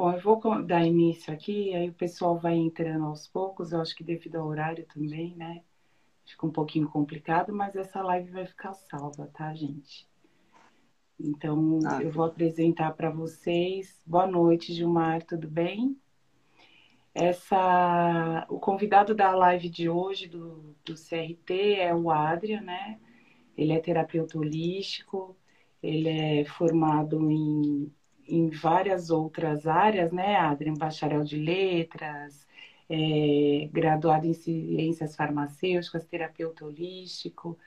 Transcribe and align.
Bom, 0.00 0.14
eu 0.14 0.18
vou 0.18 0.62
dar 0.62 0.82
início 0.82 1.30
aqui, 1.30 1.74
aí 1.74 1.90
o 1.90 1.92
pessoal 1.92 2.38
vai 2.38 2.54
entrando 2.54 3.04
aos 3.04 3.28
poucos, 3.28 3.70
eu 3.70 3.82
acho 3.82 3.94
que 3.94 4.02
devido 4.02 4.36
ao 4.36 4.46
horário 4.46 4.86
também, 4.86 5.36
né? 5.36 5.62
Fica 6.24 6.46
um 6.46 6.50
pouquinho 6.50 6.88
complicado, 6.88 7.52
mas 7.52 7.76
essa 7.76 8.00
live 8.00 8.30
vai 8.30 8.46
ficar 8.46 8.72
salva, 8.72 9.26
tá, 9.26 9.52
gente? 9.52 10.08
Então, 11.20 11.80
ah, 11.84 12.02
eu 12.02 12.10
vou 12.10 12.24
apresentar 12.24 12.94
para 12.94 13.10
vocês. 13.10 14.02
Boa 14.06 14.26
noite, 14.26 14.72
Gilmar, 14.72 15.22
tudo 15.22 15.46
bem? 15.46 15.94
Essa, 17.14 18.46
o 18.48 18.58
convidado 18.58 19.14
da 19.14 19.36
live 19.36 19.68
de 19.68 19.90
hoje 19.90 20.26
do, 20.28 20.74
do 20.82 20.94
CRT 20.94 21.74
é 21.74 21.94
o 21.94 22.10
Adrian, 22.10 22.62
né? 22.62 22.98
Ele 23.54 23.74
é 23.74 23.78
terapeuta 23.78 24.38
holístico, 24.38 25.36
ele 25.82 26.08
é 26.08 26.44
formado 26.46 27.30
em 27.30 27.92
em 28.30 28.50
várias 28.50 29.10
outras 29.10 29.66
áreas, 29.66 30.12
né, 30.12 30.36
Adrian? 30.36 30.74
Bacharel 30.74 31.24
de 31.24 31.36
letras, 31.36 32.46
é, 32.88 33.68
graduado 33.72 34.26
em 34.26 34.32
ciências 34.34 35.16
farmacêuticas, 35.16 36.06
terapeuta 36.06 36.64
holístico. 36.64 37.58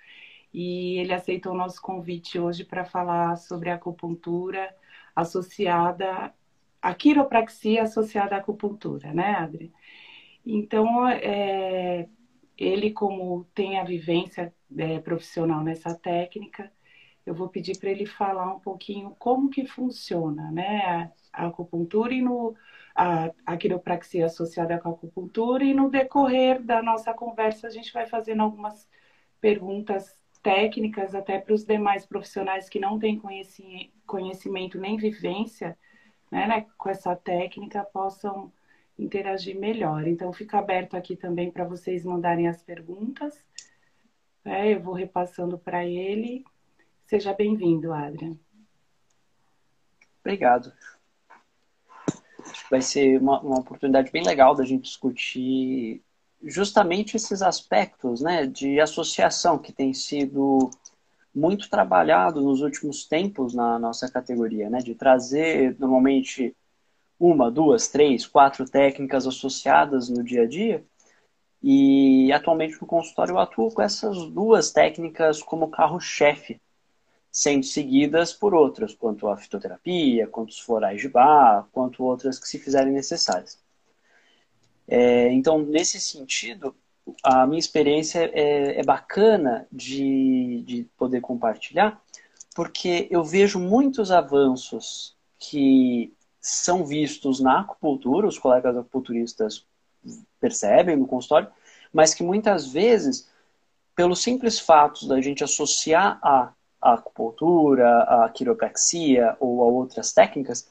E 0.53 0.98
ele 0.99 1.13
aceitou 1.13 1.53
o 1.53 1.58
nosso 1.58 1.81
convite 1.81 2.39
hoje 2.39 2.63
para 2.63 2.86
falar 2.86 3.36
sobre 3.38 3.70
a 3.70 3.76
acupuntura 3.76 4.73
associada, 5.16 6.34
a 6.81 6.94
quiropraxia 6.94 7.84
associada 7.84 8.36
à 8.36 8.39
acupuntura, 8.39 9.14
né, 9.14 9.36
Adrian? 9.36 9.70
Então, 10.45 11.08
é, 11.08 12.08
ele, 12.58 12.91
como 12.91 13.45
tem 13.55 13.80
a 13.80 13.84
vivência 13.84 14.53
é, 14.77 15.00
profissional 15.00 15.64
nessa 15.64 15.95
técnica, 15.95 16.72
eu 17.25 17.33
vou 17.33 17.49
pedir 17.49 17.77
para 17.77 17.89
ele 17.89 18.05
falar 18.05 18.53
um 18.53 18.59
pouquinho 18.59 19.16
como 19.19 19.49
que 19.49 19.66
funciona, 19.66 20.52
né, 20.52 21.11
a, 21.31 21.47
acupuntura 21.47 22.13
e 22.13 22.21
no 22.21 22.55
a, 22.95 23.31
a 23.45 23.57
quiropraxia 23.57 24.25
associada 24.25 24.77
com 24.79 24.89
a 24.89 24.91
acupuntura 24.91 25.63
e 25.63 25.73
no 25.73 25.89
decorrer 25.89 26.61
da 26.61 26.81
nossa 26.81 27.13
conversa 27.13 27.67
a 27.67 27.69
gente 27.71 27.91
vai 27.94 28.05
fazendo 28.05 28.44
algumas 28.44 28.89
perguntas 29.41 30.21
técnicas 30.44 31.16
até 31.16 31.39
para 31.39 31.53
os 31.53 31.66
demais 31.66 32.05
profissionais 32.05 32.69
que 32.69 32.79
não 32.79 32.99
têm 32.99 33.21
conhecimento 34.05 34.79
nem 34.79 34.97
vivência 34.97 35.77
né, 36.33 36.47
né, 36.47 36.66
com 36.77 36.89
essa 36.89 37.16
técnica 37.16 37.83
possam 37.83 38.51
interagir 38.97 39.57
melhor. 39.59 40.07
Então 40.07 40.33
fica 40.33 40.57
aberto 40.57 40.95
aqui 40.95 41.16
também 41.16 41.51
para 41.51 41.63
vocês 41.63 42.03
mandarem 42.03 42.47
as 42.47 42.63
perguntas. 42.63 43.45
É, 44.44 44.73
eu 44.73 44.81
vou 44.81 44.95
repassando 44.95 45.57
para 45.59 45.85
ele 45.85 46.44
Seja 47.06 47.34
bem-vindo, 47.34 47.94
Adrian. 47.94 48.38
Obrigado. 50.22 50.72
Acho 52.40 52.64
que 52.64 52.72
vai 52.72 52.82
ser 52.82 53.22
uma, 53.22 53.40
uma 53.42 53.59
oportunidade 53.59 54.12
bem 54.12 54.23
legal 54.23 54.56
da 54.56 54.64
gente 54.64 54.84
discutir 54.84 56.02
justamente 56.44 57.16
esses 57.16 57.42
aspectos 57.42 58.22
né, 58.22 58.46
de 58.46 58.80
associação 58.80 59.58
que 59.58 59.72
tem 59.72 59.94
sido 59.94 60.70
muito 61.34 61.70
trabalhado 61.70 62.42
nos 62.42 62.62
últimos 62.62 63.06
tempos 63.06 63.54
na 63.54 63.80
nossa 63.80 64.09
categoria, 64.09 64.70
né, 64.70 64.80
de 64.80 64.94
trazer 64.94 65.76
normalmente 65.80 66.56
uma, 67.20 67.50
duas, 67.50 67.88
três, 67.88 68.26
quatro 68.26 68.66
técnicas 68.66 69.26
associadas 69.26 70.09
no 70.09 70.24
dia 70.24 70.44
a 70.44 70.48
dia. 70.48 70.86
E 71.62 72.31
atualmente 72.34 72.80
no 72.81 72.88
consultório 72.88 73.34
eu 73.34 73.40
atuo 73.40 73.72
com 73.72 73.81
essas 73.81 74.26
duas 74.30 74.72
técnicas 74.72 75.42
como 75.42 75.70
carro-chefe 75.70 76.59
sendo 77.34 77.66
seguidas 77.66 78.31
por 78.31 78.53
outras, 78.53 78.94
quanto 78.94 79.28
a 79.28 79.36
fitoterapia, 79.36 80.28
quanto 80.28 80.52
os 80.52 80.59
florais 80.59 81.02
de 81.02 81.09
bar, 81.09 81.68
quanto 81.72 82.03
outras 82.03 82.38
que 82.38 82.47
se 82.47 82.59
fizerem 82.59 82.94
necessárias. 82.94 83.57
É, 84.88 85.34
então, 85.34 85.57
nesse 85.57 86.00
sentido, 86.00 86.75
a 87.24 87.47
minha 87.47 87.59
experiência 87.59 88.30
é, 88.31 88.80
é 88.80 88.84
bacana 88.84 89.68
de, 89.72 90.62
de 90.63 90.84
poder 90.96 91.22
compartilhar, 91.22 92.00
porque 92.53 93.07
eu 93.09 93.24
vejo 93.24 93.59
muitos 93.59 94.12
avanços 94.12 95.16
que 95.40 96.13
são 96.40 96.86
vistos 96.86 97.40
na 97.40 97.62
acupuntura, 97.62 98.28
os 98.28 98.38
colegas 98.38 98.78
acupunturistas 98.78 99.66
percebem 100.40 100.97
no 100.97 101.07
consultório, 101.07 101.50
mas 101.91 102.13
que 102.13 102.22
muitas 102.22 102.68
vezes, 102.68 103.28
pelo 103.96 104.16
simples 104.16 104.59
fato 104.59 105.07
da 105.07 105.19
gente 105.19 105.44
associar 105.44 106.19
a 106.22 106.53
a 106.83 106.95
acupuntura, 106.95 107.99
a 108.03 108.29
quiropraxia 108.29 109.38
ou 109.39 109.61
a 109.61 109.66
outras 109.66 110.11
técnicas, 110.11 110.67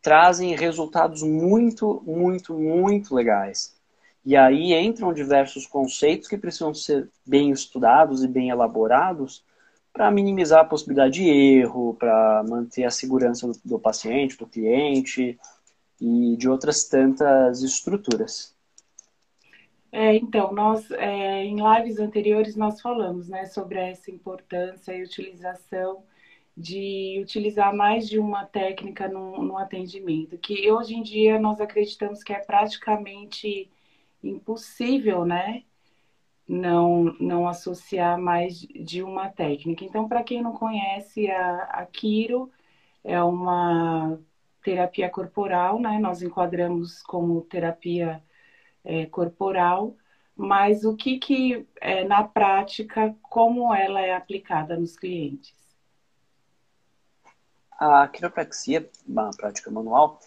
trazem 0.00 0.56
resultados 0.56 1.22
muito, 1.22 2.02
muito, 2.06 2.54
muito 2.54 3.14
legais. 3.14 3.76
E 4.24 4.36
aí 4.36 4.72
entram 4.74 5.12
diversos 5.12 5.66
conceitos 5.66 6.28
que 6.28 6.38
precisam 6.38 6.74
ser 6.74 7.08
bem 7.26 7.50
estudados 7.50 8.24
e 8.24 8.28
bem 8.28 8.48
elaborados 8.48 9.44
para 9.92 10.10
minimizar 10.10 10.60
a 10.60 10.64
possibilidade 10.64 11.14
de 11.14 11.28
erro, 11.28 11.94
para 11.94 12.42
manter 12.48 12.84
a 12.84 12.90
segurança 12.90 13.46
do, 13.46 13.52
do 13.64 13.78
paciente, 13.78 14.38
do 14.38 14.46
cliente 14.46 15.38
e 16.00 16.36
de 16.36 16.48
outras 16.48 16.84
tantas 16.84 17.62
estruturas. 17.62 18.54
É, 19.92 20.14
então, 20.16 20.52
nós, 20.52 20.90
é, 20.92 21.44
em 21.44 21.56
lives 21.56 21.98
anteriores, 21.98 22.54
nós 22.56 22.80
falamos 22.80 23.28
né, 23.28 23.46
sobre 23.46 23.78
essa 23.78 24.10
importância 24.10 24.96
e 24.96 25.02
utilização 25.02 26.04
de 26.56 27.18
utilizar 27.22 27.74
mais 27.74 28.08
de 28.08 28.18
uma 28.18 28.44
técnica 28.46 29.08
no, 29.08 29.42
no 29.42 29.56
atendimento, 29.58 30.38
que 30.38 30.70
hoje 30.70 30.94
em 30.94 31.02
dia 31.02 31.38
nós 31.40 31.60
acreditamos 31.60 32.22
que 32.22 32.32
é 32.32 32.38
praticamente 32.40 33.70
impossível, 34.22 35.24
né? 35.24 35.64
Não, 36.48 37.04
não 37.20 37.48
associar 37.48 38.18
mais 38.20 38.58
de 38.60 39.02
uma 39.02 39.28
técnica. 39.30 39.84
Então, 39.84 40.08
para 40.08 40.22
quem 40.24 40.42
não 40.42 40.52
conhece, 40.52 41.30
a, 41.30 41.62
a 41.64 41.86
Quiro 41.86 42.50
é 43.04 43.22
uma 43.22 44.18
terapia 44.62 45.08
corporal, 45.10 45.80
né? 45.80 45.98
Nós 45.98 46.22
enquadramos 46.22 47.02
como 47.02 47.42
terapia 47.42 48.22
é, 48.84 49.06
corporal, 49.06 49.96
mas 50.36 50.84
o 50.84 50.96
que, 50.96 51.18
que 51.18 51.66
é, 51.80 52.04
na 52.04 52.24
prática, 52.24 53.14
como 53.22 53.74
ela 53.74 54.00
é 54.00 54.14
aplicada 54.14 54.76
nos 54.76 54.96
clientes? 54.96 55.54
A 57.78 58.08
quiropraxia, 58.08 58.88
uma 59.06 59.30
prática 59.30 59.70
manual, 59.70 60.18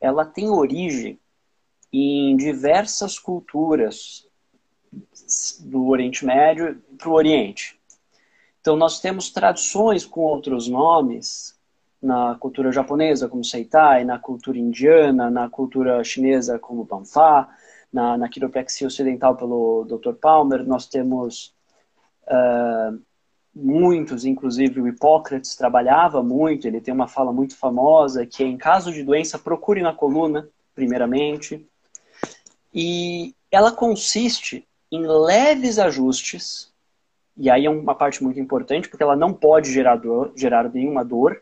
ela 0.00 0.24
tem 0.24 0.48
origem 0.48 1.18
em 1.92 2.36
diversas 2.36 3.18
culturas 3.18 4.26
do 5.60 5.88
Oriente 5.88 6.24
Médio 6.24 6.82
para 6.98 7.08
o 7.08 7.12
Oriente. 7.12 7.78
Então, 8.60 8.76
nós 8.76 9.00
temos 9.00 9.30
tradições 9.30 10.04
com 10.04 10.20
outros 10.20 10.68
nomes 10.68 11.58
na 12.00 12.34
cultura 12.34 12.70
japonesa, 12.70 13.28
como 13.28 13.44
Seitai, 13.44 14.04
na 14.04 14.18
cultura 14.18 14.58
indiana, 14.58 15.30
na 15.30 15.48
cultura 15.48 16.02
chinesa, 16.04 16.58
como 16.58 16.84
Banfa, 16.84 17.48
na, 17.94 18.18
na 18.18 18.28
quiropraxia 18.28 18.88
ocidental 18.88 19.36
pelo 19.36 19.84
Dr. 19.84 20.14
Palmer, 20.14 20.66
nós 20.66 20.88
temos 20.88 21.54
uh, 22.24 23.00
muitos, 23.54 24.24
inclusive 24.24 24.80
o 24.80 24.88
Hipócrates 24.88 25.54
trabalhava 25.54 26.20
muito, 26.20 26.66
ele 26.66 26.80
tem 26.80 26.92
uma 26.92 27.06
fala 27.06 27.32
muito 27.32 27.56
famosa, 27.56 28.26
que 28.26 28.42
é 28.42 28.46
em 28.46 28.56
caso 28.56 28.92
de 28.92 29.04
doença, 29.04 29.38
procure 29.38 29.80
na 29.80 29.94
coluna, 29.94 30.48
primeiramente. 30.74 31.64
E 32.74 33.32
ela 33.48 33.70
consiste 33.70 34.66
em 34.90 35.06
leves 35.06 35.78
ajustes, 35.78 36.72
e 37.36 37.48
aí 37.48 37.64
é 37.64 37.70
uma 37.70 37.94
parte 37.94 38.24
muito 38.24 38.40
importante, 38.40 38.88
porque 38.88 39.04
ela 39.04 39.14
não 39.14 39.32
pode 39.32 39.72
gerar, 39.72 39.94
dor, 39.94 40.32
gerar 40.34 40.68
nenhuma 40.68 41.04
dor. 41.04 41.40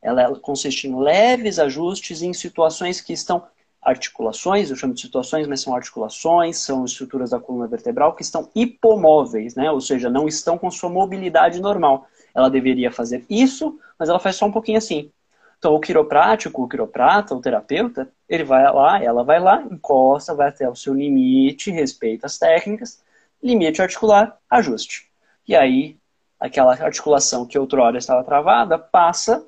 Ela, 0.00 0.38
consiste 0.40 0.88
em 0.88 0.98
leves 0.98 1.58
ajustes 1.58 2.22
em 2.22 2.32
situações 2.32 3.02
que 3.02 3.12
estão 3.12 3.46
articulações, 3.86 4.68
eu 4.68 4.74
chamo 4.74 4.94
de 4.94 5.00
situações, 5.00 5.46
mas 5.46 5.60
são 5.60 5.72
articulações, 5.72 6.58
são 6.58 6.84
estruturas 6.84 7.30
da 7.30 7.38
coluna 7.38 7.68
vertebral 7.68 8.16
que 8.16 8.22
estão 8.22 8.50
hipomóveis, 8.52 9.54
né? 9.54 9.70
ou 9.70 9.80
seja, 9.80 10.10
não 10.10 10.26
estão 10.26 10.58
com 10.58 10.68
sua 10.72 10.90
mobilidade 10.90 11.60
normal. 11.60 12.08
Ela 12.34 12.50
deveria 12.50 12.90
fazer 12.90 13.24
isso, 13.30 13.78
mas 13.96 14.08
ela 14.08 14.18
faz 14.18 14.34
só 14.34 14.46
um 14.46 14.50
pouquinho 14.50 14.78
assim. 14.78 15.12
Então, 15.56 15.72
o 15.72 15.80
quiroprático, 15.80 16.64
o 16.64 16.68
quiroprata, 16.68 17.32
o 17.32 17.40
terapeuta, 17.40 18.10
ele 18.28 18.42
vai 18.42 18.64
lá, 18.64 19.00
ela 19.00 19.22
vai 19.22 19.38
lá, 19.38 19.62
encosta, 19.62 20.34
vai 20.34 20.48
até 20.48 20.68
o 20.68 20.74
seu 20.74 20.92
limite, 20.92 21.70
respeita 21.70 22.26
as 22.26 22.36
técnicas, 22.36 23.00
limite 23.40 23.80
articular, 23.80 24.36
ajuste. 24.50 25.08
E 25.46 25.54
aí, 25.54 25.96
aquela 26.40 26.72
articulação 26.72 27.46
que 27.46 27.56
outrora 27.56 27.98
estava 27.98 28.24
travada 28.24 28.78
passa 28.78 29.46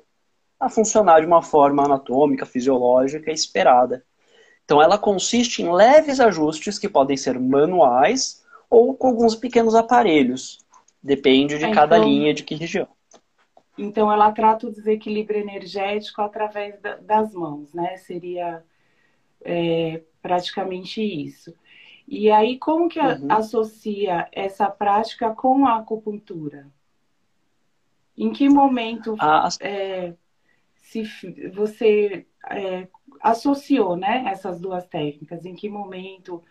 a 0.57 0.69
funcionar 0.69 1.19
de 1.19 1.27
uma 1.27 1.41
forma 1.41 1.83
anatômica, 1.83 2.45
fisiológica 2.45 3.31
esperada 3.31 4.03
então, 4.69 4.79
ela 4.79 4.99
consiste 4.99 5.63
em 5.63 5.73
leves 5.73 6.19
ajustes 6.19 6.77
que 6.77 6.87
podem 6.87 7.17
ser 7.17 7.39
manuais 7.39 8.45
ou 8.69 8.93
com 8.93 9.07
alguns 9.07 9.33
pequenos 9.33 9.73
aparelhos. 9.73 10.59
Depende 11.01 11.57
de 11.57 11.71
cada 11.71 11.97
linha, 11.97 12.35
de 12.35 12.43
que 12.43 12.53
região. 12.53 12.87
então 13.75 14.13
ela 14.13 14.31
trata 14.31 14.67
o 14.67 14.71
desequilíbrio 14.71 15.39
energético 15.39 16.21
através 16.21 16.79
da, 16.81 16.97
das 16.97 17.33
mãos, 17.33 17.73
né? 17.73 17.97
Seria 17.97 18.63
é, 19.43 20.03
praticamente 20.21 21.01
isso. 21.01 21.51
E 22.07 22.29
aí, 22.29 22.59
como 22.59 22.89
que 22.89 22.99
uhum. 22.99 23.25
associa 23.27 24.27
essa 24.31 24.69
prática 24.69 25.31
com 25.31 25.65
a 25.65 25.77
acupuntura? 25.77 26.67
Em 28.15 28.31
que 28.31 28.47
momento 28.47 29.15
ah, 29.19 29.49
é, 29.61 30.13
se 30.75 31.03
você 31.55 32.27
é, 32.49 32.87
associou 33.21 33.95
né, 33.95 34.25
essas 34.27 34.59
duas 34.59 34.85
técnicas? 34.87 35.45
Em 35.45 35.55
que 35.55 35.69
momento 35.69 36.43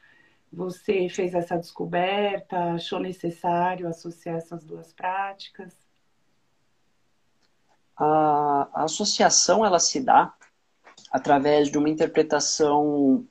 você 0.52 1.08
fez 1.08 1.34
essa 1.34 1.56
descoberta? 1.56 2.74
Achou 2.74 2.98
necessário 2.98 3.88
associar 3.88 4.36
essas 4.36 4.64
duas 4.64 4.92
práticas? 4.92 5.74
A, 7.96 8.68
associação 8.84 9.64
ela 9.64 9.78
se 9.78 10.00
dá 10.00 10.34
através 11.10 11.70
de 11.70 11.78
uma 11.78 11.88
interpretação 11.88 13.26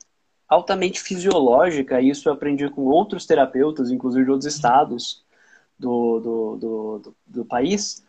altamente 0.48 1.00
fisiológica, 1.00 2.00
isso 2.00 2.28
eu 2.28 2.32
aprendi 2.32 2.68
com 2.70 2.82
outros 2.82 3.26
terapeutas, 3.26 3.90
inclusive 3.90 4.24
de 4.24 4.30
outros 4.30 4.52
estados 4.52 5.24
do, 5.78 6.20
do, 6.20 6.56
do, 6.56 6.98
do, 6.98 7.16
do 7.26 7.44
país, 7.44 8.04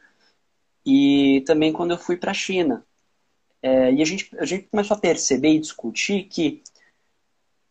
e 0.85 1.43
também 1.45 1.73
quando 1.73 1.91
eu 1.91 1.97
fui 1.97 2.15
para 2.15 2.31
a 2.31 2.33
China. 2.33 2.85
É, 3.61 3.91
e 3.91 4.01
a 4.01 4.06
gente, 4.06 4.29
a 4.39 4.45
gente 4.45 4.67
começou 4.69 4.95
a 4.95 5.00
perceber 5.00 5.50
e 5.50 5.59
discutir 5.59 6.23
que 6.23 6.63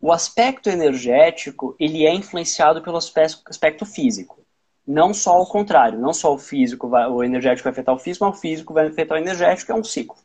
o 0.01 0.13
aspecto 0.13 0.69
energético 0.69 1.75
ele 1.79 2.07
é 2.07 2.15
influenciado 2.15 2.83
pelo 2.83 2.97
aspecto, 2.97 3.87
físico. 3.87 4.39
Não 4.87 5.13
só 5.13 5.33
ao 5.33 5.47
contrário, 5.47 5.99
não 5.99 6.13
só 6.13 6.33
o 6.33 6.39
físico, 6.39 6.89
vai, 6.89 7.07
o 7.09 7.23
energético 7.23 7.65
vai 7.65 7.73
afetar 7.73 7.95
o 7.95 7.99
físico, 7.99 8.25
mas 8.25 8.37
o 8.37 8.41
físico 8.41 8.73
vai 8.73 8.87
afetar 8.87 9.19
o 9.19 9.21
energético, 9.21 9.73
é 9.73 9.75
um 9.75 9.85
ciclo. 9.85 10.17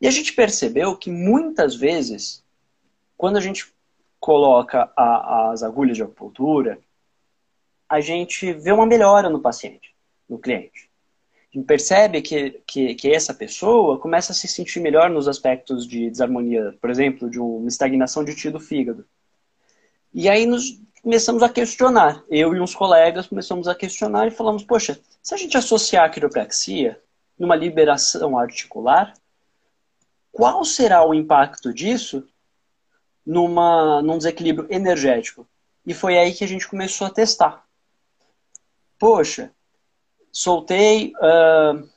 E 0.00 0.06
a 0.06 0.10
gente 0.10 0.32
percebeu 0.34 0.96
que 0.96 1.10
muitas 1.10 1.74
vezes, 1.74 2.44
quando 3.16 3.36
a 3.36 3.40
gente 3.40 3.72
coloca 4.20 4.92
a, 4.96 5.50
as 5.50 5.62
agulhas 5.62 5.96
de 5.96 6.02
acupuntura, 6.02 6.78
a 7.88 8.00
gente 8.00 8.52
vê 8.52 8.72
uma 8.72 8.86
melhora 8.86 9.30
no 9.30 9.40
paciente, 9.40 9.94
no 10.28 10.38
cliente 10.38 10.90
percebe 11.62 12.20
que, 12.20 12.62
que, 12.66 12.94
que, 12.94 13.12
essa 13.12 13.32
pessoa 13.32 13.98
começa 13.98 14.32
a 14.32 14.34
se 14.34 14.48
sentir 14.48 14.80
melhor 14.80 15.08
nos 15.08 15.28
aspectos 15.28 15.86
de 15.86 16.10
desarmonia, 16.10 16.76
por 16.80 16.90
exemplo, 16.90 17.30
de 17.30 17.38
uma 17.38 17.68
estagnação 17.68 18.24
de 18.24 18.34
tio 18.34 18.50
do 18.50 18.58
fígado. 18.58 19.06
E 20.12 20.28
aí 20.28 20.46
nos 20.46 20.80
começamos 21.02 21.42
a 21.42 21.48
questionar, 21.48 22.24
eu 22.30 22.54
e 22.54 22.60
uns 22.60 22.74
colegas 22.74 23.26
começamos 23.26 23.68
a 23.68 23.74
questionar 23.74 24.26
e 24.26 24.30
falamos, 24.30 24.64
poxa, 24.64 24.98
se 25.22 25.34
a 25.34 25.36
gente 25.36 25.56
associar 25.56 26.04
a 26.04 26.08
quiropraxia 26.08 27.00
numa 27.38 27.54
liberação 27.54 28.38
articular, 28.38 29.14
qual 30.32 30.64
será 30.64 31.06
o 31.06 31.14
impacto 31.14 31.72
disso 31.72 32.26
numa, 33.24 34.02
num 34.02 34.18
desequilíbrio 34.18 34.66
energético? 34.70 35.46
E 35.86 35.92
foi 35.92 36.18
aí 36.18 36.32
que 36.32 36.42
a 36.42 36.48
gente 36.48 36.66
começou 36.66 37.06
a 37.06 37.10
testar. 37.10 37.64
Poxa, 38.98 39.52
soltei 40.34 41.12
uh, 41.14 41.88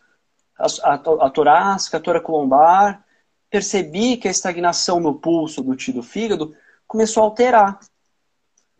a, 0.59 0.93
a, 0.93 1.25
a 1.25 1.29
torácica, 1.31 1.97
a 1.97 1.99
toracolombar, 1.99 3.03
percebi 3.49 4.15
que 4.15 4.27
a 4.27 4.31
estagnação 4.31 4.99
no 4.99 5.15
pulso 5.15 5.63
do 5.63 5.75
tio 5.75 5.95
do 5.95 6.03
fígado 6.03 6.55
começou 6.87 7.23
a 7.23 7.25
alterar. 7.25 7.79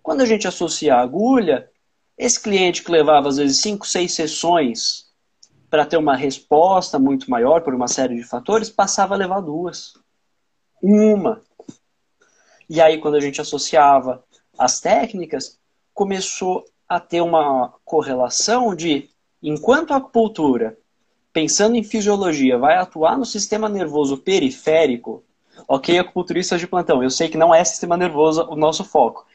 Quando 0.04 0.22
a 0.22 0.26
gente 0.26 0.48
associa 0.48 0.96
a 0.96 1.02
agulha, 1.02 1.70
esse 2.16 2.40
cliente 2.40 2.84
que 2.84 2.92
levava 2.92 3.28
às 3.30 3.38
vezes 3.38 3.60
5, 3.62 3.86
6 3.86 4.14
sessões 4.14 5.08
para 5.70 5.86
ter 5.86 5.98
uma 5.98 6.16
resposta 6.16 7.00
muito 7.00 7.30
maior 7.30 7.62
por 7.62 7.74
uma 7.74 7.88
série 7.88 8.16
de 8.16 8.24
fatores, 8.24 8.70
passava 8.70 9.16
a 9.16 9.18
levar 9.18 9.42
duas. 9.42 9.94
Uma. 10.82 11.42
E 12.70 12.80
aí, 12.80 13.00
quando 13.00 13.16
a 13.16 13.20
gente 13.20 13.42
associava 13.42 14.24
as 14.58 14.80
técnicas, 14.80 15.60
começou 15.94 16.64
a 16.88 17.00
ter 17.00 17.22
uma 17.22 17.74
correlação 17.84 18.74
de 18.76 19.10
Enquanto 19.48 19.92
a 19.92 19.96
acupuntura, 19.96 20.78
pensando 21.32 21.78
em 21.78 21.84
fisiologia, 21.84 22.58
vai 22.58 22.76
atuar 22.76 23.18
no 23.18 23.24
sistema 23.24 23.70
nervoso 23.70 24.18
periférico, 24.18 25.24
ok, 25.66 25.98
acupunturistas 25.98 26.60
de 26.60 26.68
plantão, 26.68 27.02
eu 27.02 27.10
sei 27.10 27.30
que 27.30 27.38
não 27.38 27.56
é 27.56 27.64
sistema 27.64 27.96
nervoso 27.96 28.46
o 28.50 28.58
nosso 28.58 28.84
foco. 28.84 29.26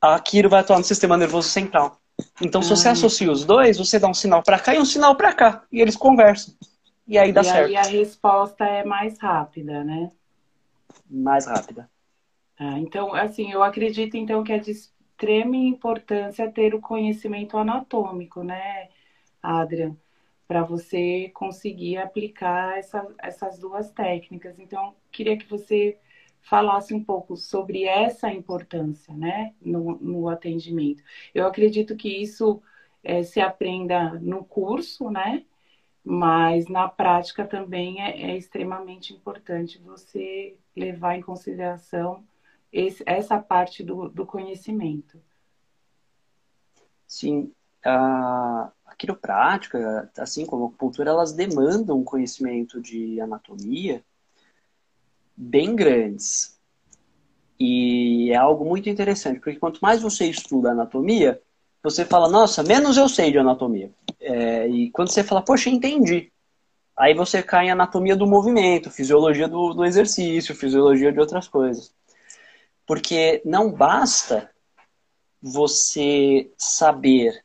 A 0.00 0.18
Kiro 0.18 0.48
vai 0.48 0.60
atuar 0.60 0.78
no 0.78 0.84
sistema 0.84 1.18
nervoso 1.18 1.50
central. 1.50 2.00
Então, 2.40 2.62
se 2.62 2.70
você 2.70 2.88
ah. 2.88 2.92
associa 2.92 3.30
os 3.30 3.44
dois, 3.44 3.76
você 3.76 3.98
dá 3.98 4.08
um 4.08 4.14
sinal 4.14 4.42
para 4.42 4.58
cá 4.58 4.74
e 4.74 4.78
um 4.78 4.86
sinal 4.86 5.14
para 5.14 5.34
cá. 5.34 5.64
E 5.70 5.82
eles 5.82 5.96
conversam. 5.96 6.54
E 7.06 7.18
aí 7.18 7.30
dá 7.30 7.42
e 7.42 7.44
certo. 7.44 7.70
E 7.70 7.76
a 7.76 7.82
resposta 7.82 8.64
é 8.64 8.84
mais 8.86 9.18
rápida, 9.18 9.84
né? 9.84 10.10
Mais 11.10 11.46
rápida. 11.46 11.90
Ah, 12.58 12.78
então, 12.78 13.14
assim, 13.14 13.52
eu 13.52 13.62
acredito 13.62 14.16
então 14.16 14.42
que 14.42 14.52
é 14.52 14.58
de 14.58 14.70
extrema 14.70 15.56
importância 15.56 16.50
ter 16.50 16.74
o 16.74 16.80
conhecimento 16.80 17.58
anatômico, 17.58 18.42
né? 18.42 18.88
Adrian, 19.42 19.96
para 20.46 20.62
você 20.62 21.30
conseguir 21.34 21.98
aplicar 21.98 22.78
essa, 22.78 23.06
essas 23.18 23.58
duas 23.58 23.90
técnicas. 23.90 24.58
Então, 24.58 24.96
queria 25.12 25.38
que 25.38 25.46
você 25.46 25.98
falasse 26.42 26.94
um 26.94 27.04
pouco 27.04 27.36
sobre 27.36 27.84
essa 27.84 28.30
importância, 28.32 29.14
né, 29.14 29.54
no, 29.60 29.96
no 29.98 30.28
atendimento. 30.28 31.02
Eu 31.34 31.46
acredito 31.46 31.96
que 31.96 32.08
isso 32.08 32.60
é, 33.04 33.22
se 33.22 33.40
aprenda 33.40 34.18
no 34.20 34.44
curso, 34.44 35.10
né, 35.10 35.44
mas 36.02 36.66
na 36.68 36.88
prática 36.88 37.46
também 37.46 38.02
é, 38.02 38.32
é 38.32 38.36
extremamente 38.36 39.12
importante 39.12 39.78
você 39.78 40.56
levar 40.74 41.16
em 41.16 41.22
consideração 41.22 42.24
esse, 42.72 43.02
essa 43.06 43.38
parte 43.38 43.82
do, 43.82 44.08
do 44.08 44.24
conhecimento. 44.24 45.20
Sim, 47.06 47.52
a, 47.84 48.70
a 48.79 48.79
quiroprática, 49.00 50.10
assim 50.18 50.44
como 50.44 50.64
a 50.64 50.66
acupuntura, 50.68 51.08
elas 51.08 51.32
demandam 51.32 51.98
um 51.98 52.04
conhecimento 52.04 52.80
de 52.80 53.18
anatomia 53.18 54.04
bem 55.34 55.74
grandes. 55.74 56.58
E 57.58 58.30
é 58.30 58.36
algo 58.36 58.64
muito 58.64 58.90
interessante, 58.90 59.40
porque 59.40 59.58
quanto 59.58 59.80
mais 59.80 60.02
você 60.02 60.26
estuda 60.26 60.72
anatomia, 60.72 61.40
você 61.82 62.04
fala, 62.04 62.28
nossa, 62.28 62.62
menos 62.62 62.98
eu 62.98 63.08
sei 63.08 63.32
de 63.32 63.38
anatomia. 63.38 63.90
É, 64.20 64.68
e 64.68 64.90
quando 64.90 65.10
você 65.10 65.24
fala, 65.24 65.42
poxa, 65.42 65.70
entendi. 65.70 66.30
Aí 66.94 67.14
você 67.14 67.42
cai 67.42 67.66
em 67.66 67.70
anatomia 67.70 68.14
do 68.14 68.26
movimento, 68.26 68.90
fisiologia 68.90 69.48
do, 69.48 69.72
do 69.72 69.84
exercício, 69.84 70.54
fisiologia 70.54 71.10
de 71.10 71.18
outras 71.18 71.48
coisas. 71.48 71.94
Porque 72.86 73.40
não 73.46 73.72
basta 73.72 74.50
você 75.40 76.50
saber 76.58 77.42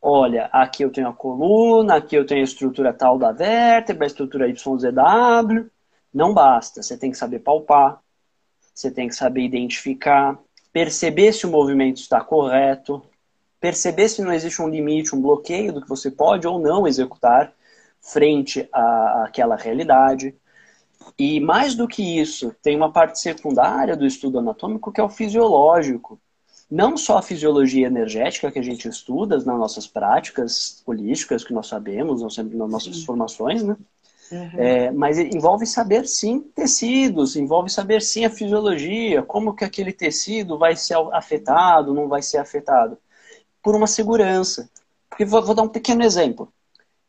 olha, 0.00 0.46
aqui 0.52 0.82
eu 0.84 0.90
tenho 0.90 1.08
a 1.08 1.12
coluna, 1.12 1.96
aqui 1.96 2.16
eu 2.16 2.26
tenho 2.26 2.40
a 2.40 2.44
estrutura 2.44 2.92
tal 2.92 3.18
da 3.18 3.32
vértebra, 3.32 4.04
a 4.04 4.08
estrutura 4.08 4.48
YZW. 4.48 5.70
Não 6.12 6.32
basta, 6.32 6.82
você 6.82 6.96
tem 6.96 7.10
que 7.10 7.18
saber 7.18 7.40
palpar, 7.40 8.00
você 8.74 8.90
tem 8.90 9.08
que 9.08 9.14
saber 9.14 9.42
identificar, 9.42 10.38
perceber 10.72 11.32
se 11.32 11.46
o 11.46 11.50
movimento 11.50 11.98
está 11.98 12.20
correto, 12.20 13.02
perceber 13.60 14.08
se 14.08 14.22
não 14.22 14.32
existe 14.32 14.62
um 14.62 14.68
limite, 14.68 15.14
um 15.14 15.20
bloqueio 15.20 15.72
do 15.72 15.80
que 15.80 15.88
você 15.88 16.10
pode 16.10 16.46
ou 16.46 16.58
não 16.58 16.86
executar 16.86 17.52
frente 18.00 18.68
àquela 18.72 19.56
realidade. 19.56 20.34
E 21.18 21.40
mais 21.40 21.74
do 21.74 21.88
que 21.88 22.20
isso, 22.20 22.54
tem 22.62 22.76
uma 22.76 22.92
parte 22.92 23.18
secundária 23.18 23.96
do 23.96 24.06
estudo 24.06 24.38
anatômico 24.38 24.92
que 24.92 25.00
é 25.00 25.04
o 25.04 25.08
fisiológico, 25.08 26.20
não 26.70 26.96
só 26.96 27.18
a 27.18 27.22
fisiologia 27.22 27.86
energética 27.86 28.50
que 28.50 28.58
a 28.58 28.62
gente 28.62 28.88
estuda 28.88 29.36
nas 29.36 29.46
nossas 29.46 29.86
práticas 29.86 30.82
holísticas, 30.84 31.44
que 31.44 31.52
nós 31.52 31.68
sabemos, 31.68 32.22
nós 32.22 32.34
sempre 32.34 32.56
nas 32.56 32.70
nossas 32.70 32.96
sim. 32.96 33.04
formações, 33.04 33.62
né? 33.62 33.76
Uhum. 34.30 34.58
É, 34.58 34.90
mas 34.90 35.18
envolve 35.18 35.64
saber 35.64 36.04
sim 36.08 36.40
tecidos, 36.40 37.36
envolve 37.36 37.70
saber 37.70 38.02
sim 38.02 38.24
a 38.24 38.30
fisiologia, 38.30 39.22
como 39.22 39.54
que 39.54 39.64
aquele 39.64 39.92
tecido 39.92 40.58
vai 40.58 40.74
ser 40.74 40.96
afetado, 41.12 41.94
não 41.94 42.08
vai 42.08 42.22
ser 42.22 42.38
afetado, 42.38 42.98
por 43.62 43.76
uma 43.76 43.86
segurança. 43.86 44.68
Porque 45.08 45.24
vou, 45.24 45.44
vou 45.44 45.54
dar 45.54 45.62
um 45.62 45.68
pequeno 45.68 46.02
exemplo. 46.02 46.52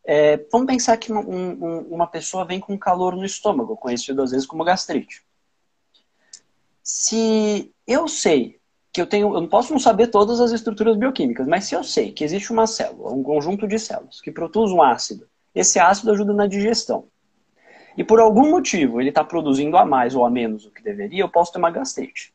É, 0.05 0.37
vamos 0.51 0.67
pensar 0.67 0.95
que 0.97 1.11
um, 1.11 1.19
um, 1.19 1.79
uma 1.89 2.07
pessoa 2.07 2.45
vem 2.45 2.59
com 2.59 2.77
calor 2.77 3.15
no 3.15 3.25
estômago, 3.25 3.75
conhecido 3.75 4.21
às 4.21 4.31
vezes 4.31 4.45
como 4.45 4.63
gastrite. 4.63 5.23
Se 6.83 7.73
eu 7.85 8.07
sei 8.07 8.57
que 8.97 9.01
eu 9.01 9.05
tenho, 9.05 9.27
eu 9.35 9.41
não 9.41 9.47
posso 9.47 9.71
não 9.71 9.79
saber 9.79 10.07
todas 10.07 10.41
as 10.41 10.51
estruturas 10.51 10.97
bioquímicas, 10.97 11.45
mas 11.45 11.65
se 11.65 11.75
eu 11.75 11.83
sei 11.83 12.11
que 12.11 12.23
existe 12.23 12.51
uma 12.51 12.65
célula, 12.65 13.13
um 13.13 13.21
conjunto 13.21 13.67
de 13.67 13.77
células 13.77 14.19
que 14.19 14.31
produz 14.31 14.71
um 14.71 14.81
ácido, 14.81 15.27
esse 15.53 15.77
ácido 15.77 16.11
ajuda 16.11 16.33
na 16.33 16.47
digestão. 16.47 17.05
E 17.95 18.03
por 18.03 18.19
algum 18.19 18.49
motivo 18.49 18.99
ele 18.99 19.09
está 19.09 19.23
produzindo 19.23 19.77
a 19.77 19.85
mais 19.85 20.15
ou 20.15 20.25
a 20.25 20.31
menos 20.31 20.63
do 20.63 20.71
que 20.71 20.81
deveria, 20.81 21.21
eu 21.21 21.29
posso 21.29 21.51
ter 21.51 21.59
uma 21.59 21.69
gastrite. 21.69 22.33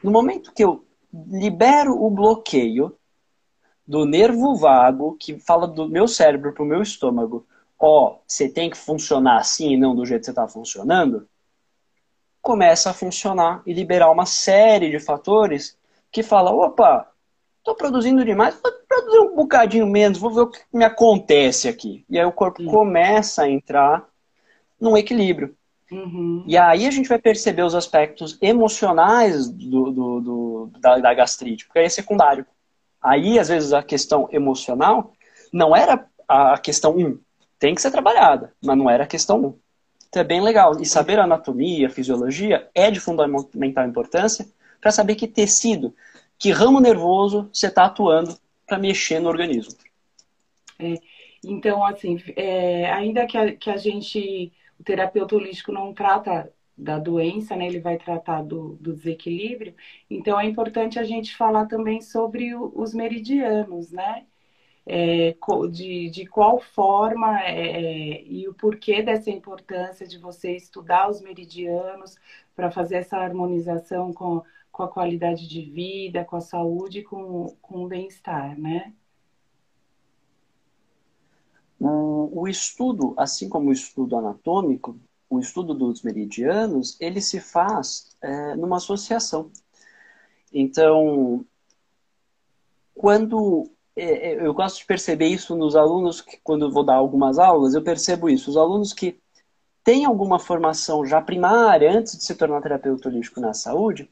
No 0.00 0.12
momento 0.12 0.52
que 0.52 0.62
eu 0.62 0.84
libero 1.12 2.00
o 2.00 2.08
bloqueio 2.08 2.96
do 3.84 4.04
nervo 4.04 4.54
vago 4.54 5.16
que 5.18 5.40
fala 5.40 5.66
do 5.66 5.88
meu 5.88 6.06
cérebro 6.06 6.52
para 6.52 6.62
o 6.62 6.66
meu 6.66 6.82
estômago, 6.82 7.44
ó, 7.80 8.12
oh, 8.12 8.18
você 8.24 8.48
tem 8.48 8.70
que 8.70 8.76
funcionar 8.76 9.38
assim 9.38 9.72
e 9.72 9.76
não 9.76 9.96
do 9.96 10.06
jeito 10.06 10.20
que 10.20 10.26
você 10.26 10.30
está 10.30 10.46
funcionando, 10.46 11.28
começa 12.44 12.90
a 12.90 12.94
funcionar 12.94 13.62
e 13.66 13.72
liberar 13.72 14.10
uma 14.10 14.26
série 14.26 14.90
de 14.90 15.00
fatores 15.00 15.78
que 16.12 16.22
fala, 16.22 16.50
opa, 16.50 17.10
estou 17.58 17.74
produzindo 17.74 18.22
demais, 18.22 18.54
vou 18.62 18.70
produzir 18.86 19.18
um 19.20 19.34
bocadinho 19.34 19.86
menos, 19.86 20.18
vou 20.18 20.30
ver 20.30 20.42
o 20.42 20.50
que 20.50 20.60
me 20.70 20.84
acontece 20.84 21.68
aqui. 21.68 22.04
E 22.08 22.18
aí 22.18 22.24
o 22.26 22.30
corpo 22.30 22.62
Sim. 22.62 22.68
começa 22.68 23.44
a 23.44 23.50
entrar 23.50 24.06
num 24.78 24.94
equilíbrio. 24.94 25.56
Uhum. 25.90 26.44
E 26.46 26.58
aí 26.58 26.86
a 26.86 26.90
gente 26.90 27.08
vai 27.08 27.18
perceber 27.18 27.62
os 27.62 27.74
aspectos 27.74 28.36
emocionais 28.42 29.48
do, 29.48 29.90
do, 29.90 30.20
do 30.20 30.70
da, 30.78 30.98
da, 30.98 31.14
gastrite, 31.14 31.64
porque 31.64 31.78
aí 31.78 31.86
é 31.86 31.88
secundário. 31.88 32.44
Aí, 33.02 33.38
às 33.38 33.48
vezes, 33.48 33.72
a 33.72 33.82
questão 33.82 34.28
emocional 34.30 35.14
não 35.50 35.74
era 35.74 36.06
a 36.28 36.58
questão 36.58 36.94
1. 36.94 37.06
Um. 37.06 37.18
Tem 37.58 37.74
que 37.74 37.80
ser 37.80 37.90
trabalhada, 37.90 38.52
mas 38.62 38.76
não 38.76 38.90
era 38.90 39.04
a 39.04 39.06
questão 39.06 39.38
1. 39.38 39.63
Então 40.14 40.22
é 40.22 40.24
bem 40.24 40.40
legal. 40.40 40.80
E 40.80 40.86
saber 40.86 41.18
anatomia, 41.18 41.90
fisiologia 41.90 42.70
é 42.72 42.88
de 42.88 43.00
fundamental 43.00 43.84
importância 43.84 44.46
para 44.80 44.92
saber 44.92 45.16
que 45.16 45.26
tecido, 45.26 45.92
que 46.38 46.52
ramo 46.52 46.78
nervoso 46.78 47.50
você 47.52 47.66
está 47.66 47.86
atuando 47.86 48.38
para 48.64 48.78
mexer 48.78 49.18
no 49.18 49.28
organismo. 49.28 49.74
É, 50.78 50.94
então, 51.42 51.84
assim, 51.84 52.22
é, 52.36 52.88
ainda 52.92 53.26
que 53.26 53.36
a, 53.36 53.56
que 53.56 53.68
a 53.68 53.76
gente 53.76 54.52
o 54.78 54.84
terapeuta 54.84 55.34
holístico 55.34 55.72
não 55.72 55.92
trata 55.92 56.48
da 56.78 56.96
doença, 56.96 57.56
né? 57.56 57.66
Ele 57.66 57.80
vai 57.80 57.96
tratar 57.96 58.42
do, 58.42 58.76
do 58.80 58.94
desequilíbrio. 58.94 59.74
Então 60.08 60.38
é 60.38 60.46
importante 60.46 60.96
a 60.96 61.02
gente 61.02 61.36
falar 61.36 61.66
também 61.66 62.00
sobre 62.00 62.54
o, 62.54 62.72
os 62.76 62.94
meridianos, 62.94 63.90
né? 63.90 64.26
É, 64.86 65.34
de, 65.70 66.10
de 66.10 66.26
qual 66.26 66.60
forma 66.60 67.40
é, 67.40 68.18
é, 68.18 68.24
e 68.26 68.46
o 68.46 68.52
porquê 68.52 69.02
dessa 69.02 69.30
importância 69.30 70.06
de 70.06 70.18
você 70.18 70.54
estudar 70.54 71.08
os 71.08 71.22
meridianos 71.22 72.16
para 72.54 72.70
fazer 72.70 72.96
essa 72.96 73.16
harmonização 73.16 74.12
com, 74.12 74.42
com 74.70 74.82
a 74.82 74.88
qualidade 74.88 75.48
de 75.48 75.62
vida, 75.62 76.24
com 76.24 76.36
a 76.36 76.40
saúde, 76.40 77.02
com, 77.02 77.56
com 77.62 77.84
o 77.84 77.88
bem-estar, 77.88 78.58
né? 78.60 78.92
O, 81.80 82.48
estudo, 82.48 83.14
assim 83.18 83.48
como 83.48 83.68
o 83.68 83.72
estudo 83.72 84.16
anatômico, 84.16 84.98
o 85.28 85.38
estudo 85.38 85.74
dos 85.74 86.02
meridianos, 86.02 86.96
ele 87.00 87.20
se 87.20 87.40
faz 87.40 88.16
é, 88.22 88.54
numa 88.54 88.76
associação. 88.76 89.50
Então, 90.52 91.44
quando 92.94 93.70
eu 93.96 94.52
gosto 94.52 94.78
de 94.78 94.86
perceber 94.86 95.26
isso 95.26 95.54
nos 95.54 95.76
alunos 95.76 96.20
que 96.20 96.38
quando 96.42 96.70
vou 96.70 96.84
dar 96.84 96.96
algumas 96.96 97.38
aulas, 97.38 97.74
eu 97.74 97.82
percebo 97.82 98.28
isso. 98.28 98.50
Os 98.50 98.56
alunos 98.56 98.92
que 98.92 99.18
têm 99.84 100.04
alguma 100.04 100.38
formação 100.38 101.04
já 101.06 101.20
primária 101.20 101.92
antes 101.92 102.16
de 102.16 102.24
se 102.24 102.34
tornar 102.34 102.62
terapeuta 102.62 103.08
holístico 103.08 103.40
na 103.40 103.52
saúde, 103.52 104.10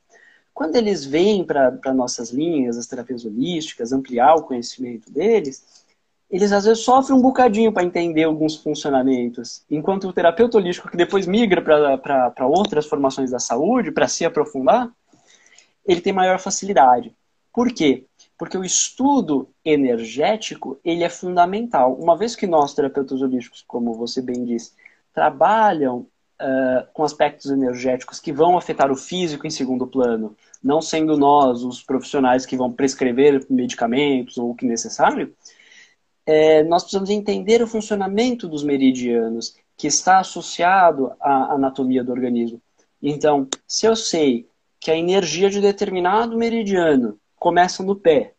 quando 0.55 0.77
eles 0.77 1.05
vêm 1.05 1.45
para 1.45 1.95
nossas 1.95 2.31
linhas, 2.31 2.77
as 2.77 2.87
terapias 2.87 3.25
holísticas, 3.25 3.93
ampliar 3.93 4.35
o 4.35 4.43
conhecimento 4.43 5.11
deles, 5.11 5.83
eles 6.31 6.53
às 6.53 6.65
vezes 6.65 6.85
sofrem 6.85 7.19
um 7.19 7.23
bocadinho 7.23 7.73
para 7.73 7.85
entender 7.85 8.25
alguns 8.25 8.57
funcionamentos. 8.57 9.65
Enquanto 9.71 10.09
o 10.09 10.13
terapeuta 10.13 10.59
holístico, 10.59 10.91
que 10.91 10.97
depois 10.97 11.27
migra 11.27 11.63
para 11.63 12.47
outras 12.47 12.87
formações 12.87 13.31
da 13.31 13.39
saúde, 13.39 13.91
para 13.91 14.07
se 14.09 14.25
aprofundar, 14.25 14.91
ele 15.87 16.01
tem 16.01 16.13
maior 16.13 16.39
facilidade. 16.39 17.15
Por 17.53 17.73
quê? 17.73 18.07
Porque 18.43 18.59
o 18.59 18.65
estudo 18.65 19.49
energético 19.65 20.77
ele 20.85 21.05
é 21.05 21.09
fundamental. 21.09 21.95
Uma 21.95 22.17
vez 22.17 22.35
que 22.35 22.45
nós, 22.45 22.75
terapeutas 22.75 23.23
holísticos, 23.23 23.63
como 23.65 23.95
você 23.95 24.21
bem 24.21 24.45
disse, 24.45 24.73
trabalham 25.15 25.99
uh, 25.99 26.85
com 26.93 27.05
aspectos 27.05 27.53
energéticos 27.53 28.19
que 28.19 28.33
vão 28.33 28.59
afetar 28.59 28.91
o 28.91 28.97
físico 28.97 29.47
em 29.47 29.51
segundo 29.51 29.87
plano, 29.87 30.37
não 30.61 30.83
sendo 30.83 31.17
nós 31.17 31.63
os 31.63 31.85
profissionais 31.85 32.45
que 32.45 32.57
vão 32.57 32.73
prescrever 32.73 33.47
medicamentos 33.49 34.37
ou 34.37 34.51
o 34.51 34.57
que 34.57 34.67
necessário, 34.67 35.33
é, 36.27 36.65
nós 36.65 36.83
precisamos 36.83 37.11
entender 37.11 37.63
o 37.63 37.69
funcionamento 37.69 38.49
dos 38.49 38.65
meridianos, 38.65 39.55
que 39.77 39.87
está 39.87 40.19
associado 40.19 41.13
à 41.21 41.55
anatomia 41.55 42.03
do 42.03 42.11
organismo. 42.11 42.61
Então, 43.01 43.47
se 43.69 43.87
eu 43.87 43.95
sei 43.95 44.49
que 44.81 44.91
a 44.91 44.97
energia 44.97 45.49
de 45.49 45.61
determinado 45.61 46.37
meridiano 46.37 47.21
começa 47.43 47.83
no 47.83 47.97
pé 47.97 48.35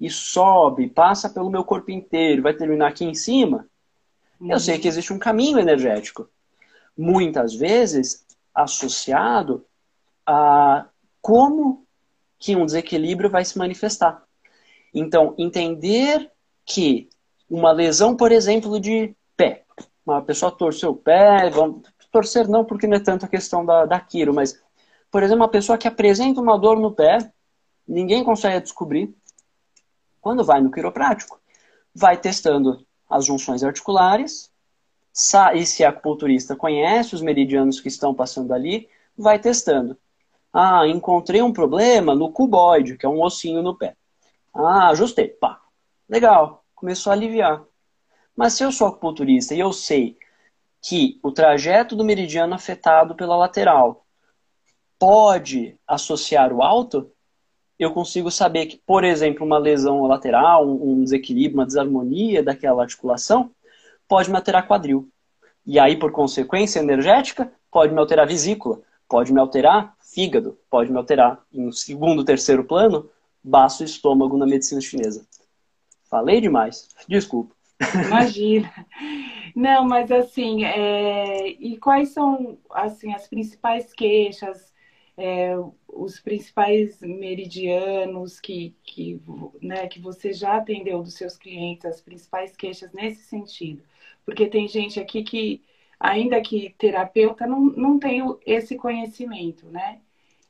e 0.00 0.10
sobe, 0.10 0.88
passa 0.88 1.30
pelo 1.30 1.48
meu 1.48 1.62
corpo 1.62 1.92
inteiro, 1.92 2.42
vai 2.42 2.52
terminar 2.52 2.88
aqui 2.88 3.04
em 3.04 3.14
cima, 3.14 3.68
eu 4.40 4.58
sei 4.58 4.76
que 4.76 4.88
existe 4.88 5.12
um 5.12 5.20
caminho 5.20 5.56
energético. 5.56 6.28
Muitas 6.98 7.54
vezes 7.54 8.26
associado 8.52 9.64
a 10.26 10.88
como 11.22 11.86
que 12.36 12.56
um 12.56 12.66
desequilíbrio 12.66 13.30
vai 13.30 13.44
se 13.44 13.56
manifestar. 13.56 14.24
Então, 14.92 15.32
entender 15.38 16.28
que 16.66 17.08
uma 17.48 17.70
lesão, 17.70 18.16
por 18.16 18.32
exemplo, 18.32 18.80
de 18.80 19.14
pé. 19.36 19.62
Uma 20.04 20.20
pessoa 20.22 20.50
torceu 20.50 20.90
o 20.90 20.96
pé, 20.96 21.48
vamos, 21.50 21.88
torcer 22.10 22.48
não 22.48 22.64
porque 22.64 22.88
não 22.88 22.96
é 22.96 23.00
tanto 23.00 23.26
a 23.26 23.28
questão 23.28 23.64
da, 23.64 23.86
da 23.86 24.00
quiro, 24.00 24.34
mas, 24.34 24.60
por 25.08 25.22
exemplo, 25.22 25.42
uma 25.42 25.50
pessoa 25.50 25.78
que 25.78 25.86
apresenta 25.86 26.40
uma 26.40 26.58
dor 26.58 26.80
no 26.80 26.90
pé, 26.90 27.32
ninguém 27.86 28.24
consegue 28.24 28.60
descobrir. 28.60 29.14
Quando 30.20 30.44
vai 30.44 30.60
no 30.60 30.70
quiroprático, 30.70 31.40
vai 31.94 32.16
testando 32.16 32.86
as 33.08 33.26
junções 33.26 33.62
articulares, 33.62 34.50
e 35.54 35.66
se 35.66 35.84
a 35.84 35.90
acupunturista 35.90 36.56
conhece 36.56 37.14
os 37.14 37.22
meridianos 37.22 37.80
que 37.80 37.88
estão 37.88 38.14
passando 38.14 38.52
ali, 38.52 38.88
vai 39.16 39.38
testando. 39.38 39.96
Ah, 40.52 40.86
encontrei 40.86 41.42
um 41.42 41.52
problema 41.52 42.14
no 42.14 42.32
cuboide, 42.32 42.96
que 42.96 43.06
é 43.06 43.08
um 43.08 43.22
ossinho 43.22 43.62
no 43.62 43.76
pé. 43.76 43.96
Ah, 44.52 44.88
ajustei. 44.88 45.28
Pá, 45.28 45.60
Legal, 46.08 46.64
começou 46.74 47.10
a 47.10 47.14
aliviar. 47.14 47.64
Mas 48.36 48.52
se 48.52 48.62
eu 48.62 48.70
sou 48.70 48.86
acupunturista 48.86 49.54
e 49.54 49.60
eu 49.60 49.72
sei 49.72 50.18
que 50.82 51.18
o 51.22 51.32
trajeto 51.32 51.96
do 51.96 52.04
meridiano 52.04 52.54
afetado 52.54 53.14
pela 53.14 53.36
lateral 53.36 54.04
pode 54.98 55.78
associar 55.86 56.52
o 56.52 56.62
alto, 56.62 57.10
eu 57.78 57.90
consigo 57.90 58.30
saber 58.30 58.66
que, 58.66 58.76
por 58.76 59.04
exemplo, 59.04 59.44
uma 59.44 59.58
lesão 59.58 60.02
lateral, 60.02 60.68
um 60.68 61.02
desequilíbrio, 61.02 61.58
uma 61.58 61.66
desarmonia 61.66 62.42
daquela 62.42 62.82
articulação, 62.82 63.50
pode 64.08 64.30
me 64.30 64.36
alterar 64.36 64.66
quadril. 64.66 65.08
E 65.66 65.78
aí, 65.78 65.96
por 65.96 66.12
consequência 66.12 66.80
energética, 66.80 67.50
pode 67.70 67.92
me 67.92 67.98
alterar 67.98 68.26
vesícula, 68.26 68.80
pode 69.08 69.32
me 69.32 69.40
alterar 69.40 69.94
fígado, 70.00 70.58
pode 70.70 70.90
me 70.92 70.98
alterar, 70.98 71.42
em 71.52 71.72
segundo, 71.72 72.24
terceiro 72.24 72.64
plano, 72.64 73.10
baço 73.42 73.82
e 73.82 73.86
estômago 73.86 74.36
na 74.36 74.46
medicina 74.46 74.80
chinesa. 74.80 75.26
Falei 76.08 76.40
demais. 76.40 76.88
Desculpa. 77.08 77.54
Imagina. 78.06 78.70
Não, 79.56 79.84
mas 79.84 80.10
assim, 80.10 80.64
é... 80.64 81.48
e 81.48 81.76
quais 81.78 82.10
são 82.10 82.58
assim 82.70 83.12
as 83.12 83.26
principais 83.26 83.92
queixas, 83.92 84.72
é, 85.16 85.54
os 85.88 86.20
principais 86.20 87.00
meridianos 87.00 88.40
que, 88.40 88.74
que, 88.82 89.20
né, 89.62 89.86
que 89.88 90.00
você 90.00 90.32
já 90.32 90.56
atendeu 90.56 91.02
dos 91.02 91.14
seus 91.14 91.36
clientes, 91.36 91.84
as 91.86 92.00
principais 92.00 92.56
queixas 92.56 92.92
nesse 92.92 93.22
sentido? 93.24 93.82
Porque 94.24 94.46
tem 94.48 94.66
gente 94.68 95.00
aqui 95.00 95.22
que, 95.22 95.62
ainda 95.98 96.40
que 96.42 96.74
terapeuta, 96.78 97.46
não, 97.46 97.60
não 97.60 97.98
tem 97.98 98.22
esse 98.46 98.76
conhecimento, 98.76 99.66
né? 99.70 100.00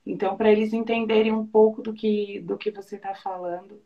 Então, 0.06 0.36
para 0.36 0.50
eles 0.52 0.72
entenderem 0.72 1.32
um 1.32 1.46
pouco 1.46 1.82
do 1.82 1.92
que, 1.94 2.40
do 2.40 2.58
que 2.58 2.70
você 2.70 2.96
está 2.96 3.14
falando, 3.14 3.82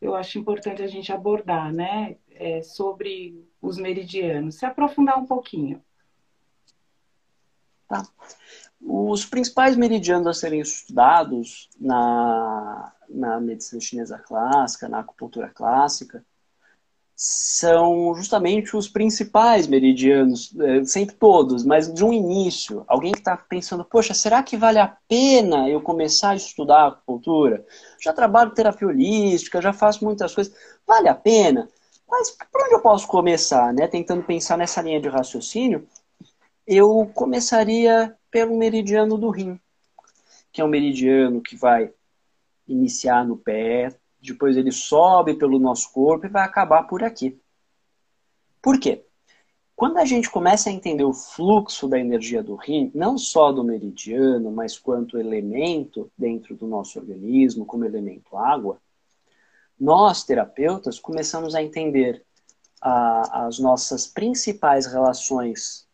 eu 0.00 0.14
acho 0.14 0.38
importante 0.38 0.82
a 0.82 0.86
gente 0.86 1.12
abordar, 1.12 1.72
né? 1.72 2.16
É, 2.30 2.62
sobre 2.62 3.46
os 3.60 3.78
meridianos, 3.78 4.56
se 4.56 4.66
aprofundar 4.66 5.18
um 5.18 5.26
pouquinho. 5.26 5.82
Tá. 7.92 8.08
Os 8.80 9.26
principais 9.26 9.76
meridianos 9.76 10.26
a 10.26 10.32
serem 10.32 10.60
estudados 10.60 11.68
na, 11.78 12.90
na 13.06 13.38
medicina 13.38 13.82
chinesa 13.82 14.18
clássica, 14.18 14.88
na 14.88 15.00
acupuntura 15.00 15.50
clássica, 15.50 16.24
são 17.14 18.14
justamente 18.14 18.74
os 18.74 18.88
principais 18.88 19.66
meridianos, 19.66 20.58
é, 20.58 20.84
sempre 20.84 21.16
todos, 21.16 21.66
mas 21.66 21.92
de 21.92 22.02
um 22.02 22.14
início. 22.14 22.82
Alguém 22.88 23.12
que 23.12 23.18
está 23.18 23.36
pensando, 23.36 23.84
poxa, 23.84 24.14
será 24.14 24.42
que 24.42 24.56
vale 24.56 24.78
a 24.78 24.96
pena 25.06 25.68
eu 25.68 25.82
começar 25.82 26.30
a 26.30 26.36
estudar 26.36 26.86
acupuntura? 26.86 27.62
Já 28.02 28.14
trabalho 28.14 28.54
terapia 28.54 28.88
holística, 28.88 29.60
já 29.60 29.74
faço 29.74 30.02
muitas 30.02 30.34
coisas. 30.34 30.54
Vale 30.86 31.10
a 31.10 31.14
pena? 31.14 31.68
Mas 32.08 32.30
por 32.50 32.62
onde 32.62 32.74
eu 32.74 32.80
posso 32.80 33.06
começar? 33.06 33.72
Né? 33.74 33.86
Tentando 33.86 34.22
pensar 34.22 34.56
nessa 34.56 34.80
linha 34.80 35.00
de 35.00 35.08
raciocínio, 35.08 35.86
eu 36.66 37.10
começaria 37.14 38.16
pelo 38.30 38.56
meridiano 38.56 39.18
do 39.18 39.30
rim, 39.30 39.60
que 40.52 40.60
é 40.60 40.64
um 40.64 40.68
meridiano 40.68 41.40
que 41.40 41.56
vai 41.56 41.92
iniciar 42.66 43.24
no 43.24 43.36
pé, 43.36 43.94
depois 44.20 44.56
ele 44.56 44.70
sobe 44.70 45.34
pelo 45.34 45.58
nosso 45.58 45.92
corpo 45.92 46.26
e 46.26 46.30
vai 46.30 46.44
acabar 46.44 46.84
por 46.84 47.02
aqui. 47.02 47.38
Por 48.60 48.78
quê? 48.78 49.04
Quando 49.74 49.98
a 49.98 50.04
gente 50.04 50.30
começa 50.30 50.70
a 50.70 50.72
entender 50.72 51.02
o 51.02 51.12
fluxo 51.12 51.88
da 51.88 51.98
energia 51.98 52.42
do 52.42 52.54
rim, 52.54 52.92
não 52.94 53.18
só 53.18 53.50
do 53.50 53.64
meridiano, 53.64 54.52
mas 54.52 54.78
quanto 54.78 55.18
elemento 55.18 56.10
dentro 56.16 56.54
do 56.54 56.68
nosso 56.68 57.00
organismo, 57.00 57.66
como 57.66 57.84
elemento 57.84 58.36
água, 58.36 58.78
nós, 59.80 60.22
terapeutas, 60.22 61.00
começamos 61.00 61.56
a 61.56 61.62
entender 61.62 62.24
a, 62.80 63.46
as 63.46 63.58
nossas 63.58 64.06
principais 64.06 64.86
relações 64.86 65.88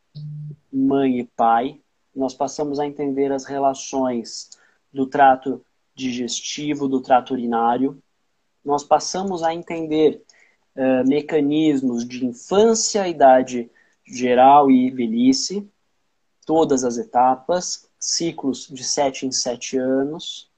mãe 0.78 1.18
e 1.18 1.24
pai, 1.24 1.80
nós 2.14 2.34
passamos 2.34 2.80
a 2.80 2.86
entender 2.86 3.32
as 3.32 3.44
relações 3.44 4.50
do 4.92 5.06
trato 5.06 5.64
digestivo, 5.94 6.88
do 6.88 7.00
trato 7.00 7.32
urinário, 7.32 8.02
nós 8.64 8.84
passamos 8.84 9.42
a 9.42 9.54
entender 9.54 10.22
uh, 10.76 11.08
mecanismos 11.08 12.06
de 12.06 12.26
infância, 12.26 13.08
idade 13.08 13.70
geral 14.04 14.70
e 14.70 14.90
velhice, 14.90 15.68
todas 16.44 16.84
as 16.84 16.98
etapas, 16.98 17.88
ciclos 17.98 18.66
de 18.68 18.82
sete 18.82 19.26
em 19.26 19.32
sete 19.32 19.76
anos. 19.76 20.50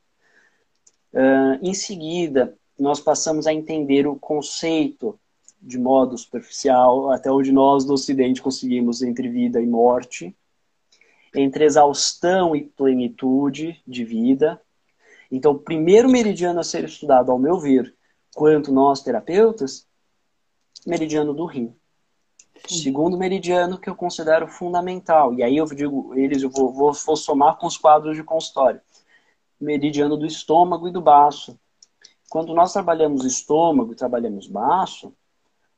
Uh, 1.13 1.59
em 1.63 1.75
seguida, 1.75 2.57
nós 2.79 3.01
passamos 3.01 3.47
a 3.47 3.53
entender 3.53 4.07
o 4.07 4.17
conceito 4.17 5.20
de 5.61 5.79
modo 5.79 6.17
superficial, 6.17 7.11
até 7.13 7.31
onde 7.31 7.53
nós 7.53 7.85
no 7.85 7.95
Ocidente 7.95 8.41
conseguimos 8.41 9.03
entre 9.03 9.29
vida 9.29 9.61
e 9.61 9.67
morte, 9.67 10.35
entre 11.35 11.65
exaustão 11.65 12.57
e 12.57 12.65
plenitude 12.65 13.81
de 13.87 14.05
vida. 14.05 14.61
Então, 15.31 15.53
o 15.53 15.59
primeiro 15.59 16.09
meridiano 16.09 16.61
a 16.61 16.65
ser 16.65 16.85
estudado, 16.85 17.31
ao 17.31 17.39
meu 17.39 17.59
ver, 17.59 17.95
quanto 18.35 18.73
nós 18.73 19.03
terapeutas, 19.03 19.87
meridiano 20.87 21.35
do 21.35 21.45
rim. 21.45 21.75
Sim. 22.67 22.83
Segundo 22.83 23.17
meridiano 23.17 23.79
que 23.79 23.89
eu 23.89 23.95
considero 23.95 24.49
fundamental, 24.49 25.33
e 25.35 25.43
aí 25.43 25.57
eu 25.57 25.67
digo, 25.67 26.15
eles 26.15 26.43
eu 26.43 26.51
vou, 26.51 26.73
vou, 26.73 26.93
vou 26.93 27.17
somar 27.17 27.57
com 27.59 27.67
os 27.67 27.77
quadros 27.77 28.17
de 28.17 28.25
consultório. 28.25 28.81
Meridiano 29.61 30.17
do 30.17 30.27
estômago 30.27 30.89
e 30.89 30.93
do 30.93 31.01
baço. 31.01 31.59
Quando 32.29 32.55
nós 32.55 32.73
trabalhamos 32.73 33.25
estômago 33.25 33.93
e 33.93 33.97
trabalhamos 33.97 34.47
baço, 34.47 35.13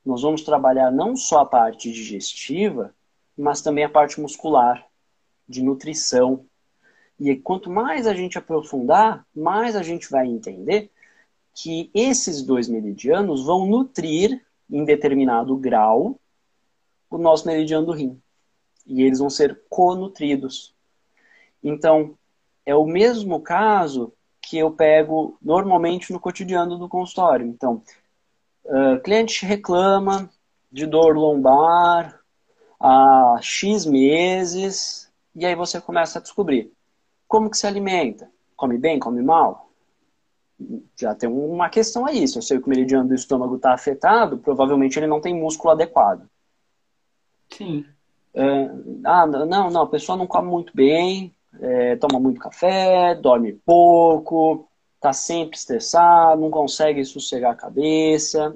nós 0.05 0.21
vamos 0.21 0.41
trabalhar 0.41 0.91
não 0.91 1.15
só 1.15 1.39
a 1.39 1.45
parte 1.45 1.91
digestiva, 1.91 2.93
mas 3.37 3.61
também 3.61 3.83
a 3.83 3.89
parte 3.89 4.19
muscular, 4.19 4.85
de 5.47 5.63
nutrição. 5.63 6.45
E 7.19 7.35
quanto 7.35 7.69
mais 7.69 8.07
a 8.07 8.13
gente 8.13 8.37
aprofundar, 8.37 9.25
mais 9.35 9.75
a 9.75 9.83
gente 9.83 10.09
vai 10.09 10.27
entender 10.27 10.91
que 11.53 11.89
esses 11.93 12.41
dois 12.41 12.67
meridianos 12.67 13.45
vão 13.45 13.65
nutrir, 13.65 14.43
em 14.69 14.83
determinado 14.83 15.55
grau, 15.55 16.19
o 17.09 17.17
nosso 17.17 17.47
meridiano 17.47 17.85
do 17.85 17.91
rim. 17.91 18.19
E 18.87 19.03
eles 19.03 19.19
vão 19.19 19.29
ser 19.29 19.61
conutridos. 19.69 20.73
Então, 21.63 22.17
é 22.65 22.75
o 22.75 22.85
mesmo 22.85 23.39
caso 23.39 24.11
que 24.41 24.57
eu 24.57 24.71
pego 24.71 25.37
normalmente 25.41 26.11
no 26.11 26.19
cotidiano 26.19 26.77
do 26.77 26.89
consultório. 26.89 27.45
Então, 27.45 27.81
uh, 28.65 28.99
cliente 29.01 29.45
reclama 29.45 30.29
de 30.71 30.85
dor 30.85 31.15
lombar 31.15 32.19
há 32.79 33.37
X 33.41 33.85
meses, 33.85 35.11
e 35.35 35.45
aí 35.45 35.55
você 35.55 35.79
começa 35.79 36.19
a 36.19 36.21
descobrir 36.21 36.71
como 37.27 37.49
que 37.49 37.57
se 37.57 37.65
alimenta. 37.65 38.29
Come 38.55 38.77
bem, 38.77 38.99
come 38.99 39.21
mal? 39.21 39.69
Já 40.95 41.15
tem 41.15 41.29
uma 41.29 41.69
questão 41.69 42.05
aí. 42.05 42.27
Se 42.27 42.37
eu 42.37 42.41
sei 42.41 42.59
que 42.59 42.65
o 42.65 42.69
meridiano 42.69 43.07
do 43.07 43.15
estômago 43.15 43.55
está 43.55 43.73
afetado, 43.73 44.37
provavelmente 44.37 44.97
ele 44.99 45.07
não 45.07 45.19
tem 45.19 45.33
músculo 45.33 45.71
adequado. 45.71 46.27
Sim. 47.49 47.85
Uh, 48.33 49.01
ah, 49.03 49.25
não, 49.27 49.69
não, 49.69 49.81
a 49.81 49.87
pessoa 49.87 50.17
não 50.17 50.25
come 50.25 50.49
muito 50.49 50.75
bem, 50.75 51.35
é, 51.59 51.95
toma 51.97 52.19
muito 52.19 52.39
café, 52.39 53.15
dorme 53.15 53.53
pouco, 53.53 54.67
tá 55.03 55.13
sempre 55.13 55.57
estressado, 55.57 56.41
não 56.41 56.49
consegue 56.49 57.03
sossegar 57.03 57.51
a 57.51 57.55
cabeça. 57.55 58.55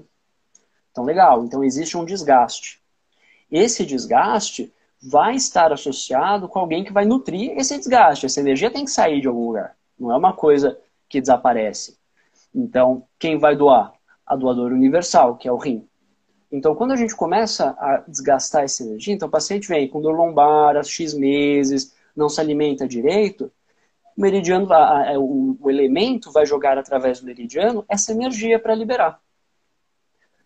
Então, 0.90 1.04
legal. 1.04 1.44
Então, 1.44 1.64
existe 1.64 1.98
um 1.98 2.06
desgaste. 2.06 2.82
Esse 3.52 3.86
desgaste 3.86 4.74
vai 5.02 5.36
estar 5.36 5.74
associado 5.74 6.48
com 6.48 6.58
alguém 6.58 6.84
que 6.86 6.94
vai 6.94 7.06
nutrir 7.06 7.52
esse 7.58 7.78
desgaste. 7.78 8.26
Essa 8.26 8.40
energia 8.40 8.72
tem 8.72 8.86
que 8.86 8.92
sair 8.92 9.20
de 9.20 9.28
algum 9.28 9.48
lugar. 9.48 9.76
Não 10.00 10.12
é 10.12 10.18
uma 10.18 10.32
coisa 10.32 10.80
que 11.10 11.20
desaparece. 11.20 11.98
Então, 12.56 13.04
quem 13.20 13.38
vai 13.38 13.56
doar? 13.56 13.94
A 14.26 14.36
doadora 14.36 14.74
universal, 14.74 15.36
que 15.36 15.48
é 15.48 15.52
o 15.52 15.58
rim. 15.58 15.88
Então, 16.52 16.76
quando 16.76 16.94
a 16.94 16.96
gente 16.96 17.16
começa 17.16 17.76
a 17.78 18.04
desgastar 18.08 18.64
essa 18.64 18.84
energia, 18.84 19.14
então 19.14 19.28
o 19.28 19.32
paciente 19.32 19.68
vem 19.68 19.88
com 19.88 20.02
dor 20.02 20.16
lombar 20.16 20.78
há 20.78 20.84
X 20.84 21.14
meses, 21.14 21.94
não 22.16 22.30
se 22.30 22.40
alimenta 22.40 22.88
direito, 22.88 23.52
o 24.18 24.22
meridiano, 24.22 24.72
a, 24.74 25.12
a, 25.12 25.20
o, 25.20 25.56
o 25.62 25.70
elemento 25.70 26.32
vai 26.32 26.46
jogar 26.46 26.78
através 26.78 27.20
do 27.20 27.26
meridiano 27.26 27.86
essa 27.88 28.12
energia 28.12 28.58
para 28.58 28.74
liberar. 28.74 29.22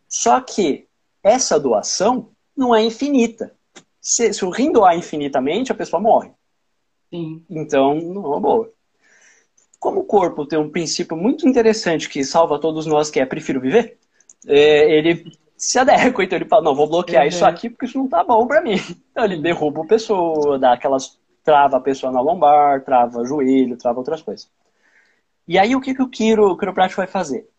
Só 0.08 0.42
que 0.42 0.88
essa 1.24 1.58
doação 1.58 2.30
não 2.56 2.76
é 2.76 2.84
infinita. 2.84 3.56
Se, 4.02 4.34
se 4.34 4.44
o 4.44 4.50
rim 4.50 4.72
doar 4.72 4.98
infinitamente, 4.98 5.72
a 5.72 5.76
pessoa 5.76 6.02
morre. 6.02 6.32
Sim. 7.10 7.46
Então, 7.50 7.96
não 7.96 8.26
é 8.26 8.28
uma 8.28 8.40
boa. 8.40 8.72
Como 9.80 10.02
o 10.02 10.06
corpo 10.06 10.46
tem 10.46 10.60
um 10.60 10.70
princípio 10.70 11.16
muito 11.16 11.48
interessante 11.48 12.10
que 12.10 12.24
salva 12.24 12.60
todos 12.60 12.86
nós, 12.86 13.10
que 13.10 13.20
é 13.20 13.26
prefiro 13.26 13.62
viver, 13.62 13.98
é, 14.48 14.98
ele 14.98 15.32
se 15.56 15.78
adequa, 15.78 16.24
então 16.24 16.38
ele 16.38 16.46
fala, 16.48 16.64
não, 16.64 16.76
vou 16.76 16.88
bloquear 16.88 17.22
uhum. 17.22 17.30
isso 17.30 17.46
aqui 17.46 17.70
porque 17.70 17.86
isso 17.86 17.98
não 17.98 18.08
tá 18.08 18.24
bom 18.24 18.46
para 18.46 18.62
mim. 18.62 18.76
Então 19.12 19.24
ele 19.24 19.38
derruba 19.38 19.84
a 19.84 19.88
pessoa, 19.88 20.58
dá 20.58 20.74
aquelas 20.74 21.21
trava 21.44 21.78
a 21.78 21.82
pessoa 21.82 22.12
na 22.12 22.22
lombar, 22.22 22.84
trava 22.84 23.26
joelho, 23.26 23.78
trava 23.78 24.00
outras 24.00 24.22
coisas. 24.22 24.50
E 25.48 25.58
aí 25.58 25.76
o 25.76 25.82
que, 25.82 25.94
que 25.94 26.02
o 26.02 26.10
quiro, 26.10 26.50
o 26.50 26.58
quiroprático 26.58 27.02
vai 27.02 27.08
fazer? 27.08 27.50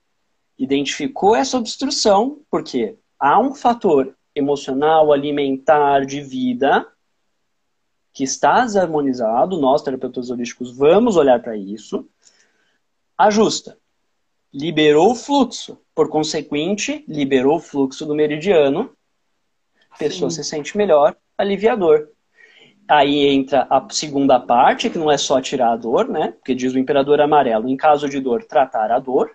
Identificou 0.58 1.34
essa 1.34 1.58
obstrução, 1.58 2.40
porque 2.50 2.96
há 3.18 3.40
um 3.40 3.54
fator 3.54 4.14
emocional, 4.34 5.12
alimentar, 5.12 6.06
de 6.06 6.20
vida, 6.20 6.86
que 8.12 8.24
está 8.24 8.62
desarmonizado, 8.62 9.60
nós, 9.60 9.82
terapeutas 9.82 10.30
holísticos, 10.30 10.76
vamos 10.76 11.16
olhar 11.16 11.40
para 11.42 11.56
isso, 11.56 12.08
ajusta. 13.16 13.78
Liberou 14.52 15.12
o 15.12 15.14
fluxo, 15.14 15.78
por 15.94 16.08
consequente, 16.08 17.04
liberou 17.08 17.56
o 17.56 17.60
fluxo 17.60 18.04
do 18.04 18.14
meridiano, 18.14 18.94
a 19.90 19.96
pessoa 19.96 20.30
Sim. 20.30 20.42
se 20.42 20.48
sente 20.48 20.76
melhor, 20.76 21.16
aliviador. 21.36 22.08
Aí 22.92 23.26
entra 23.26 23.66
a 23.70 23.86
segunda 23.88 24.38
parte, 24.38 24.90
que 24.90 24.98
não 24.98 25.10
é 25.10 25.16
só 25.16 25.40
tirar 25.40 25.72
a 25.72 25.76
dor, 25.76 26.06
né? 26.10 26.32
Porque 26.32 26.54
diz 26.54 26.74
o 26.74 26.78
imperador 26.78 27.22
amarelo, 27.22 27.66
em 27.66 27.74
caso 27.74 28.06
de 28.06 28.20
dor, 28.20 28.44
tratar 28.44 28.92
a 28.92 28.98
dor. 28.98 29.34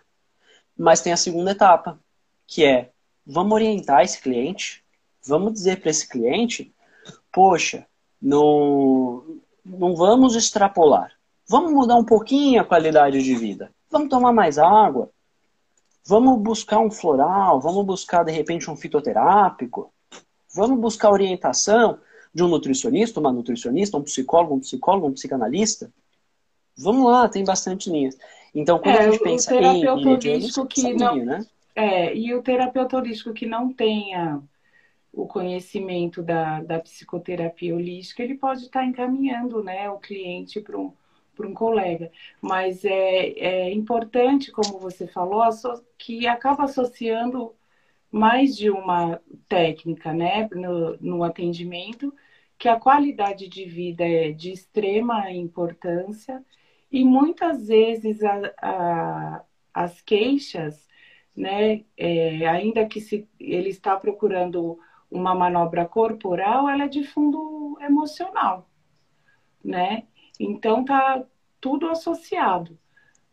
Mas 0.77 1.01
tem 1.01 1.11
a 1.11 1.17
segunda 1.17 1.53
etapa, 1.53 1.99
que 2.45 2.63
é 2.63 2.91
vamos 3.25 3.53
orientar 3.53 4.03
esse 4.03 4.21
cliente, 4.21 4.83
vamos 5.25 5.53
dizer 5.53 5.81
para 5.81 5.89
esse 5.89 6.07
cliente, 6.07 6.71
poxa, 7.31 7.87
não, 8.21 9.23
não 9.65 9.95
vamos 9.95 10.35
extrapolar. 10.35 11.13
Vamos 11.49 11.73
mudar 11.73 11.95
um 11.95 12.05
pouquinho 12.05 12.61
a 12.61 12.63
qualidade 12.63 13.23
de 13.23 13.33
vida. 13.33 13.71
Vamos 13.89 14.09
tomar 14.09 14.33
mais 14.33 14.59
água. 14.59 15.09
Vamos 16.05 16.39
buscar 16.43 16.77
um 16.77 16.91
floral, 16.91 17.59
vamos 17.59 17.83
buscar 17.83 18.23
de 18.23 18.31
repente 18.31 18.69
um 18.69 18.75
fitoterápico. 18.75 19.91
Vamos 20.53 20.79
buscar 20.79 21.09
orientação 21.09 21.97
de 22.37 22.43
um 22.43 22.47
nutricionista, 22.47 23.19
uma 23.19 23.33
nutricionista, 23.33 23.97
um 23.97 24.03
psicólogo, 24.03 24.53
um 24.53 24.59
psicólogo, 24.59 25.07
um 25.07 25.13
psicanalista? 25.13 25.91
Vamos 26.77 27.11
lá, 27.11 27.27
tem 27.27 27.43
bastante 27.43 27.89
linhas. 27.89 28.15
Então, 28.53 28.77
quando 28.77 28.95
é, 28.95 28.99
a 28.99 29.11
gente 29.11 29.23
pensa 29.23 29.55
em 29.55 29.87
holístico 29.87 30.67
que 30.67 30.93
não, 30.93 31.15
né? 31.15 31.43
É, 31.75 32.15
e 32.15 32.35
o 32.35 32.43
terapeuta 32.43 32.95
holístico 32.95 33.33
que 33.33 33.47
não 33.47 33.73
tenha 33.73 34.39
o 35.11 35.25
conhecimento 35.25 36.21
da, 36.21 36.61
da 36.61 36.77
psicoterapia 36.77 37.73
holística, 37.73 38.21
ele 38.21 38.35
pode 38.35 38.65
estar 38.65 38.85
encaminhando 38.85 39.63
né, 39.63 39.89
o 39.89 39.97
cliente 39.97 40.61
para 40.61 40.77
um, 40.77 40.93
um 41.39 41.53
colega. 41.55 42.11
Mas 42.39 42.85
é, 42.85 43.29
é 43.31 43.73
importante, 43.73 44.51
como 44.51 44.77
você 44.77 45.07
falou, 45.07 45.41
que 45.97 46.27
acaba 46.27 46.65
associando 46.65 47.51
mais 48.11 48.55
de 48.55 48.69
uma 48.69 49.19
técnica 49.49 50.13
né, 50.13 50.47
no, 50.53 50.97
no 50.97 51.23
atendimento 51.23 52.13
que 52.57 52.67
a 52.67 52.79
qualidade 52.79 53.47
de 53.47 53.65
vida 53.65 54.07
é 54.07 54.31
de 54.31 54.51
extrema 54.51 55.31
importância 55.31 56.43
e 56.91 57.03
muitas 57.03 57.67
vezes 57.67 58.23
a, 58.23 58.53
a, 58.61 59.43
as 59.73 60.01
queixas, 60.01 60.87
né, 61.35 61.83
é, 61.95 62.47
ainda 62.47 62.85
que 62.87 62.99
se 62.99 63.27
ele 63.39 63.69
está 63.69 63.95
procurando 63.97 64.79
uma 65.09 65.35
manobra 65.35 65.85
corporal, 65.85 66.67
ela 66.67 66.85
é 66.85 66.87
de 66.87 67.03
fundo 67.03 67.77
emocional, 67.81 68.69
né? 69.63 70.03
Então 70.39 70.83
tá 70.83 71.23
tudo 71.61 71.87
associado. 71.89 72.77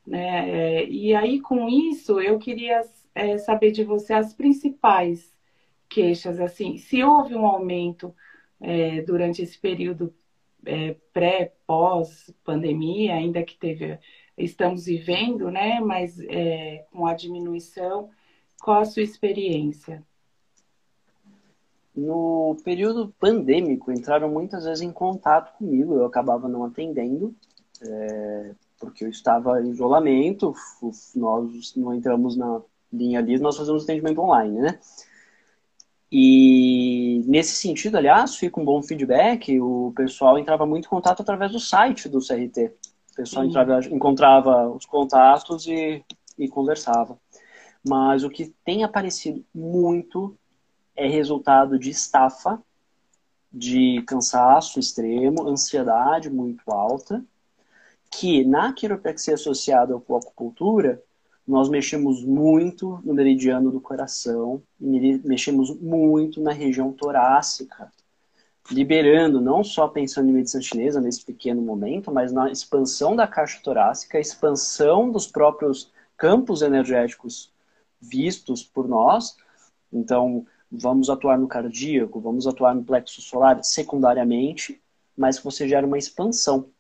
Né? 0.06 0.50
É, 0.50 0.88
e 0.88 1.14
aí, 1.14 1.40
com 1.40 1.68
isso, 1.68 2.20
eu 2.20 2.38
queria 2.38 2.82
é, 3.14 3.38
saber 3.38 3.72
de 3.72 3.84
você 3.84 4.12
as 4.12 4.34
principais 4.34 5.34
queixas, 5.88 6.40
assim, 6.40 6.76
se 6.76 7.02
houve 7.02 7.34
um 7.34 7.46
aumento 7.46 8.14
é, 8.60 9.02
durante 9.02 9.42
esse 9.42 9.58
período 9.58 10.14
é, 10.64 10.96
pré, 11.12 11.52
pós 11.66 12.32
pandemia, 12.44 13.14
ainda 13.14 13.42
que 13.42 13.56
teve, 13.56 13.98
estamos 14.36 14.86
vivendo, 14.86 15.50
né? 15.50 15.80
Mas 15.80 16.18
é, 16.20 16.86
com 16.90 17.06
a 17.06 17.14
diminuição, 17.14 18.10
qual 18.60 18.80
a 18.80 18.84
sua 18.84 19.02
experiência? 19.02 20.02
No 21.94 22.56
período 22.64 23.14
pandêmico, 23.20 23.92
entraram 23.92 24.28
muitas 24.28 24.64
vezes 24.64 24.82
em 24.82 24.90
contato 24.90 25.56
comigo, 25.56 25.94
eu 25.94 26.04
acabava 26.04 26.48
não 26.48 26.64
atendendo, 26.64 27.34
é, 27.80 28.54
porque 28.80 29.04
eu 29.04 29.08
estava 29.08 29.62
em 29.62 29.70
isolamento, 29.70 30.52
nós 31.14 31.74
não 31.76 31.94
entramos 31.94 32.36
na 32.36 32.60
linha 32.92 33.20
ali, 33.20 33.38
nós 33.38 33.56
fazemos 33.56 33.84
atendimento 33.84 34.20
online, 34.20 34.60
né? 34.60 34.78
E 36.16 37.24
nesse 37.26 37.56
sentido, 37.56 37.96
aliás, 37.96 38.36
fica 38.36 38.60
um 38.60 38.64
bom 38.64 38.80
feedback, 38.80 39.60
o 39.60 39.92
pessoal 39.96 40.38
entrava 40.38 40.64
muito 40.64 40.86
em 40.86 40.88
contato 40.88 41.22
através 41.22 41.50
do 41.50 41.58
site 41.58 42.08
do 42.08 42.20
CRT. 42.20 42.72
O 43.10 43.16
pessoal 43.16 43.44
entrava, 43.44 43.80
encontrava 43.90 44.68
os 44.68 44.86
contatos 44.86 45.66
e, 45.66 46.04
e 46.38 46.46
conversava. 46.46 47.18
Mas 47.84 48.22
o 48.22 48.30
que 48.30 48.54
tem 48.64 48.84
aparecido 48.84 49.44
muito 49.52 50.38
é 50.94 51.08
resultado 51.08 51.80
de 51.80 51.90
estafa, 51.90 52.62
de 53.52 54.00
cansaço 54.06 54.78
extremo, 54.78 55.48
ansiedade 55.48 56.30
muito 56.30 56.62
alta, 56.70 57.24
que 58.08 58.44
na 58.44 58.72
quiropraxia 58.72 59.34
associada 59.34 59.94
à 59.94 59.96
acupuntura, 59.96 61.02
nós 61.46 61.68
mexemos 61.68 62.24
muito 62.24 63.00
no 63.04 63.12
meridiano 63.12 63.70
do 63.70 63.80
coração, 63.80 64.62
mexemos 64.80 65.78
muito 65.78 66.40
na 66.40 66.52
região 66.52 66.90
torácica, 66.90 67.92
liberando, 68.70 69.42
não 69.42 69.62
só 69.62 69.86
pensando 69.86 70.30
em 70.30 70.32
medicina 70.32 70.62
chinesa 70.62 71.00
nesse 71.00 71.22
pequeno 71.22 71.60
momento, 71.60 72.10
mas 72.10 72.32
na 72.32 72.50
expansão 72.50 73.14
da 73.14 73.26
caixa 73.26 73.60
torácica, 73.62 74.18
expansão 74.18 75.10
dos 75.10 75.26
próprios 75.26 75.92
campos 76.16 76.62
energéticos 76.62 77.52
vistos 78.00 78.62
por 78.62 78.88
nós. 78.88 79.36
Então, 79.92 80.46
vamos 80.70 81.10
atuar 81.10 81.38
no 81.38 81.46
cardíaco, 81.46 82.20
vamos 82.20 82.46
atuar 82.46 82.74
no 82.74 82.84
plexo 82.84 83.20
solar 83.20 83.62
secundariamente, 83.62 84.80
mas 85.16 85.38
você 85.38 85.68
gera 85.68 85.86
uma 85.86 85.98
expansão. 85.98 86.70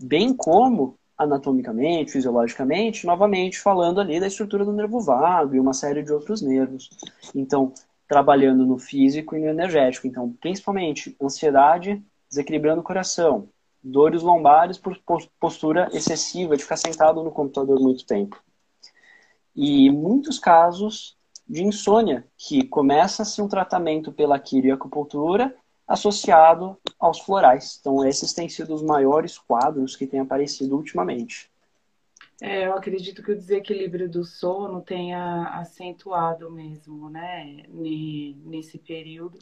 Bem 0.00 0.32
como 0.34 0.98
anatomicamente, 1.22 2.12
fisiologicamente, 2.12 3.06
novamente 3.06 3.58
falando 3.58 4.00
ali 4.00 4.20
da 4.20 4.26
estrutura 4.26 4.64
do 4.64 4.72
nervo 4.72 5.00
vago 5.00 5.54
e 5.54 5.60
uma 5.60 5.72
série 5.72 6.02
de 6.02 6.12
outros 6.12 6.42
nervos. 6.42 6.90
Então, 7.34 7.72
trabalhando 8.06 8.66
no 8.66 8.78
físico 8.78 9.34
e 9.34 9.40
no 9.40 9.48
energético. 9.48 10.06
Então, 10.06 10.30
principalmente 10.40 11.16
ansiedade, 11.20 12.02
desequilibrando 12.28 12.80
o 12.80 12.84
coração, 12.84 13.48
dores 13.82 14.22
lombares 14.22 14.78
por 14.78 14.98
postura 15.40 15.88
excessiva 15.92 16.56
de 16.56 16.62
ficar 16.62 16.76
sentado 16.76 17.22
no 17.22 17.30
computador 17.30 17.80
muito 17.80 18.06
tempo. 18.06 18.42
E 19.56 19.90
muitos 19.90 20.38
casos 20.38 21.16
de 21.48 21.62
insônia, 21.62 22.26
que 22.36 22.64
começa-se 22.66 23.42
um 23.42 23.48
tratamento 23.48 24.12
pela 24.12 24.38
quirioacupuntura 24.38 25.54
associado 25.86 26.76
aos 26.98 27.20
florais. 27.20 27.78
Então, 27.80 28.06
esses 28.06 28.32
têm 28.32 28.48
sido 28.48 28.74
os 28.74 28.82
maiores 28.82 29.38
quadros 29.38 29.96
que 29.96 30.06
têm 30.06 30.20
aparecido 30.20 30.76
ultimamente. 30.76 31.50
É, 32.40 32.66
eu 32.66 32.74
acredito 32.74 33.22
que 33.22 33.30
o 33.30 33.36
desequilíbrio 33.36 34.10
do 34.10 34.24
sono 34.24 34.80
tenha 34.80 35.44
acentuado 35.60 36.50
mesmo, 36.50 37.08
né, 37.08 37.62
nesse 37.68 38.78
período. 38.78 39.38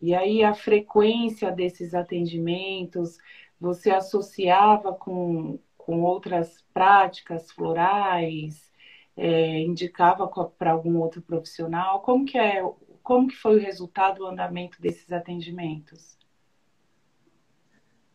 E 0.00 0.14
aí 0.14 0.42
a 0.42 0.54
frequência 0.54 1.50
desses 1.50 1.92
atendimentos, 1.92 3.18
você 3.60 3.90
associava 3.90 4.94
com, 4.94 5.58
com 5.76 6.02
outras 6.02 6.64
práticas 6.72 7.50
florais, 7.50 8.72
é, 9.16 9.60
indicava 9.60 10.26
para 10.56 10.70
algum 10.70 10.98
outro 10.98 11.20
profissional? 11.20 12.00
Como 12.00 12.24
que 12.24 12.38
é, 12.38 12.62
como 13.08 13.26
que 13.26 13.36
foi 13.36 13.56
o 13.56 13.58
resultado, 13.58 14.22
o 14.22 14.26
andamento 14.26 14.82
desses 14.82 15.10
atendimentos? 15.10 16.18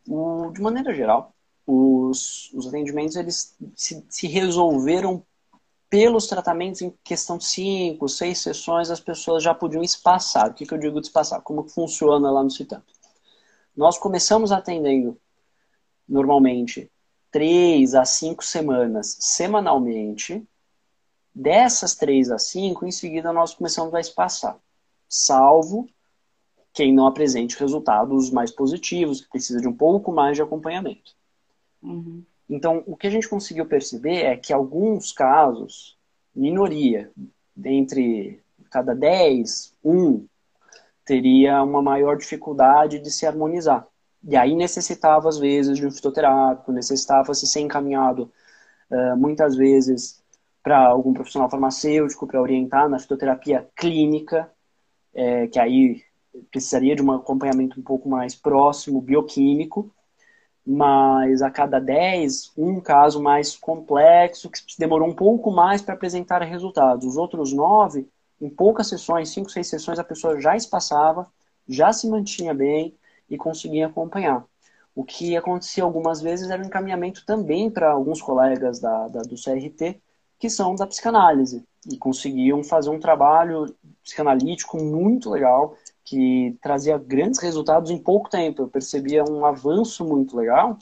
de 0.06 0.62
maneira 0.62 0.94
geral, 0.94 1.34
os, 1.66 2.54
os 2.54 2.68
atendimentos 2.68 3.16
eles 3.16 3.58
se, 3.74 4.06
se 4.08 4.28
resolveram 4.28 5.26
pelos 5.90 6.28
tratamentos 6.28 6.84
em 6.84 6.94
questão 7.04 7.40
cinco, 7.40 8.08
seis 8.08 8.38
sessões, 8.40 8.92
as 8.92 9.00
pessoas 9.00 9.42
já 9.42 9.56
podiam 9.56 9.82
espaçar. 9.82 10.52
O 10.52 10.54
que, 10.54 10.66
que 10.66 10.74
eu 10.74 10.78
digo 10.78 11.02
de 11.02 11.08
espaçar? 11.08 11.42
Como 11.42 11.68
funciona 11.68 12.30
lá 12.30 12.44
no 12.44 12.52
CITAM? 12.52 12.84
Nós 13.76 13.98
começamos 13.98 14.52
atendendo 14.52 15.18
normalmente 16.08 16.92
três 17.32 17.96
a 17.96 18.06
cinco 18.06 18.44
semanas 18.44 19.18
semanalmente, 19.20 20.46
Dessas 21.36 21.96
três 21.96 22.30
a 22.30 22.38
cinco, 22.38 22.86
em 22.86 22.92
seguida 22.92 23.34
nós 23.34 23.56
começamos 23.56 23.92
a 23.96 24.00
espaçar, 24.00 24.56
salvo 25.14 25.88
quem 26.74 26.94
não 26.94 27.06
apresente 27.06 27.60
resultados 27.60 28.32
mais 28.32 28.50
positivos, 28.50 29.22
que 29.22 29.30
precisa 29.30 29.62
de 29.62 29.68
um 29.68 29.74
pouco 29.74 30.12
mais 30.12 30.36
de 30.36 30.42
acompanhamento. 30.42 31.12
Uhum. 31.82 32.24
Então, 32.50 32.84
o 32.88 32.98
que 32.98 33.06
a 33.08 33.10
gente 33.10 33.30
conseguiu 33.30 33.66
perceber 33.66 34.24
é 34.24 34.36
que 34.36 34.52
alguns 34.52 35.12
casos, 35.12 35.98
minoria, 36.36 37.12
entre 37.64 38.42
cada 38.72 38.96
10, 38.96 39.74
um 39.84 40.26
teria 41.06 41.62
uma 41.62 41.82
maior 41.82 42.18
dificuldade 42.18 42.98
de 42.98 43.12
se 43.12 43.28
harmonizar. 43.28 43.88
E 44.24 44.36
aí 44.36 44.56
necessitava, 44.56 45.30
às 45.30 45.38
vezes, 45.38 45.78
de 45.78 45.86
um 45.86 45.92
fitoterápico, 45.92 46.72
necessitava 46.72 47.34
se 47.34 47.46
ser 47.46 47.60
encaminhado, 47.60 48.32
muitas 49.18 49.56
vezes, 49.56 50.24
para 50.64 50.88
algum 50.88 51.14
profissional 51.14 51.50
farmacêutico 51.50 52.26
para 52.26 52.42
orientar 52.42 52.90
na 52.90 52.98
fitoterapia 52.98 53.68
clínica, 53.76 54.50
é, 55.14 55.48
que 55.48 55.60
aí 55.60 56.04
precisaria 56.52 56.96
de 56.96 57.02
um 57.02 57.12
acompanhamento 57.12 57.80
um 57.80 57.84
pouco 57.84 58.10
mais 58.10 58.36
próximo, 58.36 59.02
bioquímico, 59.02 59.92
mas 60.66 61.42
a 61.42 61.52
cada 61.52 61.80
10, 61.80 62.54
um 62.58 62.80
caso 62.80 63.22
mais 63.22 63.56
complexo, 63.56 64.50
que 64.50 64.62
demorou 64.80 65.08
um 65.08 65.14
pouco 65.14 65.52
mais 65.52 65.82
para 65.82 65.94
apresentar 65.94 66.42
resultados. 66.42 67.06
Os 67.06 67.18
outros 67.18 67.52
9, 67.52 68.08
em 68.42 68.50
poucas 68.50 68.88
sessões, 68.88 69.30
5, 69.30 69.50
6 69.50 69.68
sessões, 69.68 70.00
a 70.00 70.04
pessoa 70.04 70.40
já 70.40 70.56
espaçava, 70.56 71.28
já 71.68 71.92
se 71.92 72.10
mantinha 72.10 72.54
bem 72.54 72.96
e 73.30 73.38
conseguia 73.38 73.88
acompanhar. 73.88 74.46
O 74.96 75.04
que 75.04 75.36
acontecia 75.36 75.84
algumas 75.84 76.22
vezes 76.22 76.50
era 76.50 76.62
um 76.62 76.66
encaminhamento 76.66 77.26
também 77.26 77.70
para 77.70 77.92
alguns 77.92 78.22
colegas 78.22 78.80
da, 78.80 79.08
da, 79.08 79.22
do 79.22 79.36
CRT, 79.36 80.00
que 80.44 80.50
são 80.50 80.76
da 80.76 80.86
psicanálise 80.86 81.64
e 81.90 81.98
conseguiam 81.98 82.66
fazer 82.66 82.90
um 82.90 83.00
trabalho 83.00 83.74
psicanalítico 84.04 84.76
muito 84.76 85.30
legal 85.30 85.78
que 86.04 86.58
trazia 86.62 86.98
grandes 86.98 87.40
resultados 87.40 87.90
em 87.90 87.98
pouco 87.98 88.30
tempo. 88.30 88.62
Eu 88.62 88.68
percebia 88.68 89.24
um 89.24 89.46
avanço 89.46 90.04
muito 90.04 90.36
legal 90.36 90.78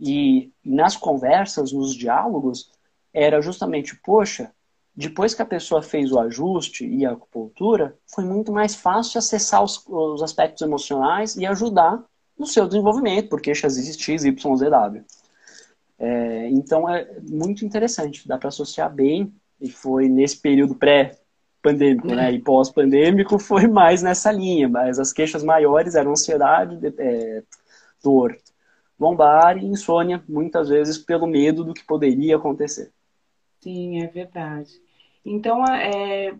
e 0.00 0.50
nas 0.64 0.96
conversas, 0.96 1.70
nos 1.70 1.94
diálogos, 1.94 2.68
era 3.14 3.40
justamente, 3.40 3.94
poxa, 3.94 4.50
depois 4.92 5.34
que 5.34 5.42
a 5.42 5.46
pessoa 5.46 5.84
fez 5.84 6.10
o 6.10 6.18
ajuste 6.18 6.84
e 6.84 7.06
a 7.06 7.12
acupuntura, 7.12 7.96
foi 8.12 8.24
muito 8.24 8.50
mais 8.50 8.74
fácil 8.74 9.20
acessar 9.20 9.62
os, 9.62 9.86
os 9.86 10.20
aspectos 10.20 10.62
emocionais 10.62 11.36
e 11.36 11.46
ajudar 11.46 12.04
no 12.36 12.44
seu 12.44 12.66
desenvolvimento, 12.66 13.28
porque 13.28 13.54
X, 13.54 13.96
X, 13.96 14.24
Y, 14.24 14.56
Z, 14.56 14.68
W. 14.68 15.04
É, 16.00 16.48
então 16.48 16.88
é 16.88 17.06
muito 17.28 17.64
interessante, 17.64 18.26
dá 18.26 18.38
para 18.38 18.48
associar 18.48 18.92
bem, 18.92 19.32
e 19.60 19.70
foi 19.70 20.08
nesse 20.08 20.40
período 20.40 20.74
pré-pandêmico, 20.74 22.08
né? 22.08 22.32
E 22.32 22.40
pós-pandêmico 22.40 23.38
foi 23.38 23.66
mais 23.66 24.02
nessa 24.02 24.32
linha, 24.32 24.68
mas 24.68 24.98
as 24.98 25.12
queixas 25.12 25.44
maiores 25.44 25.94
eram 25.94 26.12
ansiedade, 26.12 26.78
é, 26.98 27.42
dor 28.02 28.34
lombar 29.00 29.56
e 29.56 29.64
insônia, 29.64 30.22
muitas 30.28 30.68
vezes 30.68 30.98
pelo 30.98 31.26
medo 31.26 31.64
do 31.64 31.72
que 31.72 31.82
poderia 31.82 32.36
acontecer. 32.36 32.92
Sim, 33.58 34.02
é 34.02 34.06
verdade. 34.06 34.70
Então, 35.24 35.64
é, 35.66 36.34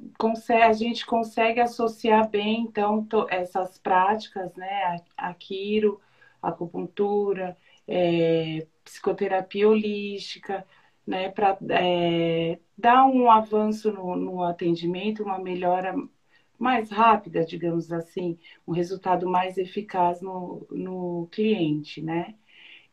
a 0.62 0.72
gente 0.72 1.06
consegue 1.06 1.60
associar 1.60 2.28
bem, 2.28 2.60
então, 2.60 3.06
essas 3.30 3.78
práticas, 3.78 4.54
né? 4.56 5.02
A, 5.16 5.30
a 5.30 5.34
quiro, 5.34 6.00
a 6.42 6.48
acupuntura, 6.48 7.56
é, 7.90 8.66
psicoterapia 8.84 9.68
holística, 9.68 10.64
né, 11.06 11.28
para 11.30 11.58
é, 11.70 12.58
dar 12.78 13.04
um 13.06 13.30
avanço 13.30 13.92
no, 13.92 14.14
no 14.16 14.44
atendimento, 14.44 15.24
uma 15.24 15.38
melhora 15.40 15.94
mais 16.58 16.90
rápida, 16.90 17.44
digamos 17.44 17.90
assim, 17.92 18.38
um 18.66 18.72
resultado 18.72 19.28
mais 19.28 19.58
eficaz 19.58 20.20
no, 20.22 20.66
no 20.70 21.28
cliente, 21.32 22.02
né? 22.02 22.36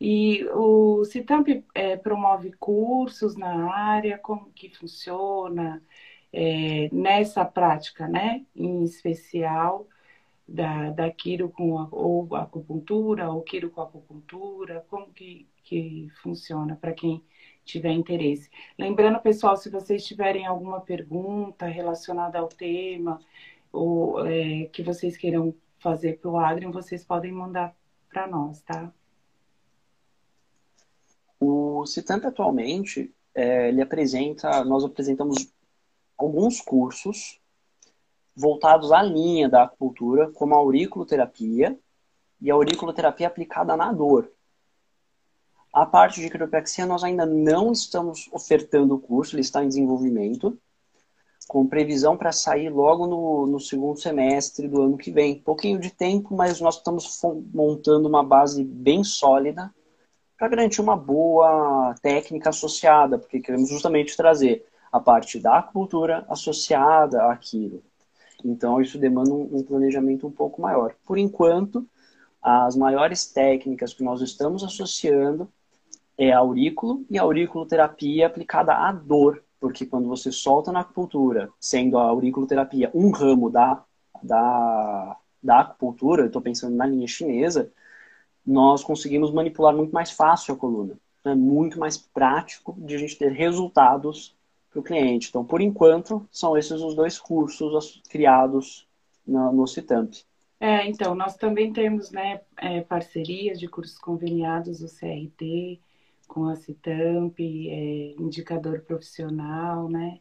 E 0.00 0.44
o 0.54 1.04
Citamp 1.04 1.48
é, 1.74 1.96
promove 1.96 2.52
cursos 2.52 3.36
na 3.36 3.70
área, 3.72 4.18
como 4.18 4.50
que 4.52 4.70
funciona 4.70 5.82
é, 6.32 6.88
nessa 6.92 7.44
prática, 7.44 8.08
né? 8.08 8.44
Em 8.54 8.84
especial 8.84 9.88
da, 10.48 10.90
da 10.90 11.10
quiro 11.10 11.50
com 11.50 11.78
a, 11.78 11.88
ou 11.90 12.34
acupuntura, 12.34 13.30
ou 13.30 13.42
quiro 13.42 13.70
com 13.70 13.82
acupuntura, 13.82 14.84
como 14.88 15.12
que, 15.12 15.46
que 15.62 16.08
funciona 16.22 16.74
para 16.74 16.94
quem 16.94 17.22
tiver 17.64 17.92
interesse. 17.92 18.50
Lembrando, 18.78 19.20
pessoal, 19.20 19.56
se 19.56 19.68
vocês 19.68 20.04
tiverem 20.06 20.46
alguma 20.46 20.80
pergunta 20.80 21.66
relacionada 21.66 22.38
ao 22.38 22.48
tema, 22.48 23.20
ou 23.70 24.26
é, 24.26 24.64
que 24.72 24.82
vocês 24.82 25.16
queiram 25.18 25.54
fazer 25.78 26.18
para 26.18 26.30
o 26.30 26.38
Adrian, 26.38 26.70
vocês 26.70 27.04
podem 27.04 27.30
mandar 27.30 27.76
para 28.08 28.26
nós, 28.26 28.62
tá? 28.62 28.90
O 31.38 31.84
Citamp 31.86 32.24
atualmente, 32.24 33.14
é, 33.34 33.68
ele 33.68 33.82
apresenta, 33.82 34.64
nós 34.64 34.82
apresentamos 34.82 35.52
alguns 36.16 36.60
cursos 36.60 37.37
voltados 38.38 38.92
à 38.92 39.02
linha 39.02 39.48
da 39.48 39.64
acupuntura, 39.64 40.30
como 40.32 40.54
a 40.54 40.58
auriculoterapia 40.58 41.76
e 42.40 42.50
a 42.50 42.54
auriculoterapia 42.54 43.26
aplicada 43.26 43.76
na 43.76 43.92
dor. 43.92 44.30
A 45.72 45.84
parte 45.84 46.20
de 46.20 46.30
quiropraxia 46.30 46.86
nós 46.86 47.02
ainda 47.02 47.26
não 47.26 47.72
estamos 47.72 48.28
ofertando 48.32 48.94
o 48.94 49.00
curso, 49.00 49.34
ele 49.34 49.42
está 49.42 49.62
em 49.62 49.68
desenvolvimento, 49.68 50.56
com 51.48 51.66
previsão 51.66 52.16
para 52.16 52.30
sair 52.30 52.68
logo 52.68 53.06
no, 53.06 53.46
no, 53.46 53.58
segundo 53.58 53.98
semestre 53.98 54.68
do 54.68 54.82
ano 54.82 54.96
que 54.96 55.10
vem. 55.10 55.40
Pouquinho 55.40 55.80
de 55.80 55.90
tempo, 55.90 56.34
mas 56.34 56.60
nós 56.60 56.76
estamos 56.76 57.20
montando 57.52 58.08
uma 58.08 58.22
base 58.22 58.62
bem 58.62 59.02
sólida 59.02 59.74
para 60.36 60.48
garantir 60.48 60.80
uma 60.80 60.96
boa 60.96 61.94
técnica 62.00 62.50
associada, 62.50 63.18
porque 63.18 63.40
queremos 63.40 63.68
justamente 63.68 64.16
trazer 64.16 64.64
a 64.92 65.00
parte 65.00 65.40
da 65.40 65.58
acupuntura 65.58 66.24
associada 66.28 67.30
àquilo. 67.30 67.82
Então, 68.44 68.80
isso 68.80 68.98
demanda 68.98 69.30
um, 69.32 69.58
um 69.58 69.62
planejamento 69.62 70.26
um 70.26 70.30
pouco 70.30 70.62
maior. 70.62 70.94
Por 71.04 71.18
enquanto, 71.18 71.86
as 72.40 72.76
maiores 72.76 73.26
técnicas 73.26 73.92
que 73.92 74.02
nós 74.02 74.20
estamos 74.20 74.62
associando 74.62 75.48
é 76.16 76.32
aurículo 76.32 77.04
e 77.10 77.18
auriculoterapia 77.18 78.26
aplicada 78.26 78.72
à 78.72 78.92
dor, 78.92 79.42
porque 79.60 79.86
quando 79.86 80.08
você 80.08 80.30
solta 80.30 80.72
na 80.72 80.80
acupuntura, 80.80 81.50
sendo 81.60 81.98
a 81.98 82.04
auriculoterapia 82.04 82.90
um 82.94 83.10
ramo 83.10 83.50
da, 83.50 83.82
da, 84.22 85.16
da 85.42 85.60
acupuntura, 85.60 86.26
estou 86.26 86.42
pensando 86.42 86.76
na 86.76 86.86
linha 86.86 87.06
chinesa, 87.06 87.72
nós 88.46 88.82
conseguimos 88.82 89.32
manipular 89.32 89.74
muito 89.74 89.92
mais 89.92 90.10
fácil 90.10 90.54
a 90.54 90.56
coluna. 90.56 90.98
É 91.24 91.34
muito 91.34 91.78
mais 91.78 91.98
prático 91.98 92.74
de 92.78 92.94
a 92.94 92.98
gente 92.98 93.18
ter 93.18 93.30
resultados 93.32 94.37
para 94.70 94.80
o 94.80 94.82
cliente. 94.82 95.28
Então, 95.28 95.44
por 95.44 95.60
enquanto, 95.60 96.26
são 96.30 96.56
esses 96.56 96.80
os 96.80 96.94
dois 96.94 97.18
cursos 97.18 98.02
criados 98.08 98.86
no, 99.26 99.52
no 99.52 99.66
Citamp. 99.66 100.12
É, 100.60 100.86
então, 100.86 101.14
nós 101.14 101.36
também 101.36 101.72
temos 101.72 102.10
né, 102.10 102.40
é, 102.56 102.80
parcerias 102.80 103.60
de 103.60 103.68
cursos 103.68 103.96
conveniados 103.98 104.80
do 104.80 104.88
CRT, 104.88 105.80
com 106.26 106.46
a 106.46 106.56
Citamp, 106.56 107.38
é, 107.38 108.14
indicador 108.18 108.80
profissional, 108.80 109.88
né? 109.88 110.20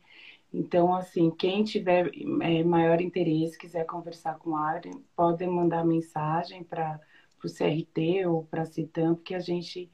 Então, 0.53 0.95
assim, 0.95 1.29
quem 1.29 1.63
tiver 1.63 2.09
é, 2.41 2.63
maior 2.63 3.01
interesse, 3.01 3.57
quiser 3.57 3.85
conversar 3.85 4.37
com 4.37 4.55
a 4.55 4.61
área, 4.61 4.91
pode 5.15 5.45
mandar 5.45 5.85
mensagem 5.85 6.63
para 6.63 6.99
o 7.43 7.47
CRT 7.47 8.25
ou 8.27 8.43
para 8.45 8.61
a 8.61 8.65
Citamp, 8.65 9.21
que 9.23 9.35
a 9.35 9.39
gente 9.39 9.91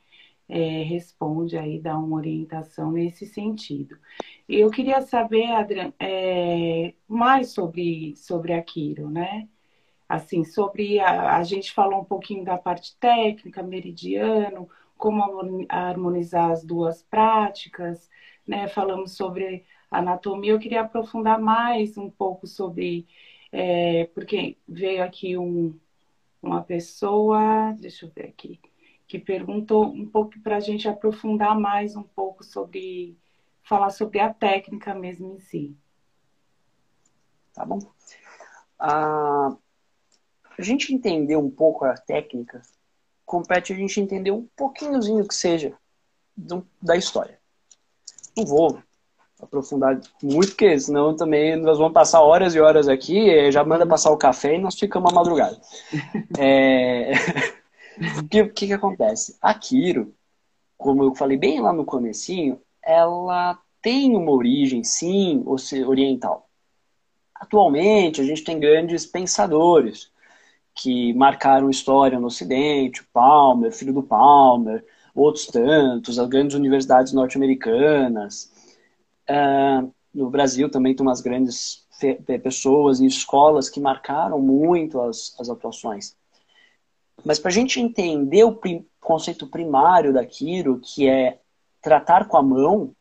é, 0.53 0.83
responde 0.83 1.57
aí, 1.57 1.79
dá 1.79 1.97
uma 1.97 2.15
orientação 2.17 2.91
nesse 2.91 3.25
sentido. 3.25 3.97
Eu 4.47 4.69
queria 4.69 5.01
saber, 5.01 5.45
Adriano, 5.51 5.93
é, 5.99 6.93
mais 7.07 7.49
sobre, 7.53 8.15
sobre 8.15 8.53
aquilo, 8.53 9.09
né? 9.09 9.49
Assim, 10.07 10.43
sobre 10.43 10.99
a, 10.99 11.37
a 11.37 11.43
gente 11.43 11.71
falou 11.73 12.01
um 12.01 12.05
pouquinho 12.05 12.45
da 12.45 12.55
parte 12.57 12.95
técnica, 12.99 13.63
meridiano, 13.63 14.69
como 14.95 15.65
harmonizar 15.69 16.51
as 16.51 16.63
duas 16.63 17.01
práticas, 17.03 18.07
né? 18.47 18.67
Falamos 18.67 19.13
sobre 19.17 19.65
anatomia. 19.89 20.51
Eu 20.51 20.59
queria 20.59 20.81
aprofundar 20.81 21.39
mais 21.41 21.97
um 21.97 22.11
pouco 22.11 22.45
sobre, 22.45 23.07
é, 23.51 24.05
porque 24.13 24.57
veio 24.67 25.03
aqui 25.03 25.35
um, 25.35 25.75
uma 26.41 26.61
pessoa, 26.63 27.75
deixa 27.79 28.05
eu 28.05 28.11
ver 28.15 28.27
aqui, 28.27 28.59
que 29.13 29.19
perguntou 29.19 29.86
um 29.86 30.08
pouco 30.08 30.39
para 30.39 30.56
a 30.56 30.60
gente 30.60 30.89
aprofundar 30.89 31.56
mais 31.56 31.95
um 31.95 32.02
pouco 32.02 32.43
sobre, 32.43 33.15
falar 33.62 33.91
sobre 33.91 34.19
a 34.19 34.34
técnica 34.34 34.95
mesmo 34.95 35.36
em 35.36 35.39
si. 35.39 35.78
Tá 37.54 37.63
bom. 37.63 37.78
Ah, 38.80 39.56
a 40.58 40.62
gente 40.63 40.95
entender 40.95 41.36
um 41.36 41.52
pouco 41.52 41.86
a 41.86 41.93
técnica, 41.93 42.63
compete 43.23 43.71
a 43.71 43.76
gente 43.76 44.02
entender 44.02 44.32
um 44.32 44.47
pouquinhozinho 44.56 45.28
que 45.28 45.36
seja 45.36 45.78
do, 46.36 46.67
da 46.82 46.97
história. 46.97 47.38
Não 48.36 48.47
vou 48.47 48.82
aprofundar 49.39 50.02
muito, 50.23 50.56
porque 50.56 50.80
senão 50.80 51.15
também 51.15 51.56
nós 51.56 51.78
vamos 51.78 51.93
passar 51.93 52.19
horas 52.23 52.56
e 52.56 52.60
horas 52.60 52.88
aqui, 52.88 53.52
já 53.52 53.63
manda 53.63 53.86
passar 53.86 54.10
o 54.10 54.17
café 54.17 54.56
e 54.56 54.60
nós 54.60 54.73
ficamos 54.73 55.12
à 55.12 55.13
madrugada. 55.13 55.62
é... 56.39 57.12
o 58.19 58.27
que, 58.27 58.47
que, 58.49 58.73
acontece? 58.73 59.38
A 59.41 59.53
Kiro, 59.53 60.13
como 60.77 61.03
eu 61.03 61.15
falei 61.15 61.38
bem 61.38 61.62
lá 61.62 61.71
no 61.71 61.86
comecinho, 61.86 62.60
ela 62.82 63.58
tem 63.82 64.15
uma 64.15 64.32
origem, 64.32 64.84
sim, 64.84 65.43
oriental. 65.86 66.49
Atualmente, 67.36 68.21
a 68.21 68.23
gente 68.23 68.43
tem 68.43 68.60
grandes 68.60 69.06
pensadores, 69.06 70.12
que 70.75 71.13
marcaram 71.13 71.69
história 71.69 72.19
no 72.19 72.27
Ocidente, 72.27 73.03
Palmer, 73.13 73.71
filho 73.71 73.93
do 73.93 74.03
Palmer, 74.03 74.84
outros 75.13 75.45
tantos, 75.45 76.17
as 76.17 76.27
grandes 76.27 76.56
universidades 76.56 77.13
norte-americanas. 77.13 78.51
Uh, 79.29 79.93
no 80.13 80.29
Brasil 80.29 80.69
também 80.69 80.95
tem 80.95 81.06
umas 81.06 81.21
grandes 81.21 81.86
pessoas 82.43 82.99
e 82.99 83.06
escolas 83.06 83.69
que 83.69 83.79
marcaram 83.79 84.39
muito 84.41 84.99
as, 85.01 85.36
as 85.39 85.49
atuações. 85.49 86.15
Mas 87.23 87.39
para 87.39 87.49
a 87.49 87.54
gente 87.54 87.80
entender 87.80 88.43
o 88.43 88.56
prim 88.56 88.86
conceito 88.99 89.47
primário 89.47 90.13
daquilo, 90.13 90.80
que 90.80 91.08
é 91.08 91.39
tratar 91.82 92.28
com 92.28 92.38
a 92.38 92.43
mão, 92.43 92.95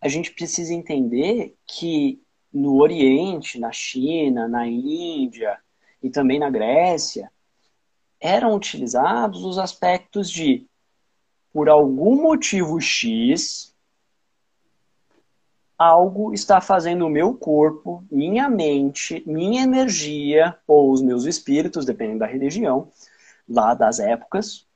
a 0.00 0.08
gente 0.08 0.32
precisa 0.32 0.74
entender 0.74 1.54
que 1.66 2.20
no 2.52 2.80
Oriente, 2.80 3.60
na 3.60 3.70
China, 3.70 4.48
na 4.48 4.66
Índia, 4.66 5.58
e 6.02 6.10
também 6.10 6.38
na 6.38 6.50
Grécia, 6.50 7.30
eram 8.18 8.54
utilizados 8.54 9.44
os 9.44 9.58
aspectos 9.58 10.30
de, 10.30 10.66
por 11.52 11.68
algum 11.68 12.20
motivo 12.22 12.80
X, 12.80 13.69
algo 15.80 16.34
está 16.34 16.60
fazendo 16.60 17.06
o 17.06 17.08
meu 17.08 17.32
corpo, 17.32 18.04
minha 18.10 18.50
mente, 18.50 19.22
minha 19.26 19.62
energia, 19.62 20.54
ou 20.66 20.92
os 20.92 21.00
meus 21.00 21.24
espíritos, 21.24 21.86
dependendo 21.86 22.18
da 22.18 22.26
religião, 22.26 22.92
lá 23.48 23.72
das 23.72 23.98
épocas, 23.98 24.66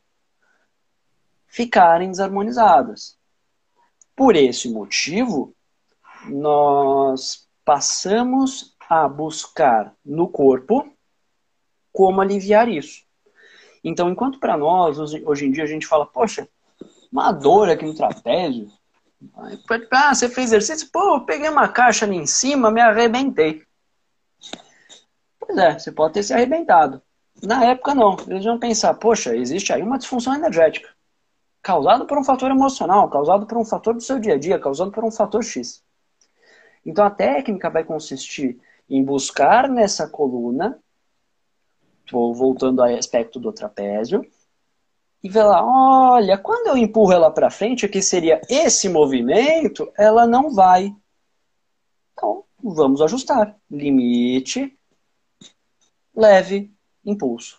ficarem 1.46 2.08
desarmonizadas. 2.08 3.18
Por 4.16 4.34
esse 4.34 4.70
motivo, 4.70 5.54
nós 6.26 7.46
passamos 7.66 8.74
a 8.88 9.06
buscar 9.06 9.94
no 10.02 10.26
corpo 10.26 10.90
como 11.92 12.22
aliviar 12.22 12.66
isso. 12.66 13.04
Então, 13.84 14.08
enquanto 14.08 14.40
para 14.40 14.56
nós, 14.56 14.98
hoje 14.98 15.44
em 15.44 15.52
dia, 15.52 15.64
a 15.64 15.66
gente 15.66 15.86
fala, 15.86 16.06
poxa, 16.06 16.48
uma 17.12 17.30
dor 17.30 17.68
aqui 17.68 17.84
no 17.84 17.94
trapézio. 17.94 18.72
Ah, 19.90 20.14
você 20.14 20.28
fez 20.28 20.52
exercício? 20.52 20.90
Pô, 20.92 21.16
eu 21.16 21.20
peguei 21.24 21.48
uma 21.48 21.68
caixa 21.68 22.04
ali 22.04 22.16
em 22.16 22.26
cima, 22.26 22.70
me 22.70 22.80
arrebentei. 22.80 23.62
Pois 25.38 25.56
é, 25.58 25.78
você 25.78 25.92
pode 25.92 26.14
ter 26.14 26.22
se 26.22 26.32
arrebentado. 26.32 27.02
Na 27.42 27.64
época, 27.64 27.94
não. 27.94 28.16
Eles 28.26 28.44
vão 28.44 28.58
pensar, 28.58 28.94
poxa, 28.94 29.36
existe 29.36 29.72
aí 29.72 29.82
uma 29.82 29.98
disfunção 29.98 30.34
energética. 30.34 30.88
Causada 31.62 32.04
por 32.04 32.18
um 32.18 32.24
fator 32.24 32.50
emocional, 32.50 33.08
causado 33.08 33.46
por 33.46 33.58
um 33.58 33.64
fator 33.64 33.94
do 33.94 34.02
seu 34.02 34.18
dia 34.18 34.34
a 34.34 34.38
dia, 34.38 34.58
causado 34.58 34.90
por 34.90 35.04
um 35.04 35.10
fator 35.10 35.42
X. 35.42 35.82
Então, 36.84 37.04
a 37.04 37.10
técnica 37.10 37.70
vai 37.70 37.84
consistir 37.84 38.60
em 38.88 39.02
buscar 39.02 39.68
nessa 39.68 40.08
coluna 40.08 40.78
voltando 42.10 42.82
ao 42.82 42.88
aspecto 42.88 43.40
do 43.40 43.52
trapézio. 43.52 44.24
E 45.24 45.28
vê 45.30 45.42
lá, 45.42 45.64
olha, 45.64 46.36
quando 46.36 46.66
eu 46.66 46.76
empurro 46.76 47.10
ela 47.10 47.30
para 47.30 47.48
frente, 47.48 47.88
que 47.88 48.02
seria 48.02 48.42
esse 48.46 48.90
movimento, 48.90 49.90
ela 49.96 50.26
não 50.26 50.50
vai. 50.50 50.94
Então, 52.12 52.44
vamos 52.62 53.00
ajustar. 53.00 53.56
Limite, 53.70 54.78
leve, 56.14 56.70
impulso. 57.02 57.58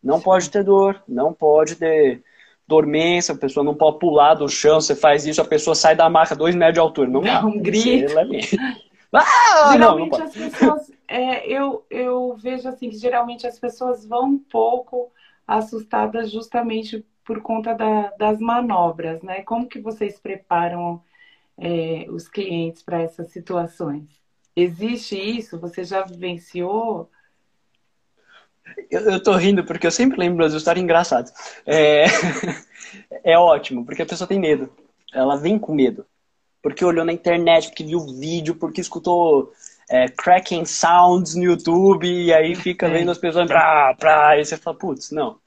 Não 0.00 0.20
pode 0.20 0.48
ter 0.48 0.62
dor, 0.62 1.02
não 1.08 1.32
pode 1.32 1.74
ter 1.74 2.22
dormência, 2.68 3.34
a 3.34 3.38
pessoa 3.38 3.64
não 3.64 3.74
pode 3.74 3.98
pular 3.98 4.34
do 4.34 4.48
chão, 4.48 4.80
você 4.80 4.94
faz 4.94 5.26
isso, 5.26 5.42
a 5.42 5.44
pessoa 5.44 5.74
sai 5.74 5.96
da 5.96 6.08
maca 6.08 6.36
dois 6.36 6.54
metros 6.54 6.74
de 6.74 6.80
altura. 6.80 7.10
Não 7.10 7.20
dá. 7.20 7.44
Um 7.44 7.58
grito. 7.60 8.14
Ah, 9.12 9.72
geralmente 9.72 10.10
não, 10.12 10.18
não 10.18 10.24
as 10.24 10.32
pessoas, 10.32 10.92
é, 11.08 11.44
eu, 11.44 11.84
eu 11.90 12.36
vejo 12.36 12.68
assim, 12.68 12.90
que 12.90 12.96
geralmente 12.96 13.44
as 13.44 13.58
pessoas 13.58 14.06
vão 14.06 14.26
um 14.26 14.38
pouco 14.38 15.10
assustadas 15.50 16.30
justamente 16.30 17.04
por 17.24 17.42
conta 17.42 17.74
da, 17.74 18.10
das 18.10 18.38
manobras, 18.38 19.20
né? 19.22 19.42
Como 19.42 19.68
que 19.68 19.80
vocês 19.80 20.18
preparam 20.20 21.02
é, 21.58 22.06
os 22.08 22.28
clientes 22.28 22.82
para 22.82 23.02
essas 23.02 23.32
situações? 23.32 24.08
Existe 24.54 25.16
isso? 25.16 25.58
Você 25.58 25.82
já 25.82 26.02
vivenciou? 26.02 27.10
Eu, 28.88 29.00
eu 29.10 29.22
tô 29.22 29.34
rindo 29.34 29.64
porque 29.64 29.88
eu 29.88 29.90
sempre 29.90 30.20
lembro 30.20 30.44
das 30.44 30.54
histórias 30.54 30.84
engraçadas. 30.84 31.32
É... 31.66 32.04
é 33.24 33.36
ótimo, 33.36 33.84
porque 33.84 34.02
a 34.02 34.06
pessoa 34.06 34.28
tem 34.28 34.38
medo. 34.38 34.72
Ela 35.12 35.36
vem 35.36 35.58
com 35.58 35.74
medo. 35.74 36.06
Porque 36.62 36.84
olhou 36.84 37.04
na 37.04 37.12
internet, 37.12 37.68
porque 37.68 37.84
viu 37.84 38.06
vídeo, 38.06 38.54
porque 38.54 38.80
escutou 38.80 39.52
é, 39.90 40.08
cracking 40.08 40.64
sounds 40.64 41.34
no 41.34 41.42
YouTube, 41.42 42.08
e 42.08 42.32
aí 42.32 42.54
fica 42.54 42.86
é. 42.86 42.90
vendo 42.90 43.10
as 43.10 43.18
pessoas 43.18 43.48
pra, 43.48 43.92
pra, 43.98 44.38
e 44.38 44.44
você 44.44 44.56
fala, 44.56 44.78
putz, 44.78 45.10
não. 45.10 45.38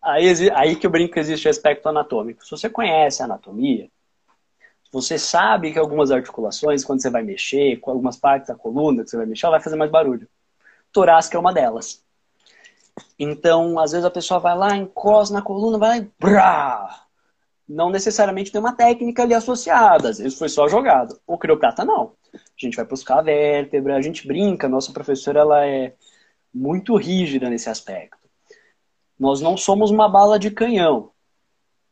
Aí, 0.00 0.50
aí 0.54 0.76
que 0.76 0.86
eu 0.86 0.90
brinco 0.90 1.14
que 1.14 1.20
existe 1.20 1.48
aspecto 1.48 1.88
anatômico. 1.88 2.44
Se 2.44 2.50
você 2.52 2.70
conhece 2.70 3.22
a 3.22 3.24
anatomia, 3.24 3.90
você 4.92 5.18
sabe 5.18 5.72
que 5.72 5.80
algumas 5.80 6.12
articulações, 6.12 6.84
quando 6.84 7.02
você 7.02 7.10
vai 7.10 7.22
mexer, 7.22 7.78
com 7.80 7.90
algumas 7.90 8.16
partes 8.16 8.48
da 8.48 8.54
coluna 8.54 9.02
que 9.02 9.10
você 9.10 9.16
vai 9.16 9.26
mexer, 9.26 9.46
ela 9.46 9.56
vai 9.56 9.64
fazer 9.64 9.76
mais 9.76 9.90
barulho. 9.90 10.28
Torácica 10.92 11.36
é 11.36 11.40
uma 11.40 11.52
delas. 11.52 12.04
Então, 13.18 13.80
às 13.80 13.90
vezes 13.90 14.04
a 14.04 14.10
pessoa 14.10 14.38
vai 14.38 14.56
lá, 14.56 14.76
encosta 14.76 15.34
na 15.34 15.42
coluna, 15.42 15.78
vai 15.78 15.88
lá 15.88 15.96
e 15.98 16.10
brá! 16.20 17.00
Não 17.68 17.90
necessariamente 17.90 18.52
tem 18.52 18.60
uma 18.60 18.74
técnica 18.76 19.22
ali 19.22 19.34
associada, 19.34 20.10
às 20.10 20.18
vezes 20.18 20.38
foi 20.38 20.48
só 20.48 20.68
jogado. 20.68 21.18
O 21.26 21.38
criopata 21.38 21.84
não. 21.84 22.12
A 22.62 22.68
gente 22.68 22.76
vai 22.76 22.84
buscar 22.84 23.18
a 23.18 23.22
vértebra, 23.22 23.96
a 23.96 24.02
gente 24.02 24.26
brinca, 24.26 24.68
nossa 24.68 24.92
professora 24.92 25.40
ela 25.40 25.66
é 25.66 25.94
muito 26.54 26.96
rígida 26.96 27.50
nesse 27.50 27.68
aspecto. 27.68 28.18
Nós 29.18 29.40
não 29.40 29.56
somos 29.56 29.90
uma 29.90 30.08
bala 30.08 30.38
de 30.38 30.50
canhão, 30.50 31.10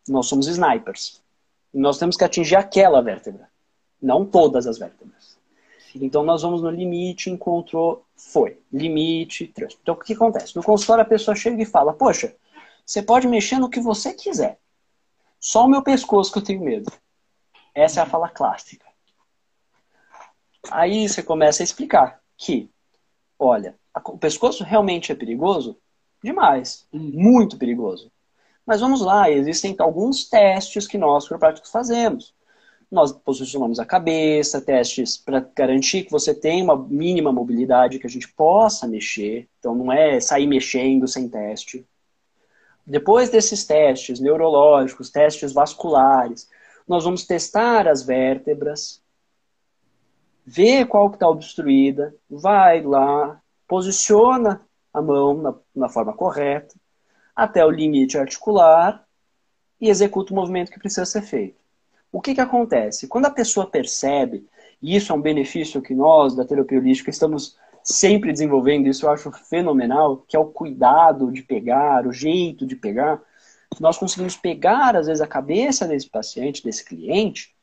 nós 0.08 0.26
somos 0.26 0.46
snipers. 0.46 1.20
E 1.72 1.78
nós 1.78 1.98
temos 1.98 2.16
que 2.16 2.24
atingir 2.24 2.56
aquela 2.56 3.00
vértebra, 3.00 3.48
não 4.02 4.24
todas 4.24 4.66
as 4.66 4.78
vértebras. 4.78 5.38
Então 5.94 6.22
nós 6.22 6.42
vamos 6.42 6.62
no 6.62 6.70
limite, 6.70 7.30
encontrou, 7.30 8.04
foi. 8.16 8.60
Limite, 8.72 9.48
trânsito. 9.48 9.80
Então 9.82 9.94
o 9.94 9.98
que 9.98 10.12
acontece? 10.12 10.54
No 10.54 10.62
consultório 10.62 11.02
a 11.02 11.08
pessoa 11.08 11.34
chega 11.34 11.62
e 11.62 11.66
fala, 11.66 11.92
poxa, 11.92 12.34
você 12.84 13.02
pode 13.02 13.26
mexer 13.26 13.58
no 13.58 13.70
que 13.70 13.80
você 13.80 14.12
quiser. 14.12 14.58
Só 15.38 15.64
o 15.64 15.68
meu 15.68 15.82
pescoço 15.82 16.32
que 16.32 16.38
eu 16.38 16.44
tenho 16.44 16.62
medo. 16.62 16.92
Essa 17.74 18.00
é 18.00 18.02
a 18.02 18.06
fala 18.06 18.28
clássica. 18.28 18.89
Aí 20.70 21.08
você 21.08 21.22
começa 21.22 21.62
a 21.62 21.64
explicar 21.64 22.20
que, 22.36 22.70
olha, 23.38 23.76
o 24.04 24.18
pescoço 24.18 24.64
realmente 24.64 25.12
é 25.12 25.14
perigoso? 25.14 25.78
Demais. 26.22 26.86
Muito 26.92 27.56
perigoso. 27.56 28.10
Mas 28.66 28.80
vamos 28.80 29.00
lá, 29.00 29.30
existem 29.30 29.74
alguns 29.78 30.28
testes 30.28 30.86
que 30.86 30.98
nós, 30.98 31.26
quiropráticos, 31.26 31.70
fazemos. 31.70 32.34
Nós 32.90 33.12
posicionamos 33.12 33.78
a 33.78 33.86
cabeça, 33.86 34.60
testes 34.60 35.16
para 35.16 35.40
garantir 35.56 36.04
que 36.04 36.10
você 36.10 36.34
tem 36.34 36.62
uma 36.62 36.76
mínima 36.76 37.32
mobilidade, 37.32 37.98
que 37.98 38.06
a 38.06 38.10
gente 38.10 38.28
possa 38.28 38.86
mexer. 38.86 39.48
Então 39.58 39.74
não 39.74 39.92
é 39.92 40.20
sair 40.20 40.46
mexendo 40.46 41.08
sem 41.08 41.28
teste. 41.28 41.86
Depois 42.86 43.30
desses 43.30 43.64
testes 43.64 44.20
neurológicos, 44.20 45.10
testes 45.10 45.52
vasculares, 45.52 46.48
nós 46.86 47.04
vamos 47.04 47.24
testar 47.24 47.86
as 47.86 48.02
vértebras, 48.02 49.00
ver 50.44 50.86
qual 50.86 51.10
que 51.10 51.16
está 51.16 51.28
obstruída, 51.28 52.14
vai 52.28 52.82
lá, 52.82 53.40
posiciona 53.68 54.60
a 54.92 55.00
mão 55.00 55.34
na, 55.34 55.54
na 55.74 55.88
forma 55.88 56.12
correta, 56.12 56.74
até 57.34 57.64
o 57.64 57.70
limite 57.70 58.18
articular 58.18 59.04
e 59.80 59.88
executa 59.88 60.32
o 60.32 60.36
movimento 60.36 60.70
que 60.70 60.78
precisa 60.78 61.06
ser 61.06 61.22
feito. 61.22 61.60
O 62.12 62.20
que, 62.20 62.34
que 62.34 62.40
acontece? 62.40 63.06
Quando 63.06 63.26
a 63.26 63.30
pessoa 63.30 63.66
percebe, 63.66 64.46
e 64.82 64.96
isso 64.96 65.12
é 65.12 65.14
um 65.14 65.20
benefício 65.20 65.80
que 65.80 65.94
nós, 65.94 66.34
da 66.34 66.44
terapia 66.44 66.78
holística, 66.78 67.10
estamos 67.10 67.56
sempre 67.82 68.32
desenvolvendo, 68.32 68.88
isso 68.88 69.06
eu 69.06 69.10
acho 69.10 69.30
fenomenal, 69.32 70.18
que 70.28 70.36
é 70.36 70.38
o 70.38 70.46
cuidado 70.46 71.30
de 71.30 71.42
pegar, 71.42 72.06
o 72.06 72.12
jeito 72.12 72.66
de 72.66 72.76
pegar. 72.76 73.22
Nós 73.78 73.96
conseguimos 73.96 74.36
pegar, 74.36 74.96
às 74.96 75.06
vezes, 75.06 75.20
a 75.20 75.26
cabeça 75.26 75.86
desse 75.86 76.08
paciente, 76.08 76.64
desse 76.64 76.84
cliente, 76.84 77.54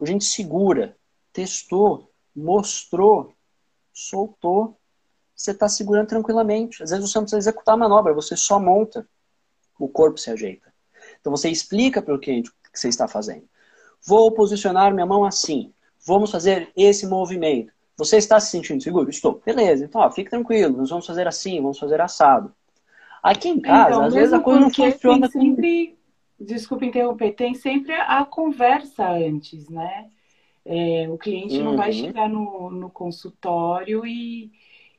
a 0.00 0.06
gente 0.06 0.24
segura, 0.24 0.96
testou, 1.32 2.10
mostrou, 2.34 3.34
soltou, 3.92 4.78
você 5.34 5.50
está 5.50 5.68
segurando 5.68 6.08
tranquilamente. 6.08 6.82
Às 6.82 6.90
vezes 6.90 7.10
você 7.10 7.18
não 7.18 7.24
precisa 7.24 7.38
executar 7.38 7.74
a 7.74 7.78
manobra, 7.78 8.14
você 8.14 8.36
só 8.36 8.58
monta, 8.58 9.06
o 9.78 9.88
corpo 9.88 10.18
se 10.18 10.30
ajeita. 10.30 10.72
Então 11.20 11.30
você 11.30 11.48
explica 11.48 12.00
para 12.00 12.14
o 12.14 12.18
cliente 12.18 12.50
o 12.50 12.52
que 12.70 12.78
você 12.78 12.88
está 12.88 13.08
fazendo. 13.08 13.48
Vou 14.04 14.30
posicionar 14.32 14.92
minha 14.92 15.06
mão 15.06 15.24
assim. 15.24 15.72
Vamos 16.06 16.30
fazer 16.30 16.70
esse 16.76 17.06
movimento. 17.06 17.72
Você 17.96 18.16
está 18.16 18.40
se 18.40 18.50
sentindo 18.50 18.82
seguro? 18.82 19.10
Estou. 19.10 19.40
Beleza, 19.44 19.84
então 19.84 20.00
ó, 20.00 20.10
fique 20.10 20.30
tranquilo. 20.30 20.76
Nós 20.76 20.90
vamos 20.90 21.06
fazer 21.06 21.26
assim, 21.26 21.60
vamos 21.60 21.78
fazer 21.78 22.00
assado. 22.00 22.52
Aqui 23.22 23.48
em 23.48 23.60
casa, 23.60 23.90
então, 23.90 24.04
às 24.04 24.14
vezes 24.14 24.32
a 24.32 24.40
coisa 24.40 24.60
não 24.60 24.70
funciona. 24.70 25.30
Tem 25.30 25.40
sempre, 25.40 25.98
desculpa 26.40 26.84
interromper, 26.84 27.32
tem 27.32 27.54
sempre 27.54 27.92
a 27.92 28.24
conversa 28.24 29.08
antes, 29.08 29.68
né? 29.68 30.10
É, 30.64 31.08
o 31.08 31.18
cliente 31.18 31.56
uhum. 31.58 31.64
não 31.64 31.76
vai 31.76 31.88
uhum. 31.90 31.94
chegar 31.94 32.28
no, 32.28 32.70
no 32.70 32.90
consultório 32.90 34.06
e, 34.06 34.52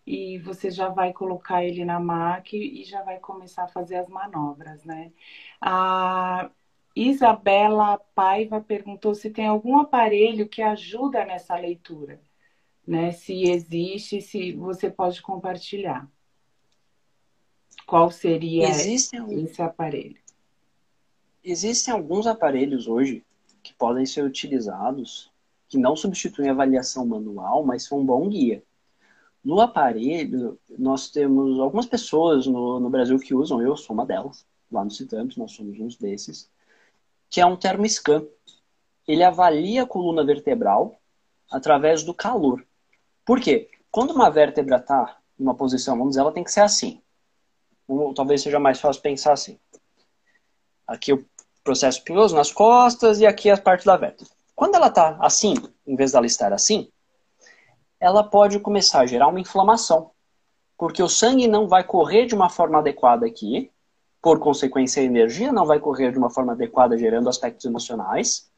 e 0.06 0.38
você 0.40 0.70
já 0.70 0.90
vai 0.90 1.14
colocar 1.14 1.64
ele 1.64 1.86
na 1.86 2.00
máquina 2.00 2.64
e 2.64 2.84
já 2.84 3.02
vai 3.02 3.20
começar 3.20 3.64
a 3.64 3.70
fazer 3.70 3.96
as 3.96 4.10
manobras, 4.10 4.84
né? 4.84 5.12
Ah, 5.62 6.50
Isabela 6.96 7.98
Paiva 8.14 8.62
perguntou 8.62 9.16
se 9.16 9.30
tem 9.30 9.48
algum 9.48 9.80
aparelho 9.80 10.48
que 10.48 10.62
ajuda 10.62 11.26
nessa 11.26 11.56
leitura, 11.56 12.22
né? 12.86 13.12
Se 13.12 13.50
existe, 13.50 14.22
se 14.22 14.52
você 14.52 14.92
pode 14.92 15.22
compartilhar. 15.22 16.08
Qual 17.86 18.12
seria 18.12 18.70
Existem... 18.70 19.44
esse 19.44 19.62
aparelho? 19.62 20.22
Existem 21.44 21.94
alguns 21.94 22.28
aparelhos 22.28 22.88
hoje 22.88 23.26
que 23.62 23.74
podem 23.74 24.06
ser 24.06 24.24
utilizados, 24.24 25.33
que 25.74 25.78
não 25.80 25.96
substituem 25.96 26.50
a 26.50 26.52
avaliação 26.52 27.04
manual, 27.04 27.66
mas 27.66 27.84
são 27.84 28.00
um 28.00 28.06
bom 28.06 28.30
guia. 28.30 28.64
No 29.44 29.60
aparelho, 29.60 30.60
nós 30.78 31.10
temos 31.10 31.60
algumas 31.60 31.88
pessoas 31.88 32.46
no, 32.46 32.80
no 32.80 32.92
Brasil 32.92 33.18
que 33.18 33.34
usam, 33.34 33.60
eu 33.60 33.76
sou 33.76 33.96
uma 33.96 34.06
delas, 34.06 34.46
lá 34.72 34.86
no 34.86 34.92
Citamos, 34.92 35.36
nós 35.36 35.52
somos 35.52 35.80
uns 35.80 35.98
desses 35.98 36.48
que 37.28 37.42
é 37.42 37.46
um 37.46 37.58
termoscan. 37.58 38.24
Ele 39.08 39.24
avalia 39.24 39.82
a 39.82 39.88
coluna 39.88 40.24
vertebral 40.24 40.96
através 41.52 42.04
do 42.04 42.14
calor. 42.14 42.64
Por 43.26 43.42
quê? 43.42 43.72
Quando 43.90 44.12
uma 44.12 44.30
vértebra 44.30 44.78
está 44.78 45.18
em 45.40 45.44
uma 45.44 45.56
posição, 45.56 45.98
vamos 45.98 46.12
dizer, 46.12 46.22
ela 46.22 46.32
tem 46.32 46.44
que 46.44 46.52
ser 46.52 46.62
assim. 46.62 47.02
Ou, 47.88 48.14
talvez 48.14 48.44
seja 48.44 48.60
mais 48.60 48.80
fácil 48.80 49.02
pensar 49.02 49.34
assim. 49.34 49.58
Aqui 50.86 51.14
o 51.14 51.26
processo 51.64 51.98
espinhoso 51.98 52.36
nas 52.36 52.52
costas 52.52 53.20
e 53.20 53.26
aqui 53.26 53.50
as 53.50 53.60
partes 53.60 53.88
da 53.88 53.98
vértebra. 53.98 54.43
Quando 54.64 54.76
ela 54.76 54.88
está 54.88 55.18
assim, 55.20 55.56
em 55.86 55.94
vez 55.94 56.14
dela 56.14 56.26
estar 56.26 56.54
assim, 56.54 56.88
ela 58.00 58.24
pode 58.24 58.62
começar 58.62 59.02
a 59.02 59.06
gerar 59.06 59.28
uma 59.28 59.42
inflamação. 59.42 60.12
Porque 60.78 61.04
o 61.04 61.10
sangue 61.10 61.50
não 61.50 61.68
vai 61.68 61.84
correr 61.84 62.28
de 62.28 62.34
uma 62.34 62.50
forma 62.50 62.80
adequada 62.80 63.26
aqui, 63.26 63.70
por 64.22 64.40
consequência, 64.40 65.02
a 65.02 65.06
energia 65.06 65.52
não 65.52 65.66
vai 65.66 65.82
correr 65.82 66.14
de 66.14 66.18
uma 66.18 66.30
forma 66.30 66.54
adequada, 66.54 66.98
gerando 66.98 67.28
aspectos 67.28 67.66
emocionais, 67.66 68.50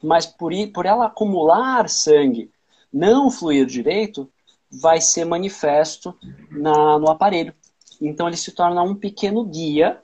mas 0.00 0.24
por, 0.24 0.52
por 0.72 0.86
ela 0.86 1.06
acumular 1.06 1.88
sangue, 1.88 2.52
não 2.92 3.28
fluir 3.28 3.66
direito, 3.66 4.30
vai 4.70 5.00
ser 5.00 5.24
manifesto 5.24 6.16
na, 6.48 6.96
no 6.96 7.10
aparelho. 7.10 7.52
Então, 8.00 8.28
ele 8.28 8.36
se 8.36 8.52
torna 8.52 8.84
um 8.84 8.94
pequeno 8.94 9.44
guia 9.44 10.00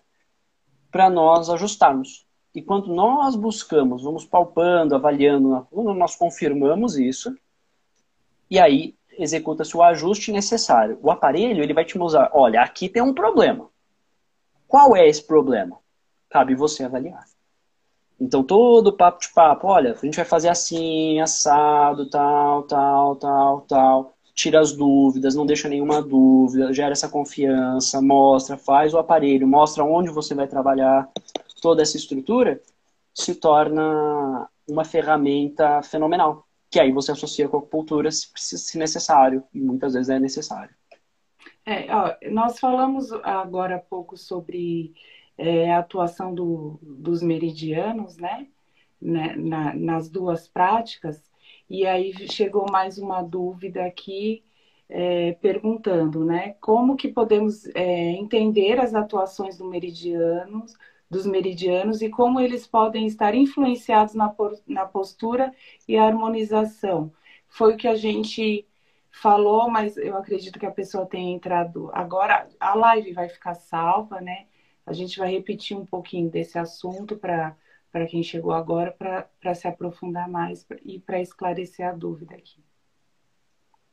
para 0.90 1.08
nós 1.08 1.48
ajustarmos. 1.48 2.25
E 2.56 2.62
quando 2.62 2.86
nós 2.86 3.36
buscamos, 3.36 4.02
vamos 4.02 4.24
palpando, 4.24 4.94
avaliando, 4.94 5.68
nós 5.70 6.16
confirmamos 6.16 6.96
isso, 6.96 7.36
e 8.50 8.58
aí 8.58 8.94
executa-se 9.18 9.76
o 9.76 9.82
ajuste 9.82 10.32
necessário. 10.32 10.98
O 11.02 11.10
aparelho 11.10 11.62
ele 11.62 11.74
vai 11.74 11.84
te 11.84 11.98
mostrar, 11.98 12.30
olha, 12.32 12.62
aqui 12.62 12.88
tem 12.88 13.02
um 13.02 13.12
problema. 13.12 13.68
Qual 14.66 14.96
é 14.96 15.06
esse 15.06 15.22
problema? 15.22 15.76
Cabe 16.30 16.54
você 16.54 16.84
avaliar. 16.84 17.26
Então, 18.18 18.42
todo 18.42 18.96
papo 18.96 19.20
de 19.20 19.28
papo, 19.34 19.66
olha, 19.66 19.92
a 19.92 20.06
gente 20.06 20.16
vai 20.16 20.24
fazer 20.24 20.48
assim, 20.48 21.20
assado, 21.20 22.08
tal, 22.08 22.62
tal, 22.62 23.16
tal, 23.16 23.60
tal. 23.68 24.14
tira 24.34 24.60
as 24.60 24.72
dúvidas, 24.72 25.34
não 25.34 25.44
deixa 25.44 25.68
nenhuma 25.68 26.00
dúvida, 26.00 26.72
gera 26.72 26.92
essa 26.92 27.10
confiança, 27.10 28.00
mostra, 28.00 28.56
faz 28.56 28.94
o 28.94 28.98
aparelho, 28.98 29.46
mostra 29.46 29.84
onde 29.84 30.08
você 30.08 30.34
vai 30.34 30.48
trabalhar, 30.48 31.06
toda 31.60 31.82
essa 31.82 31.96
estrutura 31.96 32.60
se 33.14 33.34
torna 33.34 34.48
uma 34.68 34.84
ferramenta 34.84 35.82
fenomenal. 35.82 36.46
Que 36.70 36.80
aí 36.80 36.92
você 36.92 37.12
associa 37.12 37.48
com 37.48 37.56
a 37.56 37.60
acupuntura 37.60 38.10
se, 38.10 38.28
se 38.36 38.78
necessário, 38.78 39.42
e 39.54 39.60
muitas 39.60 39.94
vezes 39.94 40.08
é 40.08 40.18
necessário. 40.18 40.74
É, 41.64 41.92
ó, 41.94 42.14
nós 42.30 42.58
falamos 42.58 43.10
agora 43.22 43.76
há 43.76 43.80
pouco 43.80 44.16
sobre 44.16 44.94
é, 45.38 45.72
a 45.72 45.78
atuação 45.78 46.34
do, 46.34 46.78
dos 46.82 47.22
meridianos, 47.22 48.16
né? 48.16 48.46
né 49.00 49.34
na, 49.36 49.74
nas 49.74 50.08
duas 50.08 50.48
práticas, 50.48 51.22
e 51.68 51.86
aí 51.86 52.12
chegou 52.30 52.66
mais 52.70 52.98
uma 52.98 53.22
dúvida 53.22 53.84
aqui 53.84 54.44
é, 54.88 55.32
perguntando, 55.40 56.24
né? 56.24 56.54
Como 56.60 56.96
que 56.96 57.08
podemos 57.08 57.66
é, 57.74 58.12
entender 58.12 58.78
as 58.80 58.94
atuações 58.94 59.58
do 59.58 59.64
meridianos, 59.64 60.76
dos 61.10 61.26
meridianos 61.26 62.02
e 62.02 62.08
como 62.08 62.40
eles 62.40 62.66
podem 62.66 63.06
estar 63.06 63.34
influenciados 63.34 64.14
na, 64.14 64.34
na 64.66 64.86
postura 64.86 65.54
e 65.86 65.96
harmonização? 65.96 67.12
Foi 67.48 67.74
o 67.74 67.76
que 67.76 67.88
a 67.88 67.94
gente 67.94 68.66
falou, 69.10 69.70
mas 69.70 69.96
eu 69.96 70.16
acredito 70.16 70.58
que 70.58 70.66
a 70.66 70.70
pessoa 70.70 71.06
tenha 71.06 71.34
entrado 71.34 71.90
agora. 71.92 72.48
A 72.60 72.74
live 72.74 73.12
vai 73.12 73.28
ficar 73.28 73.54
salva, 73.54 74.20
né? 74.20 74.46
A 74.84 74.92
gente 74.92 75.18
vai 75.18 75.30
repetir 75.30 75.76
um 75.76 75.86
pouquinho 75.86 76.30
desse 76.30 76.58
assunto 76.58 77.16
para 77.16 77.56
para 77.96 78.06
quem 78.06 78.22
chegou 78.22 78.52
agora, 78.52 78.94
para 79.40 79.54
se 79.54 79.66
aprofundar 79.66 80.28
mais 80.28 80.66
e 80.84 81.00
para 81.00 81.18
esclarecer 81.18 81.88
a 81.88 81.92
dúvida 81.92 82.34
aqui. 82.34 82.62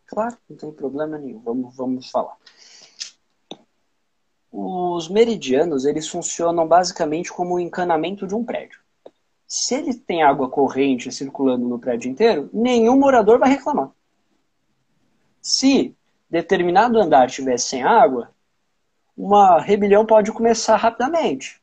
Claro, 0.05 0.37
não 0.49 0.57
tem 0.57 0.73
problema 0.73 1.17
nenhum. 1.17 1.39
Vamos, 1.39 1.73
vamos 1.73 2.11
falar. 2.11 2.37
Os 4.55 5.09
meridianos, 5.09 5.83
eles 5.83 6.07
funcionam 6.07 6.67
basicamente 6.67 7.33
como 7.33 7.55
o 7.55 7.59
encanamento 7.59 8.27
de 8.27 8.35
um 8.35 8.45
prédio. 8.45 8.79
Se 9.47 9.73
ele 9.73 9.95
tem 9.95 10.21
água 10.21 10.47
corrente 10.47 11.11
circulando 11.11 11.67
no 11.67 11.79
prédio 11.79 12.11
inteiro, 12.11 12.51
nenhum 12.53 12.99
morador 12.99 13.39
vai 13.39 13.49
reclamar. 13.49 13.89
Se 15.41 15.95
determinado 16.29 16.99
andar 16.99 17.25
estiver 17.25 17.57
sem 17.57 17.81
água, 17.81 18.29
uma 19.17 19.59
rebelião 19.59 20.05
pode 20.05 20.31
começar 20.31 20.75
rapidamente. 20.75 21.59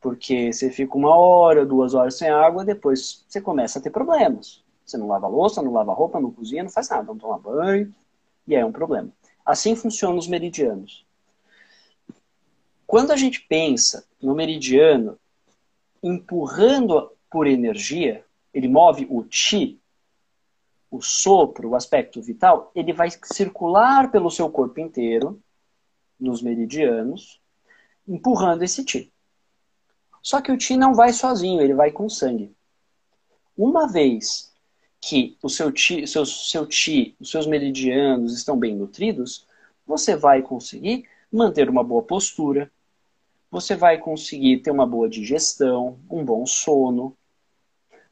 Porque 0.00 0.54
você 0.54 0.70
fica 0.70 0.96
uma 0.96 1.14
hora, 1.14 1.66
duas 1.66 1.92
horas 1.92 2.16
sem 2.16 2.30
água, 2.30 2.64
depois 2.64 3.26
você 3.28 3.42
começa 3.42 3.78
a 3.78 3.82
ter 3.82 3.90
problemas. 3.90 4.64
Você 4.86 4.96
não 4.96 5.06
lava 5.06 5.28
louça, 5.28 5.60
não 5.60 5.72
lava 5.72 5.92
roupa, 5.92 6.18
não 6.18 6.30
cozinha, 6.30 6.62
não 6.62 6.70
faz 6.70 6.88
nada, 6.88 7.04
não 7.04 7.18
toma 7.18 7.38
banho, 7.38 7.94
e 8.46 8.56
aí 8.56 8.62
é 8.62 8.66
um 8.66 8.72
problema. 8.72 9.10
Assim 9.44 9.76
funcionam 9.76 10.16
os 10.16 10.26
meridianos. 10.26 11.04
Quando 12.94 13.10
a 13.10 13.16
gente 13.16 13.40
pensa 13.40 14.06
no 14.22 14.36
meridiano 14.36 15.18
empurrando 16.00 17.10
por 17.28 17.44
energia, 17.44 18.24
ele 18.52 18.68
move 18.68 19.04
o 19.10 19.26
chi, 19.28 19.80
o 20.88 21.02
sopro, 21.02 21.70
o 21.70 21.74
aspecto 21.74 22.22
vital, 22.22 22.70
ele 22.72 22.92
vai 22.92 23.08
circular 23.24 24.12
pelo 24.12 24.30
seu 24.30 24.48
corpo 24.48 24.78
inteiro, 24.78 25.42
nos 26.20 26.40
meridianos, 26.40 27.40
empurrando 28.06 28.62
esse 28.62 28.84
chi. 28.84 29.12
Só 30.22 30.40
que 30.40 30.52
o 30.52 30.56
Ti 30.56 30.76
não 30.76 30.94
vai 30.94 31.12
sozinho, 31.12 31.60
ele 31.60 31.74
vai 31.74 31.90
com 31.90 32.08
sangue. 32.08 32.54
Uma 33.58 33.88
vez 33.88 34.52
que 35.00 35.36
o 35.42 35.48
seu 35.48 35.72
Ti, 35.72 36.06
seu, 36.06 36.24
seu 36.24 36.62
os 36.62 37.28
seus 37.28 37.46
meridianos 37.48 38.32
estão 38.36 38.56
bem 38.56 38.76
nutridos, 38.76 39.48
você 39.84 40.14
vai 40.14 40.42
conseguir 40.42 41.08
manter 41.32 41.68
uma 41.68 41.82
boa 41.82 42.04
postura, 42.04 42.70
você 43.54 43.74
vai 43.74 43.98
conseguir 43.98 44.58
ter 44.58 44.70
uma 44.70 44.86
boa 44.86 45.08
digestão, 45.08 45.98
um 46.10 46.24
bom 46.24 46.44
sono, 46.44 47.16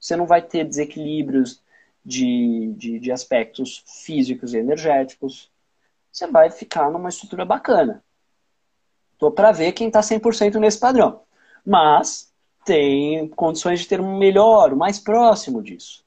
você 0.00 0.16
não 0.16 0.26
vai 0.26 0.42
ter 0.42 0.64
desequilíbrios 0.64 1.62
de, 2.04 2.72
de, 2.76 2.98
de 2.98 3.12
aspectos 3.12 3.84
físicos 4.04 4.54
e 4.54 4.58
energéticos, 4.58 5.50
você 6.10 6.26
vai 6.26 6.50
ficar 6.50 6.90
numa 6.90 7.08
estrutura 7.08 7.44
bacana. 7.44 8.02
Tô 9.18 9.30
para 9.30 9.52
ver 9.52 9.72
quem 9.72 9.88
está 9.88 10.00
100% 10.00 10.56
nesse 10.58 10.78
padrão 10.78 11.22
mas 11.64 12.32
tem 12.64 13.28
condições 13.28 13.80
de 13.80 13.88
ter 13.88 14.00
um 14.00 14.18
melhor, 14.18 14.74
mais 14.76 14.98
próximo 14.98 15.62
disso. 15.62 16.04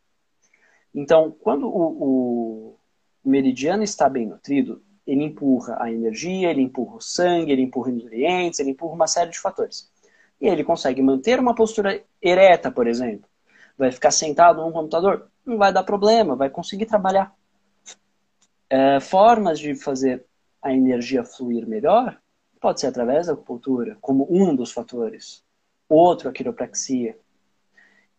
Então, 0.93 1.35
quando 1.41 1.67
o, 1.67 2.73
o 2.73 3.29
meridiano 3.29 3.83
está 3.83 4.07
bem 4.07 4.27
nutrido, 4.27 4.81
ele 5.05 5.23
empurra 5.23 5.77
a 5.79 5.91
energia, 5.91 6.49
ele 6.49 6.61
empurra 6.61 6.95
o 6.95 7.01
sangue, 7.01 7.51
ele 7.51 7.61
empurra 7.61 7.91
nutrientes, 7.91 8.59
ele 8.59 8.71
empurra 8.71 8.93
uma 8.93 9.07
série 9.07 9.31
de 9.31 9.39
fatores. 9.39 9.91
E 10.41 10.47
ele 10.47 10.63
consegue 10.63 11.01
manter 11.01 11.39
uma 11.39 11.55
postura 11.55 12.03
ereta, 12.21 12.71
por 12.71 12.87
exemplo. 12.87 13.27
Vai 13.77 13.91
ficar 13.91 14.11
sentado 14.11 14.61
num 14.61 14.71
computador? 14.71 15.29
Não 15.45 15.57
vai 15.57 15.71
dar 15.71 15.83
problema, 15.83 16.35
vai 16.35 16.49
conseguir 16.49 16.85
trabalhar. 16.85 17.33
É, 18.69 18.99
formas 18.99 19.59
de 19.59 19.75
fazer 19.75 20.25
a 20.61 20.73
energia 20.73 21.23
fluir 21.23 21.67
melhor 21.67 22.19
pode 22.59 22.79
ser 22.79 22.87
através 22.87 23.27
da 23.27 23.33
acupuntura, 23.33 23.97
como 24.01 24.27
um 24.29 24.55
dos 24.55 24.71
fatores 24.71 25.45
outro 25.87 26.29
a 26.29 26.31
quiropraxia. 26.31 27.17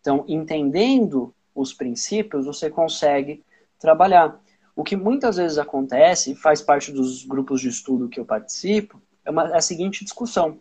Então, 0.01 0.25
entendendo 0.29 1.35
os 1.55 1.73
princípios, 1.73 2.47
você 2.47 2.71
consegue 2.71 3.45
trabalhar. 3.79 4.41
O 4.77 4.85
que 4.85 4.95
muitas 4.95 5.37
vezes 5.39 5.57
acontece, 5.57 6.33
e 6.33 6.37
faz 6.37 6.61
parte 6.61 6.93
dos 6.93 7.25
grupos 7.25 7.63
de 7.63 7.69
estudo 7.69 8.11
que 8.11 8.21
eu 8.21 8.27
participo, 8.27 9.01
é, 9.25 9.31
uma, 9.31 9.49
é 9.49 9.57
a 9.57 9.63
seguinte 9.63 10.05
discussão. 10.05 10.61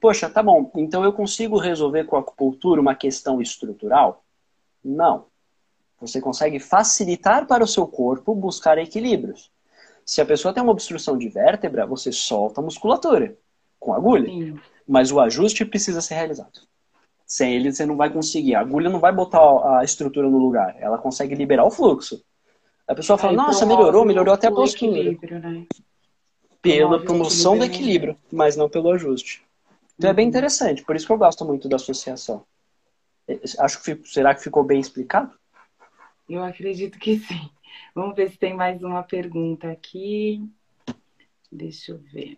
Poxa, 0.00 0.30
tá 0.30 0.42
bom, 0.42 0.72
então 0.76 1.04
eu 1.04 1.12
consigo 1.12 1.58
resolver 1.58 2.04
com 2.04 2.16
a 2.16 2.20
acupuntura 2.20 2.80
uma 2.80 2.94
questão 2.94 3.42
estrutural? 3.42 4.24
Não. 4.82 5.26
Você 6.00 6.22
consegue 6.22 6.58
facilitar 6.58 7.46
para 7.46 7.62
o 7.62 7.68
seu 7.68 7.86
corpo 7.86 8.34
buscar 8.34 8.78
equilíbrios. 8.78 9.50
Se 10.06 10.22
a 10.22 10.26
pessoa 10.26 10.52
tem 10.52 10.62
uma 10.62 10.72
obstrução 10.72 11.16
de 11.16 11.28
vértebra, 11.28 11.86
você 11.86 12.12
solta 12.12 12.60
a 12.60 12.64
musculatura 12.64 13.36
com 13.78 13.92
agulha. 13.92 14.26
Sim. 14.26 14.58
Mas 14.86 15.12
o 15.12 15.20
ajuste 15.20 15.64
precisa 15.64 16.00
ser 16.00 16.14
realizado. 16.14 16.60
Sem 17.26 17.54
ele, 17.54 17.72
você 17.72 17.84
não 17.86 17.96
vai 17.96 18.10
conseguir. 18.10 18.54
A 18.54 18.60
agulha 18.60 18.90
não 18.90 19.00
vai 19.00 19.12
botar 19.12 19.40
a 19.78 19.84
estrutura 19.84 20.28
no 20.28 20.38
lugar. 20.38 20.76
Ela 20.78 20.98
consegue 20.98 21.34
liberar 21.34 21.64
o 21.64 21.70
fluxo. 21.70 22.22
A 22.86 22.94
pessoa 22.94 23.18
fala, 23.18 23.32
Aí, 23.32 23.36
nossa, 23.36 23.64
melhorou, 23.64 24.04
melhorou 24.04 24.34
até 24.34 24.48
a 24.48 24.52
postura. 24.52 25.12
Né? 25.40 25.66
Pela 26.60 27.02
promoção 27.02 27.58
do 27.58 27.64
equilíbrio, 27.64 28.16
mas 28.32 28.56
não 28.56 28.68
pelo 28.68 28.90
ajuste. 28.90 29.42
Então 29.96 30.08
uhum. 30.08 30.12
é 30.12 30.14
bem 30.14 30.24
uhum. 30.24 30.30
interessante, 30.30 30.82
por 30.84 30.96
isso 30.96 31.06
que 31.06 31.12
eu 31.12 31.18
gosto 31.18 31.44
muito 31.44 31.68
da 31.68 31.76
associação. 31.76 32.44
É, 33.26 33.40
acho 33.58 33.82
que 33.82 34.00
será 34.04 34.34
que 34.34 34.42
ficou 34.42 34.62
bem 34.62 34.80
explicado? 34.80 35.32
Eu 36.28 36.42
acredito 36.42 36.98
que 36.98 37.18
sim. 37.18 37.50
Vamos 37.94 38.16
ver 38.16 38.30
se 38.30 38.38
tem 38.38 38.54
mais 38.54 38.82
uma 38.82 39.02
pergunta 39.02 39.70
aqui. 39.70 40.46
Deixa 41.50 41.92
eu 41.92 41.98
ver. 41.98 42.36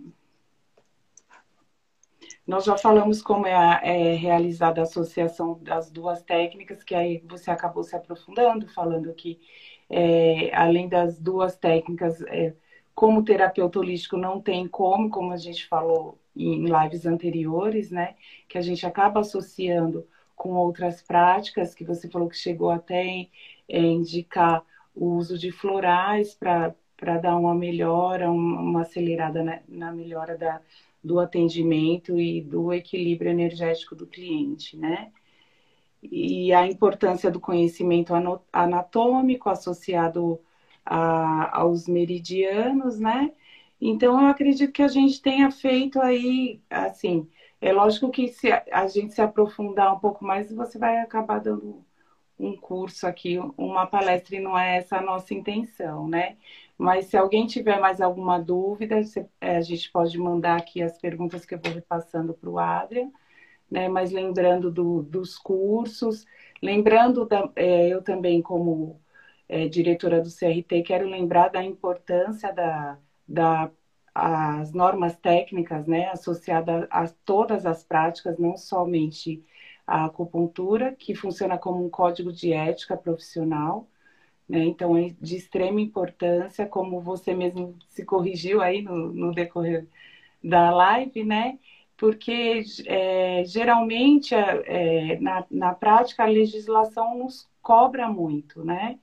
Nós 2.47 2.65
já 2.65 2.79
falamos 2.79 3.21
como 3.21 3.47
é, 3.47 3.81
é, 3.83 4.15
realizada 4.15 4.81
a 4.81 4.85
associação 4.85 5.59
das 5.63 5.91
duas 5.91 6.23
técnicas, 6.23 6.85
que 6.85 6.95
aí 6.95 7.23
você 7.27 7.51
acabou 7.51 7.83
se 7.83 7.97
aprofundando, 7.97 8.69
falando 8.69 9.13
que 9.15 9.41
é, 9.89 10.55
além 10.55 10.89
das 10.89 11.19
duas 11.19 11.57
técnicas, 11.57 12.21
é, 12.23 12.53
como 12.95 13.25
terapeuta 13.25 13.79
holístico 13.79 14.17
não 14.17 14.41
tem 14.41 14.67
como, 14.67 15.11
como 15.11 15.33
a 15.33 15.37
gente 15.37 15.67
falou 15.67 16.19
em 16.35 16.65
lives 16.65 17.07
anteriores, 17.07 17.91
né? 17.91 18.15
Que 18.49 18.59
a 18.59 18.63
gente 18.63 18.87
acaba 18.87 19.21
associando 19.21 20.07
com 20.35 20.55
outras 20.55 21.03
práticas, 21.03 21.75
que 21.75 21.85
você 21.85 22.09
falou 22.09 22.29
que 22.29 22.37
chegou 22.37 22.71
até 22.71 23.05
em, 23.05 23.31
em 23.69 23.97
indicar 23.97 24.63
o 24.95 25.17
uso 25.17 25.39
de 25.39 25.51
florais 25.51 26.35
para 26.35 26.75
dar 27.19 27.37
uma 27.37 27.55
melhora, 27.55 28.31
uma 28.31 28.83
acelerada 28.83 29.43
na, 29.43 29.61
na 29.69 29.93
melhora 29.93 30.37
da, 30.37 30.61
do 31.03 31.21
atendimento 31.21 32.19
e 32.19 32.41
do 32.41 32.73
equilíbrio 32.73 33.31
energético 33.31 33.95
do 33.95 34.07
cliente, 34.07 34.77
né? 34.77 35.13
E 36.13 36.53
a 36.53 36.67
importância 36.67 37.31
do 37.31 37.41
conhecimento 37.41 38.13
anatômico 38.53 39.49
associado 39.51 40.41
a, 40.85 41.59
aos 41.61 41.89
meridianos, 41.89 42.99
né? 42.99 43.33
Então, 43.81 44.21
eu 44.21 44.27
acredito 44.29 44.73
que 44.73 44.83
a 44.83 44.89
gente 44.89 45.21
tenha 45.21 45.51
feito 45.51 46.01
aí, 46.01 46.61
assim, 46.71 47.29
é 47.61 47.73
lógico 47.73 48.11
que 48.11 48.29
se 48.29 48.51
a 48.53 48.87
gente 48.89 49.15
se 49.15 49.21
aprofundar 49.21 49.95
um 49.95 49.99
pouco 49.99 50.25
mais, 50.25 50.53
você 50.53 50.79
vai 50.79 50.99
acabar 50.99 51.41
dando 51.41 51.85
um 52.39 52.57
curso 52.57 53.07
aqui, 53.07 53.39
uma 53.57 53.87
palestra, 53.87 54.37
e 54.37 54.41
não 54.41 54.59
é 54.59 54.77
essa 54.79 54.99
a 54.99 55.03
nossa 55.03 55.35
intenção, 55.35 56.07
né? 56.09 56.37
Mas 56.79 57.07
se 57.07 57.17
alguém 57.17 57.47
tiver 57.47 57.81
mais 57.81 58.01
alguma 58.01 58.39
dúvida, 58.39 59.01
é, 59.41 59.57
a 59.57 59.61
gente 59.63 59.91
pode 59.91 60.19
mandar 60.19 60.57
aqui 60.59 60.83
as 60.83 60.99
perguntas 60.99 61.47
que 61.47 61.55
eu 61.55 61.61
vou 61.63 61.73
repassando 61.73 62.35
para 62.35 62.51
o 62.51 62.59
Adrian, 62.59 63.11
né? 63.71 63.89
Mas 63.89 64.13
lembrando 64.13 64.71
do, 64.71 65.03
dos 65.03 65.39
cursos, 65.39 66.27
lembrando, 66.63 67.27
da, 67.27 67.51
é, 67.57 67.89
eu 67.89 68.03
também 68.03 68.43
como 68.43 69.01
é, 69.49 69.69
diretora 69.69 70.21
do 70.21 70.31
CRT, 70.31 70.83
quero 70.83 71.09
lembrar 71.09 71.49
da 71.49 71.63
importância 71.63 72.53
da, 72.53 72.99
da 73.29 73.71
as 74.15 74.73
normas 74.73 75.15
técnicas, 75.19 75.87
né, 75.87 76.09
associadas 76.09 76.87
a 76.91 77.07
todas 77.25 77.67
as 77.67 77.85
práticas, 77.85 78.39
não 78.39 78.57
somente 78.57 79.45
a 79.87 80.07
acupuntura, 80.07 80.95
que 80.95 81.15
funciona 81.15 81.59
como 81.59 81.85
um 81.85 81.91
código 81.91 82.33
de 82.33 82.51
ética 82.53 82.97
profissional, 82.97 83.87
né, 84.49 84.65
então 84.65 84.97
é 84.97 85.11
de 85.21 85.37
extrema 85.37 85.81
importância, 85.81 86.67
como 86.67 87.01
você 87.01 87.35
mesmo 87.35 87.77
se 87.91 88.05
corrigiu 88.07 88.63
aí 88.63 88.83
no, 88.83 89.13
no 89.13 89.33
decorrer 89.35 89.87
da 90.43 90.71
live, 90.71 91.25
né, 91.25 91.59
porque 91.97 92.63
é, 92.87 93.45
geralmente 93.45 94.35
é, 94.35 95.19
na, 95.21 95.47
na 95.51 95.75
prática 95.75 96.25
a 96.25 96.27
legislação 96.27 97.19
nos 97.19 97.49
cobra 97.63 98.09
muito, 98.09 98.65
né, 98.65 98.99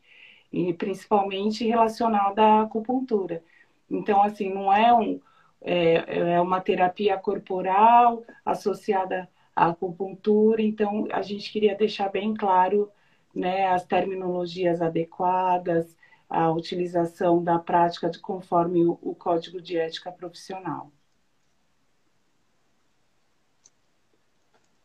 e 0.51 0.73
principalmente 0.73 1.65
relacionada 1.65 2.43
à 2.43 2.61
acupuntura. 2.63 3.43
Então, 3.89 4.21
assim, 4.23 4.53
não 4.53 4.71
é, 4.71 4.93
um, 4.93 5.19
é, 5.61 6.33
é 6.35 6.41
uma 6.41 6.61
terapia 6.61 7.17
corporal 7.17 8.23
associada 8.45 9.29
à 9.55 9.67
acupuntura, 9.69 10.61
então 10.61 11.07
a 11.11 11.21
gente 11.21 11.51
queria 11.51 11.75
deixar 11.75 12.09
bem 12.09 12.33
claro 12.33 12.89
né, 13.33 13.67
as 13.67 13.85
terminologias 13.85 14.81
adequadas, 14.81 15.97
a 16.29 16.51
utilização 16.51 17.43
da 17.43 17.59
prática 17.59 18.09
de 18.09 18.19
conforme 18.19 18.85
o, 18.85 18.97
o 19.01 19.15
Código 19.15 19.61
de 19.61 19.77
Ética 19.77 20.11
Profissional. 20.11 20.91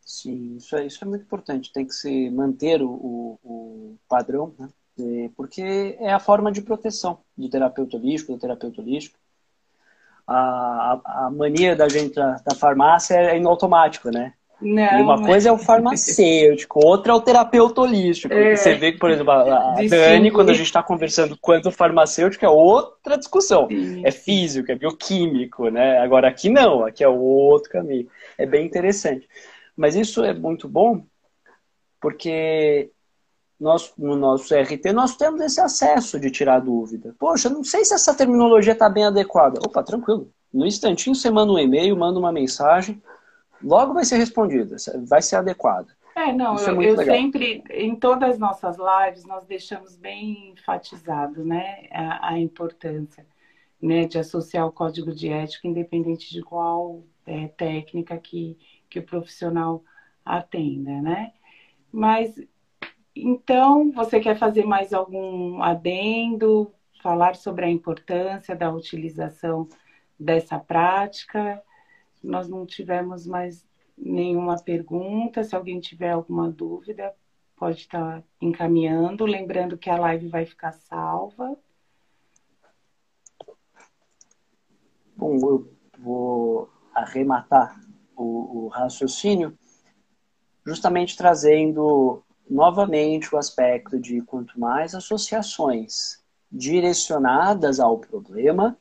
Sim, 0.09 0.55
isso 0.55 0.75
é, 0.75 0.87
isso 0.87 1.03
é 1.03 1.07
muito 1.07 1.21
importante. 1.21 1.71
Tem 1.71 1.85
que 1.85 1.93
se 1.93 2.31
manter 2.31 2.81
o, 2.81 2.89
o, 2.89 3.39
o 3.43 3.97
padrão, 4.09 4.55
né? 4.57 4.67
porque 5.37 5.95
é 5.99 6.11
a 6.11 6.19
forma 6.19 6.51
de 6.51 6.63
proteção 6.63 7.19
do 7.37 7.47
terapeuta 7.47 7.95
holístico, 7.95 8.33
do 8.33 8.39
terapeuta 8.39 8.81
holístico. 8.81 9.19
A, 10.25 10.99
a, 11.05 11.25
a 11.27 11.29
mania 11.29 11.75
da 11.75 11.87
gente 11.87 12.15
da, 12.15 12.37
da 12.43 12.55
farmácia 12.55 13.13
é 13.13 13.39
no 13.39 13.49
automático, 13.49 14.09
né? 14.09 14.33
Não, 14.59 15.03
uma 15.03 15.23
coisa 15.23 15.49
é 15.49 15.51
o 15.51 15.57
farmacêutico, 15.59 16.83
outra 16.83 17.13
é 17.13 17.15
o 17.15 17.21
terapeuta 17.21 17.81
holístico. 17.81 18.33
É. 18.33 18.55
Você 18.55 18.73
vê 18.73 18.91
que, 18.91 18.97
por 18.97 19.11
exemplo, 19.11 19.31
a, 19.31 19.79
a 19.79 19.87
Dani, 19.87 20.31
quando 20.31 20.49
a 20.49 20.53
gente 20.53 20.65
está 20.65 20.81
conversando 20.81 21.37
quanto 21.39 21.71
farmacêutico, 21.71 22.43
é 22.43 22.49
outra 22.49 23.15
discussão. 23.15 23.67
Sim. 23.67 24.01
É 24.03 24.09
físico, 24.09 24.71
é 24.71 24.75
bioquímico, 24.75 25.69
né? 25.69 25.99
Agora 25.99 26.27
aqui 26.27 26.49
não, 26.49 26.83
aqui 26.83 27.03
é 27.03 27.07
outro 27.07 27.69
caminho. 27.69 28.07
É 28.39 28.45
bem 28.47 28.65
interessante. 28.65 29.29
Mas 29.79 29.95
isso 29.95 30.25
é 30.25 30.33
muito 30.33 30.67
bom 30.67 31.05
porque 32.01 32.91
nós, 33.57 33.93
no 33.97 34.13
nosso 34.17 34.53
RT, 34.53 34.91
nós 34.93 35.15
temos 35.15 35.39
esse 35.39 35.61
acesso 35.61 36.19
de 36.19 36.29
tirar 36.29 36.59
dúvida. 36.59 37.15
Poxa, 37.17 37.49
não 37.49 37.63
sei 37.63 37.85
se 37.85 37.93
essa 37.93 38.13
terminologia 38.13 38.73
está 38.73 38.89
bem 38.89 39.05
adequada. 39.05 39.57
Opa, 39.65 39.81
tranquilo. 39.81 40.33
No 40.53 40.65
instantinho 40.65 41.15
você 41.15 41.31
manda 41.31 41.53
um 41.53 41.57
e-mail, 41.57 41.95
manda 41.95 42.19
uma 42.19 42.29
mensagem, 42.29 43.01
logo 43.63 43.93
vai 43.93 44.03
ser 44.03 44.17
respondida, 44.17 44.75
vai 45.07 45.21
ser 45.21 45.37
adequada. 45.37 45.87
É, 46.13 46.33
não, 46.33 46.57
é 46.57 46.69
eu, 46.71 46.81
eu 46.81 46.97
sempre, 46.97 47.63
em 47.69 47.95
todas 47.95 48.31
as 48.31 48.37
nossas 48.37 48.75
lives, 48.77 49.23
nós 49.23 49.45
deixamos 49.45 49.95
bem 49.95 50.51
enfatizado, 50.51 51.45
né, 51.45 51.87
a, 51.89 52.31
a 52.31 52.39
importância, 52.39 53.25
né, 53.81 54.03
de 54.03 54.19
associar 54.19 54.67
o 54.67 54.73
código 54.73 55.13
de 55.13 55.29
ética, 55.29 55.69
independente 55.69 56.33
de 56.33 56.41
qual 56.41 57.01
é, 57.25 57.47
técnica 57.47 58.17
que, 58.17 58.57
que 58.89 58.99
o 58.99 59.05
profissional 59.05 59.83
atenda, 60.25 61.01
né. 61.01 61.33
Mas 61.91 62.35
então, 63.15 63.91
você 63.91 64.19
quer 64.19 64.37
fazer 64.37 64.65
mais 64.65 64.93
algum 64.93 65.61
adendo, 65.61 66.71
falar 67.01 67.35
sobre 67.35 67.65
a 67.65 67.69
importância 67.69 68.55
da 68.55 68.71
utilização 68.71 69.67
dessa 70.17 70.59
prática? 70.59 71.61
Nós 72.23 72.47
não 72.47 72.65
tivemos 72.65 73.25
mais 73.25 73.65
nenhuma 73.97 74.57
pergunta. 74.61 75.43
Se 75.43 75.55
alguém 75.55 75.79
tiver 75.79 76.11
alguma 76.11 76.49
dúvida, 76.49 77.13
pode 77.57 77.79
estar 77.79 78.23
encaminhando. 78.39 79.25
Lembrando 79.25 79.77
que 79.77 79.89
a 79.89 79.97
live 79.97 80.29
vai 80.29 80.45
ficar 80.45 80.71
salva. 80.71 81.57
Bom, 85.15 85.35
eu 85.35 85.73
vou 85.97 86.69
arrematar 86.93 87.77
o, 88.21 88.65
o 88.65 88.67
raciocínio 88.67 89.57
justamente 90.65 91.17
trazendo 91.17 92.23
novamente 92.49 93.33
o 93.33 93.37
aspecto 93.37 93.99
de 93.99 94.21
quanto 94.21 94.59
mais 94.59 94.95
associações 94.95 96.19
direcionadas 96.51 97.79
ao 97.79 97.97
problema, 97.99 98.77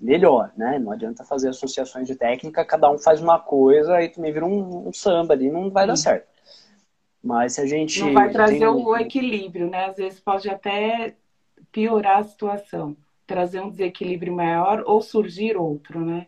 melhor, 0.00 0.52
né? 0.56 0.78
Não 0.78 0.92
adianta 0.92 1.24
fazer 1.24 1.48
associações 1.48 2.06
de 2.06 2.14
técnica, 2.14 2.64
cada 2.64 2.90
um 2.90 2.98
faz 2.98 3.20
uma 3.20 3.38
coisa 3.38 4.02
e 4.02 4.08
também 4.08 4.32
vira 4.32 4.46
um, 4.46 4.88
um 4.88 4.92
samba 4.92 5.34
ali, 5.34 5.50
não 5.50 5.70
vai 5.70 5.84
Sim. 5.84 5.88
dar 5.88 5.96
certo. 5.96 6.32
Mas 7.22 7.54
se 7.54 7.60
a 7.60 7.66
gente. 7.66 8.00
Não 8.00 8.12
vai 8.12 8.30
trazer 8.30 8.68
um... 8.68 8.84
o 8.84 8.96
equilíbrio, 8.96 9.70
né? 9.70 9.86
Às 9.86 9.96
vezes 9.96 10.18
pode 10.18 10.48
até 10.48 11.16
piorar 11.70 12.18
a 12.18 12.24
situação, 12.24 12.96
trazer 13.26 13.60
um 13.60 13.70
desequilíbrio 13.70 14.34
maior 14.34 14.82
ou 14.86 15.00
surgir 15.00 15.56
outro, 15.56 16.04
né? 16.04 16.26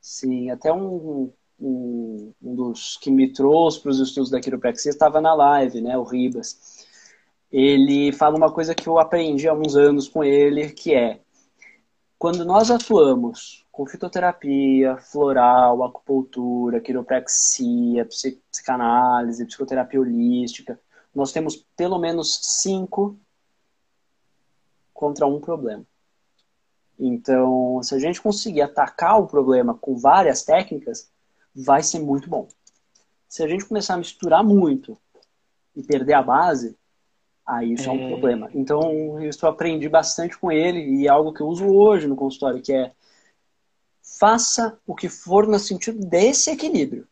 Sim, 0.00 0.50
até 0.50 0.72
um, 0.72 1.32
um, 1.60 2.32
um 2.42 2.54
dos 2.54 2.96
que 2.96 3.10
me 3.10 3.32
trouxe 3.32 3.80
para 3.80 3.90
os 3.90 4.00
estudos 4.00 4.30
da 4.30 4.40
quiropraxia 4.40 4.90
estava 4.90 5.20
na 5.20 5.34
live, 5.34 5.80
né, 5.80 5.96
o 5.96 6.02
Ribas. 6.02 6.86
Ele 7.52 8.12
fala 8.12 8.36
uma 8.36 8.52
coisa 8.52 8.74
que 8.74 8.88
eu 8.88 8.98
aprendi 8.98 9.48
há 9.48 9.54
uns 9.54 9.76
anos 9.76 10.08
com 10.08 10.22
ele, 10.24 10.70
que 10.70 10.94
é 10.94 11.20
quando 12.18 12.44
nós 12.44 12.70
atuamos 12.70 13.66
com 13.72 13.86
fitoterapia, 13.86 14.96
floral, 14.98 15.82
acupuntura, 15.82 16.80
quiropraxia, 16.80 18.06
psicanálise, 18.50 19.46
psicoterapia 19.46 20.00
holística, 20.00 20.78
nós 21.14 21.32
temos 21.32 21.56
pelo 21.76 21.98
menos 21.98 22.38
cinco 22.60 23.18
contra 24.92 25.26
um 25.26 25.40
problema. 25.40 25.84
Então, 27.02 27.82
se 27.82 27.94
a 27.94 27.98
gente 27.98 28.20
conseguir 28.20 28.60
atacar 28.60 29.18
o 29.18 29.26
problema 29.26 29.72
com 29.74 29.96
várias 29.96 30.42
técnicas, 30.42 31.10
vai 31.54 31.82
ser 31.82 31.98
muito 31.98 32.28
bom. 32.28 32.46
Se 33.26 33.42
a 33.42 33.48
gente 33.48 33.64
começar 33.64 33.94
a 33.94 33.96
misturar 33.96 34.44
muito 34.44 34.98
e 35.74 35.82
perder 35.82 36.12
a 36.12 36.22
base, 36.22 36.76
aí 37.46 37.72
isso 37.72 37.84
é, 37.84 37.86
é 37.88 37.92
um 37.92 38.08
problema. 38.08 38.50
Então, 38.52 39.18
isso 39.22 39.46
eu 39.46 39.50
aprendi 39.50 39.88
bastante 39.88 40.36
com 40.36 40.52
ele 40.52 41.00
e 41.00 41.06
é 41.06 41.10
algo 41.10 41.32
que 41.32 41.40
eu 41.40 41.46
uso 41.46 41.66
hoje 41.66 42.06
no 42.06 42.16
consultório, 42.16 42.60
que 42.60 42.72
é 42.72 42.92
faça 44.02 44.78
o 44.86 44.94
que 44.94 45.08
for 45.08 45.46
no 45.46 45.58
sentido 45.58 46.04
desse 46.04 46.50
equilíbrio. 46.50 47.08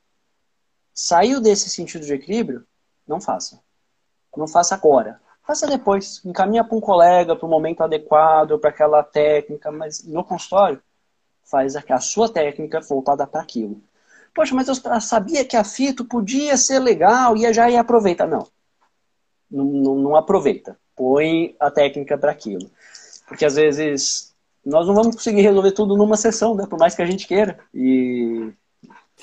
Saiu 0.93 1.41
desse 1.41 1.71
sentido 1.71 2.05
de 2.05 2.13
equilíbrio, 2.13 2.67
não 3.07 3.21
faça. 3.21 3.63
Não 4.37 4.47
faça 4.47 4.75
agora. 4.75 5.19
Faça 5.49 5.67
depois. 5.67 6.21
Encaminha 6.27 6.63
para 6.63 6.77
um 6.77 6.81
colega, 6.81 7.35
para 7.35 7.47
o 7.47 7.49
momento 7.49 7.81
adequado, 7.81 8.59
para 8.59 8.69
aquela 8.69 9.03
técnica, 9.03 9.73
mas 9.73 10.05
no 10.05 10.23
consultório, 10.23 10.79
faz 11.43 11.75
a 11.75 12.01
sua 12.01 12.31
técnica 12.31 12.83
voltada 12.83 13.27
para 13.27 13.41
aquilo. 13.41 13.81
Poxa, 14.35 14.55
mas 14.55 14.69
eu 14.69 14.75
sabia 15.01 15.47
que 15.47 15.57
a 15.57 15.65
fito 15.65 16.05
podia 16.05 16.55
ser 16.59 16.79
legal 16.81 17.35
e 17.35 17.51
já 17.51 17.71
ia 17.71 17.81
aproveitar. 17.81 18.27
Não. 18.27 18.47
Não, 19.51 19.65
não, 19.65 19.95
não 19.95 20.17
aproveita. 20.17 20.79
Põe 20.95 21.57
a 21.59 21.71
técnica 21.71 22.19
para 22.19 22.31
aquilo. 22.31 22.71
Porque 23.27 23.47
às 23.47 23.55
vezes 23.55 24.35
nós 24.63 24.87
não 24.87 24.95
vamos 24.95 25.17
conseguir 25.17 25.41
resolver 25.41 25.73
tudo 25.73 25.97
numa 25.97 26.19
sessão, 26.19 26.55
né? 26.55 26.67
Por 26.69 26.79
mais 26.79 26.95
que 26.95 27.01
a 27.01 27.07
gente 27.07 27.27
queira. 27.27 27.59
E, 27.73 28.53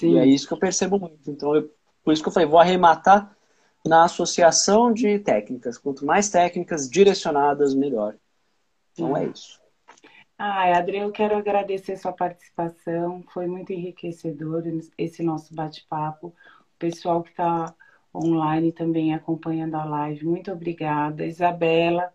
e 0.01 0.17
é 0.17 0.25
isso 0.25 0.47
que 0.47 0.53
eu 0.53 0.59
percebo 0.59 0.97
muito. 0.97 1.29
Então, 1.29 1.55
eu, 1.55 1.69
por 2.03 2.11
isso 2.11 2.23
que 2.23 2.29
eu 2.29 2.33
falei, 2.33 2.49
vou 2.49 2.59
arrematar 2.59 3.34
na 3.85 4.05
associação 4.05 4.91
de 4.91 5.19
técnicas. 5.19 5.77
Quanto 5.77 6.05
mais 6.05 6.29
técnicas 6.29 6.89
direcionadas, 6.89 7.73
melhor. 7.73 8.15
Então 8.93 9.15
é 9.15 9.25
isso. 9.25 9.61
Ai, 10.37 10.73
Adriano, 10.73 11.07
eu 11.07 11.11
quero 11.13 11.35
agradecer 11.37 11.95
sua 11.97 12.11
participação. 12.11 13.23
Foi 13.33 13.47
muito 13.47 13.71
enriquecedor 13.71 14.63
esse 14.97 15.23
nosso 15.23 15.53
bate-papo. 15.53 16.27
O 16.27 16.77
pessoal 16.77 17.23
que 17.23 17.29
está 17.29 17.73
online 18.13 18.71
também 18.71 19.13
acompanhando 19.13 19.75
a 19.75 19.85
live, 19.85 20.25
muito 20.25 20.51
obrigada. 20.51 21.25
Isabela, 21.25 22.11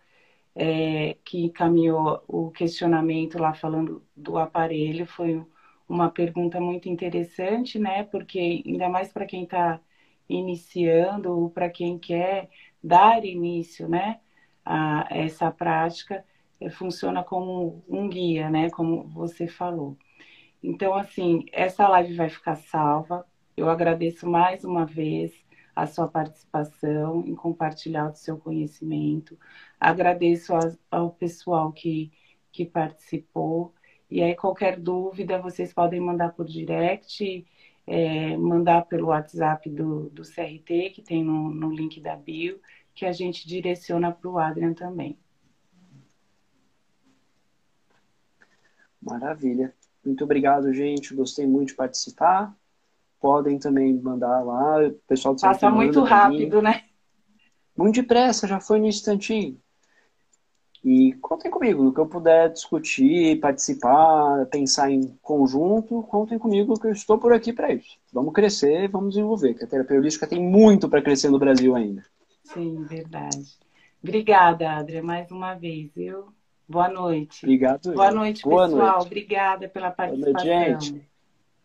é, 0.54 1.16
que 1.24 1.44
encaminhou 1.44 2.22
o 2.26 2.50
questionamento 2.50 3.38
lá 3.38 3.54
falando 3.54 4.02
do 4.16 4.36
aparelho, 4.38 5.06
foi 5.06 5.42
uma 5.88 6.10
pergunta 6.10 6.60
muito 6.60 6.88
interessante, 6.88 7.78
né? 7.78 8.04
Porque 8.04 8.62
ainda 8.66 8.88
mais 8.88 9.12
para 9.12 9.26
quem 9.26 9.44
está 9.44 9.80
iniciando 10.31 11.33
ou 11.39 11.51
para 11.51 11.68
quem 11.68 11.99
quer 11.99 12.49
dar 12.83 13.24
início, 13.24 13.89
né, 13.89 14.20
a 14.64 15.07
essa 15.11 15.51
prática 15.51 16.24
funciona 16.68 17.22
como 17.24 17.83
um 17.89 18.09
guia, 18.09 18.51
né? 18.51 18.68
Como 18.70 19.05
você 19.09 19.47
falou. 19.49 19.97
Então, 20.62 20.95
assim, 20.95 21.47
essa 21.53 21.89
live 21.89 22.14
vai 22.14 22.28
ficar 22.28 22.57
salva. 22.57 23.26
Eu 23.57 23.70
agradeço 23.70 24.28
mais 24.28 24.64
uma 24.64 24.85
vez 24.85 25.33
a 25.74 25.87
sua 25.87 26.07
participação, 26.09 27.24
em 27.26 27.35
compartilhar 27.35 28.11
o 28.11 28.14
seu 28.14 28.37
conhecimento. 28.37 29.39
Agradeço 29.78 30.53
ao 30.91 31.11
pessoal 31.11 31.72
que, 31.72 32.12
que 32.53 32.66
participou. 32.66 33.72
E 34.11 34.22
aí, 34.22 34.35
qualquer 34.35 34.78
dúvida, 34.78 35.41
vocês 35.41 35.72
podem 35.72 36.01
mandar 36.01 36.33
por 36.35 36.45
direct, 36.47 37.47
é, 37.91 38.36
mandar 38.36 38.86
pelo 38.86 39.09
WhatsApp 39.09 39.68
do, 39.68 40.11
do 40.11 40.22
CRT, 40.22 40.91
que 40.95 41.03
tem 41.03 41.24
no, 41.24 41.51
no 41.51 41.74
link 41.74 42.01
da 42.01 42.14
bio, 42.14 42.61
que 42.95 43.05
a 43.05 43.11
gente 43.11 43.49
direciona 43.49 44.12
para 44.12 44.30
o 44.30 44.38
Adrian 44.38 44.72
também. 44.72 45.18
Maravilha. 49.03 49.74
Muito 50.05 50.22
obrigado, 50.22 50.72
gente. 50.72 51.12
Gostei 51.16 51.49
muito 51.49 51.70
de 51.70 51.74
participar. 51.74 52.57
Podem 53.18 53.59
também 53.59 53.93
mandar 54.01 54.41
lá. 54.45 54.86
O 54.86 54.93
pessoal 55.09 55.34
do 55.34 55.41
Passa 55.41 55.68
muito 55.68 56.01
rápido, 56.05 56.62
né? 56.62 56.84
Muito 57.76 57.97
depressa, 57.97 58.47
já 58.47 58.61
foi 58.61 58.78
no 58.78 58.86
instantinho. 58.86 59.61
E 60.83 61.12
contem 61.20 61.51
comigo, 61.51 61.83
no 61.83 61.93
que 61.93 62.01
eu 62.01 62.07
puder 62.07 62.51
discutir, 62.51 63.39
participar, 63.39 64.47
pensar 64.47 64.91
em 64.91 65.14
conjunto, 65.20 66.03
contem 66.05 66.39
comigo 66.39 66.78
que 66.81 66.87
eu 66.87 66.93
estou 66.93 67.18
por 67.18 67.33
aqui 67.35 67.53
para 67.53 67.72
isso. 67.72 67.99
Vamos 68.11 68.33
crescer, 68.33 68.89
vamos 68.89 69.11
desenvolver, 69.11 69.55
que 69.55 69.64
a 69.64 69.66
terapia 69.66 69.99
holística 69.99 70.26
tem 70.26 70.41
muito 70.41 70.89
para 70.89 71.03
crescer 71.03 71.28
no 71.28 71.39
Brasil 71.39 71.76
ainda. 71.76 72.03
Sim, 72.45 72.83
verdade. 72.85 73.59
Obrigada, 74.03 74.72
Adria, 74.72 75.03
mais 75.03 75.31
uma 75.31 75.55
vez, 75.55 75.91
viu? 75.95 76.33
Boa 76.66 76.89
noite. 76.89 77.45
Obrigado. 77.45 77.93
Boa 77.93 78.11
noite, 78.11 78.43
Boa 78.43 78.66
pessoal. 78.66 78.93
Noite. 78.93 79.07
Obrigada 79.07 79.68
pela 79.68 79.91
participação. 79.91 80.33
Boa 80.33 80.68
noite, 80.68 80.91
gente. 80.91 81.11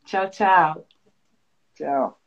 Tchau, 0.04 0.30
tchau. 0.30 0.86
Tchau. 1.76 2.25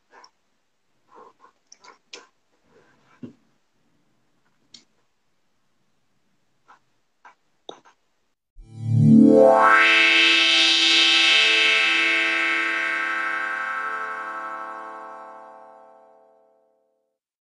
Wow. 9.28 9.97